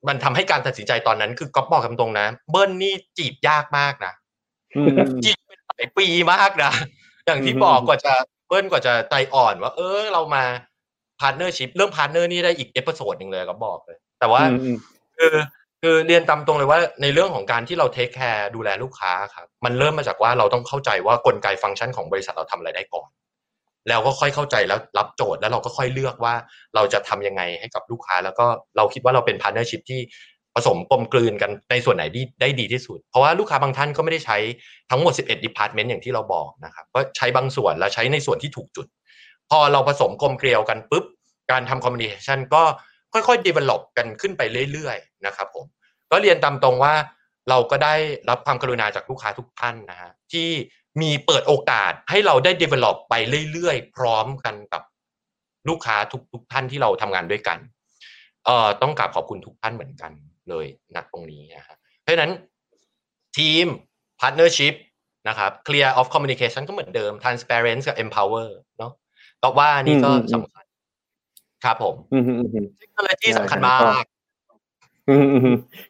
[0.07, 4.13] มันทำให้การตัดสินใจตอนนั้น คือก็บอกคำตรงนะ เบิ้ลนี่จีบยากมากนะ
[4.75, 6.71] อืมจีบเป็นหลายปีมากนะ
[7.25, 8.13] อย่างที่อืมบอกกว่าจะ
[8.47, 10.43] เบิ้ลกว่าจะใจอ่อนว่า เออเรามา
[11.19, 14.77] partnership เรื่อง partner นี่ได้อีก episode หนึ่งเลยก็บอกเลย แต่ว่าอืมอืม
[15.17, 15.33] คือ
[15.81, 23.09] คือเรียนตามตรงเลยว่าในเรื่องของการที่เรา take care ดูแลลูกค้าครับมันเริ่มมาจากว่าเราต้องเข้าใจว่ากลไกฟังก์ชันของบริษัทเราทำอะไรได้ก่อน
[23.89, 26.33] แล้วก็ค่อยเข้าใจแล้วรับโจทย์แล้วเราก็ค่อยเลือกว่า
[26.75, 28.45] เราจะทำยังไงให้กับลูกค้า แล้วก็
[28.77, 30.01] เราคิดว่าเราเป็น partnership ที่
[30.55, 34.37] ผสมกลมกลืนกันในส่วนไหนที่ได้ดีที่สุด เพราะว่าลูกค้าบางท่านก็ไม่ได้ใช้
[34.89, 38.87] ทั้งหมด 11 department อย่างที่เราบอกนะครับก็ใช้บางส่วนแล้วใช้ในส่วนที่ถูกจุด
[39.49, 41.05] พอเราผสมกลมเกลียวกันปุ๊บ
[41.51, 42.63] การทำคอมมิ n น c ชันก็
[43.13, 45.65] ค่อยๆ develop กันขึ้นไปเรื่อยๆนะครับผม
[46.11, 46.93] ก็เรียนตามตรงว่า
[47.49, 47.95] เราก็ได้
[48.29, 50.49] รับความกรุณาจากลูกค้าทุกท่านนะฮะที่
[51.01, 53.13] มีเปิดโอกาสให้เราได้ develop ไป
[53.51, 54.81] เรื่อยๆ พร้อมกันกับ
[55.69, 57.57] ลูกค้าทุกทุกท่านที่เราทำงานด้วยกัน
[58.45, 60.11] เอ่อต้องกราบขอบคุณทุกท่านเหมือนกัน
[60.49, 60.65] เลย
[60.95, 62.31] ณตรงนี้นะฮะเพราะฉะนั้น
[63.37, 63.65] ทีม
[64.21, 64.75] partnership
[65.27, 68.91] นะครับ clear of communication ก็เหมือนเดิม transparent กับ empower เนาะ
[69.41, 70.65] ก็ว่านี่ก็อืมอืมสำคัญ
[71.63, 74.18] ครับผมอืมอืมอืมเทคโนโลยีได้สำคัญครัมาบกอืมอืมอืม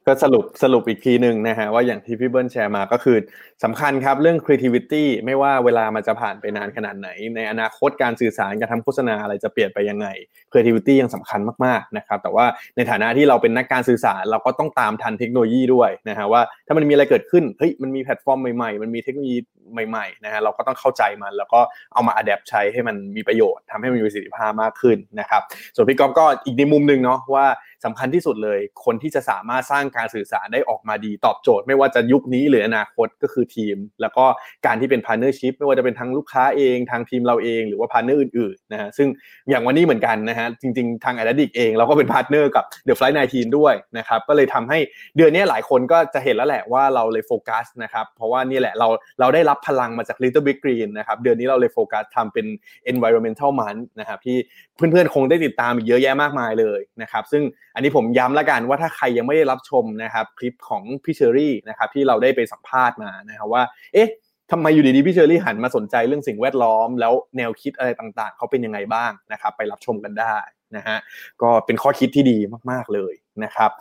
[0.06, 3.18] ก็สรุปสรุปอีกทีหนึ่งนะฮะว่าอย่างที่พี่เบิ้ลแชร์มาก็คือ
[3.64, 10.08] สำคัญครับเรื่อง creativity ไม่ว่าเวลามันจะผ่านไปนานขนาดไหน ในอนาคตการสื่อสารการทำโฆษณาอะไรจะเปลี่ยนไปยังไง
[10.52, 12.46] creativity ยังสำคัญมากๆนะครับแต่ว่า
[12.76, 19.38] ในฐานะที่เราเป็นนักการสื่อสารเราก็ต้องตามทันเทคโนโลยีด้วยนะฮะว่าถ้ามันมีอะไรเกิดขึ้นเฮ้ยมันมีแพลตฟอร์มใหม่ๆ มันมีเทคโนโลยี
[19.74, 21.60] ใหม่ๆนะฮะเราก็ต้องเข้าใจมัน แล้วก็
[21.94, 25.42] เอามา adapt ใช้ให้มันมีประโยชน์ทำให้มันมีประสิทธิภาพมากขึ้นนะครับ
[25.76, 27.46] ส่วนพี่ก๊อฟก็อีกในมุมหนึ่งเนาะว่า
[27.86, 34.26] สำคัญที่สุดเลย คนที่จะสามารถสร้างการสื่อสารได้ออกมาดีตอบโจทย์ ไม่ว่าจะยุคนี้หรืออนาคตก็คือทีม แล้วก็
[34.66, 39.08] การที่เป็น partnership ไม่ว่าจะเป็นทั้งลูกค้าเองทางทีมเราเองหรือว่า partner อื่นๆนะฮะซึ่ง
[39.50, 44.80] อย่างวันนี้เหมือนกันนะฮะจริงๆ ทาง a d ด d i c เองเราก็เป็น partner กับ The Flight 19ด้วยนะครับก็เลยทำให้
[45.18, 48.88] เดือนนี้หลายคนก็จะเห็นแล้วแหละว่าเราเลยโฟกัสนะครับเพราะว่านี่แหละเรา
[49.20, 52.46] เราได้รับพลังมาจาก Little Big Green นะครับเดือนนี้เราเลยโฟกัสทำเป็น
[52.92, 54.38] environmental month นะครับที่
[54.78, 57.44] เพื่อนๆคงได้ติดตามอีกเยอะแยะมากมายเลยนะครับซึ่ง
[57.80, 63.64] อันนี้ผมย้ำละกันว่าถ้าใครยังไม่ได้รับชมนะครับคลิปของพี่เชอรี่นะครับที่เราได้ไปสัมภาษณ์มานะครับว่า
[63.94, 64.10] เอ๊ะ
[64.52, 70.36] ทำไมอยู่ดีๆพี่เชอรี่หันมาสนใจเรื่องสิ่งแวดล้อม แล้วแนวคิดอะไรต่างๆ เขาเป็นยังไงบ้างนะครับ ไปรับชมกันได้
[70.76, 70.98] นะฮะ
[71.42, 72.38] ก็เป็นข้อคิดที่ดี
[72.72, 73.14] มากๆเลย
[73.44, 73.72] นะครับ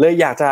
[0.00, 0.50] เลยอยากจะ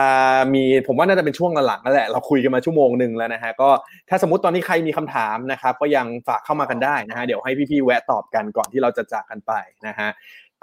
[0.55, 3.71] มีผมว่าน่าจะเป็นช่วงหลังๆนั่นแหละเราคุยกันมาชั่วโมงหนึ่งแล้วนะฮะก็
[4.09, 9.53] ถ้าสมมติตอนนี้ใครมีคำถามนะครับ ก็ยังฝากเข้ามากันได้นะฮะเดี๋ยวให้พี่ๆแวะตอบกันก่อนที่เราจะจากกันไป
[9.87, 10.09] นะฮะ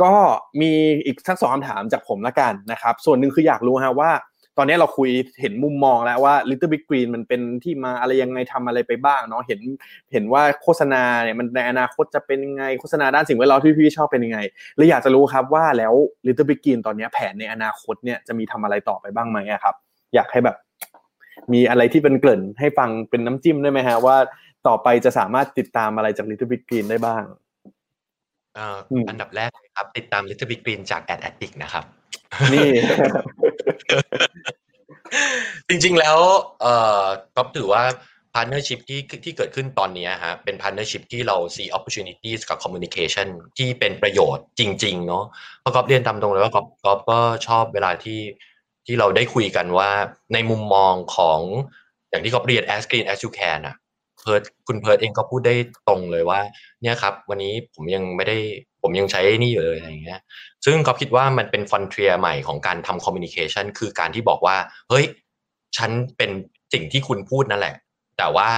[0.04, 0.14] ก็
[0.62, 0.72] มี
[1.06, 4.12] อีกสักสองคำถามจากผมละกันนะครับ ส่วนหนึ่งคืออยากรู้ฮะว่า
[4.60, 5.10] ตอนนี้เราคุย
[5.42, 9.60] เห็นมุมมองแล้วว่า Little Big Green มันเป็นที่มาอะไรยังไงทำอะไรไปบ้างเนาะเห็น
[10.14, 14.40] เห็นว่าโฆษณาเนี่ยมันในอนาคตจะเป็นยังไงโฆษณาด้านสิ่งแวดล้อมที่พี่ชอบเป็นยังไง
[14.76, 15.94] เลยอยากจะรู้ครับว่าแล้ว
[16.26, 19.76] Little Big Green ตอนนี้แผนในอนาคตเนี่ยจะมีทำอะไรต่อไปบ้างไหมครับ
[20.16, 20.56] อยากให้แบบ
[21.54, 24.18] มีอะไรที่เป็นเกริ่นให้ฟังเป็นน้ำจิ้มได้ไหมฮะว่า
[24.68, 27.24] ต่อไปจะสามารถติดตามอะไรจาก Little Big Green ได้บ้าง
[28.58, 31.86] อ่ออืมอันดับแรกเลยครับ ติดตาม Little Big Green จาก Ad Addict นะครับ
[32.54, 32.68] นี่
[35.70, 36.18] จริงๆแล้ว
[36.62, 37.06] เอ่อ
[37.36, 37.84] ก็ถือว่า
[38.34, 43.28] partnership ที่ที่เกิดขึ้นตอนนี้ฮะเป็น partnership ที่เรา see opportunities กับ communication
[43.58, 45.24] ที่เป็นประโยชน์จริง ๆ เนาะ
[45.62, 48.22] เพราะก๊อฟเรียนตามตรงเลยว่าก๊อฟก๊อฟก็ชอบเวลาที่
[48.86, 49.90] ที่เราได้คุยกันว่า
[50.34, 51.40] ในมุมมองของ
[52.10, 55.56] อย่างที่ก๊อฟเรียน as green as you can อะเพิร์ดคุณเพิร์ดเองก็พูดได้
[55.88, 56.40] ตรงเลยว่า
[56.82, 58.38] เนี่ยครับ วันนี้ผมยังไม่ได้
[58.82, 60.22] ผมยังใช้นี่อยู่เลยอะไรอย่างเงี้ย
[60.66, 64.56] ซึ่งก็คิดว่ามันเป็นฟอนเทียใหม่ของการทำคอมมิ n นิเคชันคือการที่บอกว่า
[64.90, 65.06] เฮ้ย
[65.78, 66.32] ฉันเป็น
[66.74, 67.76] สิ่งที่คุณพูดนั่นแหละ
[68.18, 68.50] แต่ว่า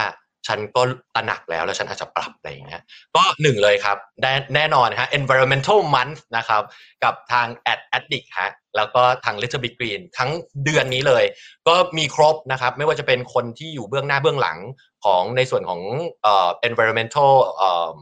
[0.48, 0.82] ฉันก็
[1.16, 2.84] ตระหนักแล้วแล้วฉันอาจจะปรับอะไรอย่างเงี้ย
[3.16, 6.64] ก็หนึ่งเลยครับ แน่แน่นอนฮะ environmental month นะครับ
[7.04, 10.32] กับทาง ad addict ฮะ แล้วก็ทาง Little Big Green ทั้ง
[10.66, 11.24] เดือนนี้เลย
[11.68, 14.58] ก็มีครบนะครับ ไม่ว่าจะเป็นคนที่อยู่เบื้องหน้าเบื้องหลัง
[15.06, 15.82] ของในส่วนของ
[16.24, 17.98] เอ่อ environmental เอ่อ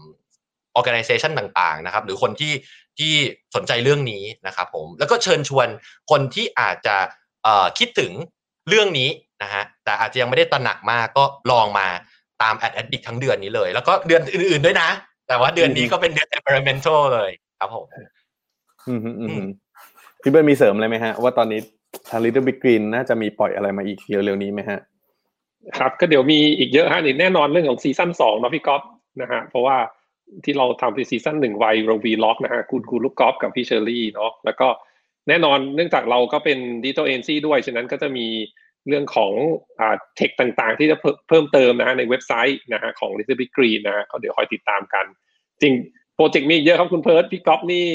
[0.80, 2.53] organization ต่างๆนะครับ หรือคนที่
[2.99, 3.13] ที่
[3.55, 5.68] สนใจเรื่องนี้นะครับผมแล้วก็เชิญชวน
[6.11, 6.95] คนที่อาจจะ
[7.43, 8.11] เอ่อคิดถึง
[8.70, 9.09] เรื่องนี้
[9.43, 11.88] นะฮะแต่อาจจะยังไม่ได้ตระหนักมากก็ลองมา
[12.41, 14.89] ตาม Ad Addict ทั้งเดือนนี้เลย แล้วก็เดือนอื่นๆด้วยนะ
[15.28, 17.86] แต่ว่าเดือนนี้ก็เป็นเดือน environmental เลยครับผม
[18.88, 19.47] อืมอืม
[20.22, 21.59] พี่เบิร์ดมีเสริมอะไรไหมฮะ ว่าตอนนี้
[22.09, 24.80] ทาง Little Big Green น่าจะมีปล่อยอะไรมาอีกเร็วๆนี้ไหมฮะ
[25.78, 28.82] ครับ ก็เดี๋ยวมีอีกเยอะฮะนี่แน่นอนเรื่องของซีซั่นสองเนาะพี่ก๊อฟ
[29.22, 29.78] นะฮะเพราะว่า
[30.45, 34.68] ที่เราทำในซีซั่นหนึ่งไว้เรา vlog นะฮะคุณคุณลูกกอล์ฟกับพี่เชอรี่เนาะแล้วก็
[35.28, 38.28] แน่นอนเนื่องจากเราก็เป็นดิจิทัลเอเจนซีด้วยฉะนั้นก็จะมี
[38.88, 39.34] เรื่องของ
[39.80, 40.97] อ่า tech ต่างๆ ที่จะ
[41.30, 45.05] เพิ่มเติมนะฮะในเว็บไซต์นะฮะของ Little Big Green นะฮะก็เดี๋ยวคอยติดตามกัน
[45.61, 45.74] จริง
[46.15, 47.86] โปรเจกต์มีเยอะครับคุณเพิร์ดพี่ก๊อฟนี่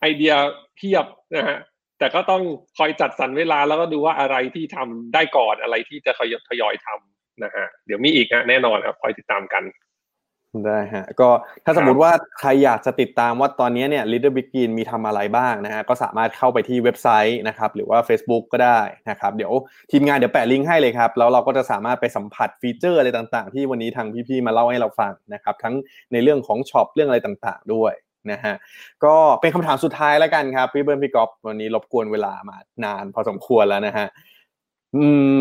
[0.00, 0.32] ไอเดีย
[0.76, 1.58] เพียบนะฮะ
[1.98, 2.42] แต่ก็ต้อง
[2.78, 6.12] คอยจัดสรรเวลาแล้วก็ดูว่าอะไรที่ทำได้ก่อนอะไรที่จะ
[6.48, 9.64] ทยอยทำนะฮะเดี๋ยวมีอีกฮะแน่นอนครับคอยติดตามกัน
[10.66, 11.28] ได้ฮะก็
[11.64, 18.80] ถ้าสมมติว่าใครอยากจะติดตามว่าตอนนี้เนี่ย Little Big Green มีทำอะไรบ้างนะฮะก็สามารถเข้าไปที่เว็บไซต์นะครับหรือว่า Facebook ก็ได้
[19.10, 19.52] นะครับเดี๋ยว
[19.90, 25.74] ทีมงานเดี๋ยวแปะลิงก์ให้เลยครับแล้วเราก็จะสามารถไปสัมผัสฟีเจอร์อะไรต่างๆ ที่วันนี้ทางพี่ๆมาเล่าให้เราฟังนะครับทั้ง
[26.12, 27.92] ในเรื่องของ shop เรื่องอะไรต่างๆ ด้วย
[28.32, 28.54] นะฮะ
[29.04, 34.06] ก็เป็นคำถามสุดท้ายแล้วกันครับพี่เบิร์นพี่ก๊อฟวันนี้รบกวนเวลามานานพอสมควรแล้วนะฮะ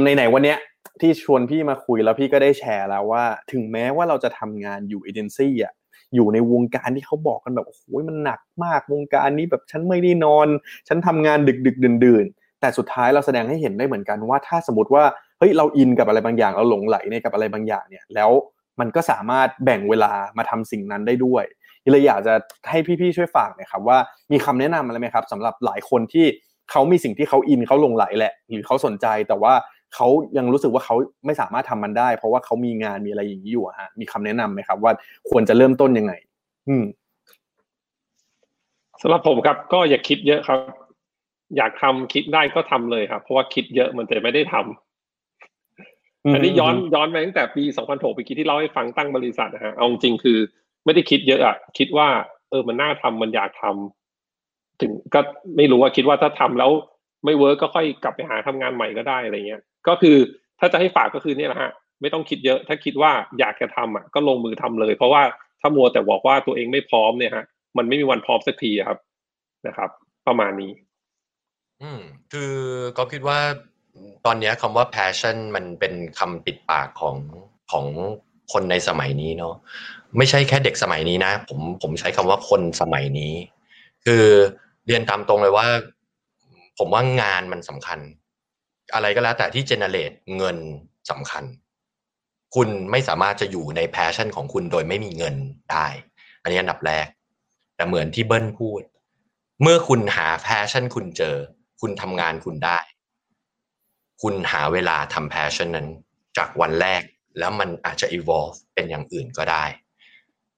[0.05, 0.57] ไหนๆวันเนี้ย
[1.01, 5.73] ที่ชวนพี่มาคุยแล้วพี่ก็ได้แชร์แล้วว่า ถึงแม้ว่าเราจะทำงานอยู่เอเจนซี่อะ
[6.15, 10.47] อยู่ในวงการที่เขาบอกกันแบบโอ้ยมันหนักมากวงการนี้แบบฉันไม่ได้นอน
[10.87, 12.25] ฉันทำงานดึกดึกดื่นดื่น
[12.61, 15.03] แต่สุดท้ายเราแสดงให้เห็นได้เหมือนกันว่าถ้าสมมติว่า
[15.39, 18.31] เฮ้ยเราอินกับอะไรบางอย่างเราหลงใหลในกับอะไรบางอย่างเนี่ยแล้ว
[18.79, 21.43] มันก็สามารถแบ่งเวลามาทำสิ่งนั้นได้ด้วย
[21.91, 22.33] เลยอยากจะ
[22.69, 23.97] ให้พี่ๆช่วยฝากหน่อยครับว่า
[24.31, 26.25] มีคำแนะนำอะไรไหมครับสำหรับหลายคนที่
[26.71, 29.53] เขามีสิ่งที่เขาอินเขาหลงไหลแหละ หรือเขาสนใจแต่ว่า
[29.95, 30.07] เขา
[30.37, 34.91] ยังรู้สึกว่าเขาไม่สามารถทำมันได้ เพราะว่าเขามีงานมีอะไรอย่างนี้อยู่ฮะมีคำแนะนำไหมครับ ว่า
[35.29, 36.13] ควรจะเริ่มต้นยังไง
[36.67, 36.85] อืม
[39.01, 40.59] สำหรับผมครับก็อย่าคิดเยอะครับ
[41.57, 50.37] อยากทำคิดได้ก็ทำเลยครับ เพราะว่าคิดเยอะมันจะไม่ได้ทำอันนี้ย้อนย้อนไปตั้งแต่ปี 2006ปีที่เล่าให้ฟังตั้งบริษัทนะฮะเอาจริงคือ
[50.87, 52.07] ไม่ได้คิดเยอะอะคิดว่า
[52.49, 55.19] เออมันน่าทำมันอยากทำถึงก็
[55.57, 56.71] ไม่รู้ว่าคิดว่าถ้าทำแล้ว
[57.25, 60.17] ไม่เวิร์กก็ค่อยกลับไปหาทำงานใหม่ก็ได้อะไรเงี้ย ก็คือ
[60.59, 61.71] ถ้าจะให้ฝากก็คือเนี่ยแหละฮะ
[62.01, 65.23] ไม่ต้องคิดเยอะ ถ้าคิดว่าอยากจะทำอะก็ลงมือทำเลย เพราะว่า
[65.61, 67.45] ถ้ามัวแต่บอกว่าตัวเองไม่พร้อมเนี่ยฮะ
[67.77, 68.99] มันไม่มีวันพร้อมสักทีครับ
[69.67, 69.89] นะครับ
[70.27, 70.71] ประมาณนี้
[71.81, 72.01] อืม
[72.33, 72.53] คือ
[72.97, 73.39] ก็คิดว่า
[74.25, 77.15] ตอนนี้คำว่า passion มันเป็นคำปิดปากของ
[77.71, 77.85] ของ
[78.53, 79.55] คนในสมัยนี้เนาะ
[80.17, 83.33] ไม่ใช่แค่เด็กสมัยนี้นะ ผมผมใช้คำว่าคนสมัยนี้
[84.05, 84.23] คือ
[84.87, 85.67] เรียนตามตรงเลยว่า
[86.77, 87.99] ผมว่างานมันสำคัญ
[88.93, 90.57] อะไรก็แล้วแต่ที่เจเนเรตเงิน
[91.11, 91.43] สำคัญ
[92.55, 95.35] คุณไม่สามารถจะอยู่ในแพชชั่นของคุณโดยไม่มีเงิน
[95.71, 95.87] ได้
[96.41, 97.07] อันนี้อันดับแรก
[97.75, 98.81] แต่เหมือนที่เบิ้ลพูด
[99.61, 101.35] เมื่อคุณหา passion คุณเจอ
[101.81, 102.79] คุณทำงานคุณได้
[104.21, 105.87] คุณหาเวลาทำ passion นั้น
[106.37, 107.01] จากวันแรก
[107.39, 109.63] แล้วมันอาจจะ evolve เป็นอย่างอื่นก็ได้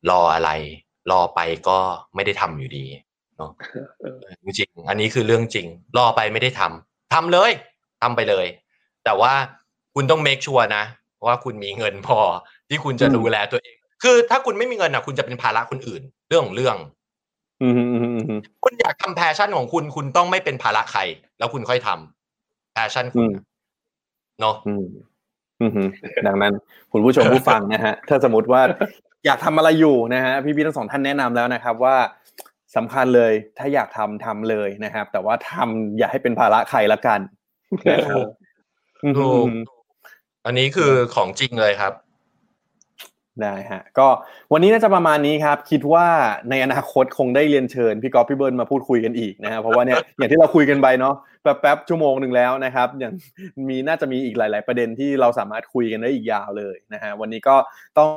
[0.10, 0.50] รออะไร
[1.12, 1.78] รอไปก็
[2.16, 2.86] ไม่ได้ทำอยู่ดี
[3.38, 3.52] เนาะ
[4.44, 5.68] จริงๆอันนี้คือเรื่องจริง
[5.98, 7.52] รอไปไม่ได้ทำทำเลย
[8.02, 8.46] ทำไปเลย
[9.04, 9.34] แต่ว่า
[9.96, 10.84] คุณต้อง make sure นะ
[11.26, 12.20] ว่าคุณมีเงินพอ
[12.70, 16.78] ที่คุณจะดูแลตัวเอง คือถ้าคุณไม่มีเงินอะคุณจะเป็นภาระคนอื่น เรื่องของเรื่อง
[18.64, 21.02] คุณอยากทำ passion ของคุณ คุณต้องไม่เป็นภาระใคร
[21.40, 23.26] แล้วคุณค่อยทำ passion คุณ
[24.42, 24.56] เนาะ
[26.28, 26.54] ดังนั้น
[26.92, 28.62] คุณผู้ชมผู้ฟังนะฮะถ้าสมมติว่า
[29.26, 31.98] อยากทำอะไรอยู่นะฮะพี่พี่ทั้งสองท่านแนะนำแล้วนะครับว่า
[32.76, 37.20] สำคัญเลยถ้าอยากทำทำเลยนะครับ แต่ว่าทำอย่าให้เป็นภาระใครละกัน
[39.18, 39.46] ถูก
[40.46, 41.94] อันนี้คือของจริงเลยครับ
[43.42, 44.08] ได้ฮะก็
[44.54, 46.08] วันนี้น่าจะประมาณนี้ครับ คิดว่า
[46.50, 53.14] ในอนาคตคงได้เรียนเชิญพี่กอล์ฟพี่เบิร์นมาพูดคุยกันอีกนะฮะเพราะว่าเนี่ยอย่างที่เราคุยกันไปเนาะแป๊บๆชั่วโมงหนึ่งแล้วนะครับอย่าง
[53.70, 57.56] มีน่าจะมีอีกหลาย ๆ ประเด็นที่เราสามารถคุยกันได้อีกยาวเลยนะฮะวันนี้ก็
[57.98, 58.10] ต้อง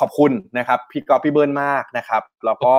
[0.00, 2.74] ขอบคุณนะครับพี่กอล์ฟพี่เบิร์นมากนะครับแล้วก็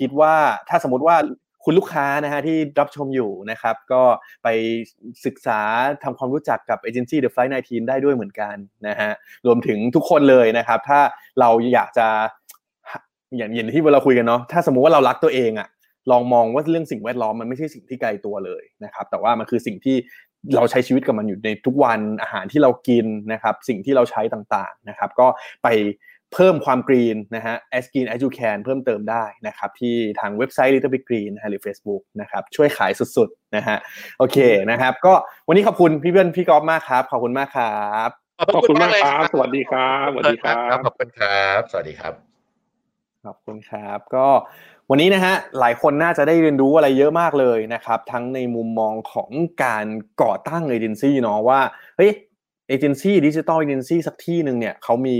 [0.00, 0.34] คิดว่า
[0.68, 1.16] ถ้าสมมติว่า
[1.64, 4.02] คุณลูกค้านะฮะที่รับชมอยู่นะครับ ก็
[4.42, 4.48] ไป
[5.26, 5.60] ศึกษา
[6.04, 8.56] ทำความรู้จักกับเอเจนซี่ The Flight 19ได้ด้วยเหมือนกัน
[8.88, 9.10] นะฮะ
[9.46, 11.00] รวมถึงทุกคนเลยนะครับ ถ้า
[11.40, 12.08] เราอยากจะ
[13.36, 15.68] อย่างอย่างที่เราคุยกันเนาะถ้าสมมุติว่าเรารักตัวเองอะ
[16.10, 19.96] ลองมองว่าเรื่องสิ่งแวดล้อมมันไม่ใช่สิ่งที่ไกลตัวเลยนะครับ แต่ว่ามันคือสิ่งที่
[20.56, 25.26] เราใช้ชีวิตกับมันอยู่ในทุกวันอาหารที่เรากินนะครับ สิ่งที่เราใช้ต่างๆนะครับ ก็
[25.62, 25.68] ไป
[26.34, 33.76] เพิ่มความกรีนนะฮะ as green as you can เพิ่มเติมได้นะครับที่ทางเว็บไซต์ Little Big Green นะฮะหรือ Facebook นะครับช่วยขายสุดๆนะฮะ
[34.18, 34.38] โอเค
[34.70, 35.14] นะครับ ก็
[35.48, 38.08] วันนี้ขอบคุณพี่เพื่อนพี่กอล์ฟมากครับ ขอบคุณมากครับ
[38.54, 42.12] ขอบคุณมากครับสวัสดีครับสวัสดีครับขอบคุณครับ สวัสดีครับ
[43.26, 44.26] ขอบคุณครับก็
[44.90, 49.30] วันนี้นะฮะหลายคนน่าจะได้เรียนรู้อะไรเยอะมากเลยนะครับ ทั้งในมุมมองของ
[49.64, 49.86] การ
[50.22, 51.60] ก่อตั้งเอเจนซี่เนาะว่า
[51.96, 52.10] เฮ้ย
[52.68, 55.14] เอเจนซี่ดิจิตอลเอเจนซี่สักที่หนึ่งเนี่ยเขามี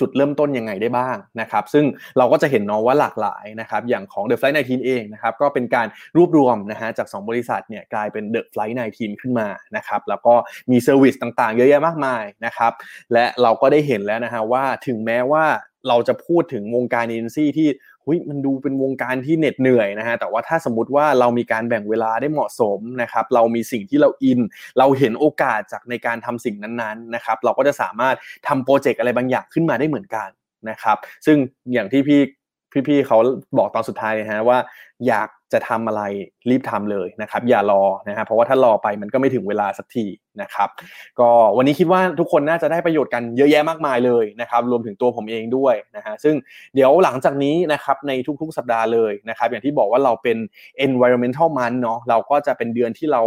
[0.00, 1.84] จุดเริ่มต้นยังไงได้บ้างนะครับ ซึ่ง
[2.18, 5.86] เราก็จะเห็นเนาะว่าหลากหลายนะครับ อย่างของ The Flight 19 เองนะครับ ก็เป็นการ
[6.16, 10.34] รวบรวมนะฮะจาก 2 บริษัทเนี่ยกลายเป็น The Flight 19 ขึ้นมานะครับ แล้วก็
[10.70, 12.72] มี service ต่างๆ เยอะแยะมากมายนะครับ
[13.12, 15.44] และเราก็ได้เห็นแล้วนะฮะว่าถึงแม้ว่า
[15.88, 17.68] เราจะพูดถึงวงการเอเจนซี่ที่
[18.30, 24.40] มันดูเป็นวงการที่เหน็ดเหนื่อยนะฮะแต่ว่าถ้าสมมติว่าเรามีการแบ่งเวลาได้เหมาะสมนะครับเรามีสิ่งที่เราอิน
[24.78, 28.16] เราเห็นโอกาสจากในการทำสิ่งนั้นๆนะครับเราก็จะสามารถ
[28.48, 30.28] ทำโปรเจกต์อะไรบางอย่างขึ้นมาได้เหมือนกัน
[30.70, 30.96] นะครับ
[31.26, 31.36] ซึ่ง
[31.72, 32.20] อย่างที่พี่
[32.86, 33.18] พี่ๆเขา
[33.58, 34.58] บอกตอนสุดท้ายนะฮะว่า
[35.08, 36.02] อยากจะทำอะไร
[36.50, 40.06] รีบทำเลยนะครับ อย่ารอนะฮะเพราะว่าถ้ารอไปมันก็ไม่ถึงเวลาสักที
[40.42, 40.68] นะครับ
[41.20, 46.34] ก็วันนี้คิดว่าทุกคนน่าจะได้ประโยชน์กันเยอะแยะมากมายเลยนะครับรวมถึงตัวผมเองด้วยนะฮะซึ่ง
[46.74, 50.36] เดี๋ยวหลังจากนี้นะครับในทุกๆสัปดาห์เลยนะครับอย่างที่บอกว่าเราเป็น
[50.86, 53.22] environmental month เนาะเราก็จะเป็นเดือนที่เรา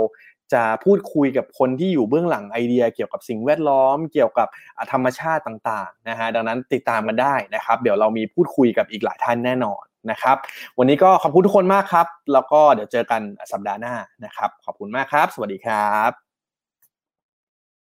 [0.53, 4.47] จะพูดคุยกับคนที่อยู่เบื้องหลังไอเดีย เกี่ยวกับสิ่งแวดล้อม เกี่ยวกับ
[4.91, 10.37] ธรรมชาติต่างๆนะฮะดังนั้นติดตามกันได้นะครับ เดี๋ยวเรามีพูดคุยกับอีกหลายท่านแน่นอนนะครับ
[10.77, 13.21] วันนี้ก็ขอบคุณทุกคนมากครับ แล้วก็เดี๋ยวเจอกัน
[13.51, 13.95] สัปดาห์หน้า
[14.25, 16.30] นะครับ ขอบคุณมากครับ สวัสดีครับ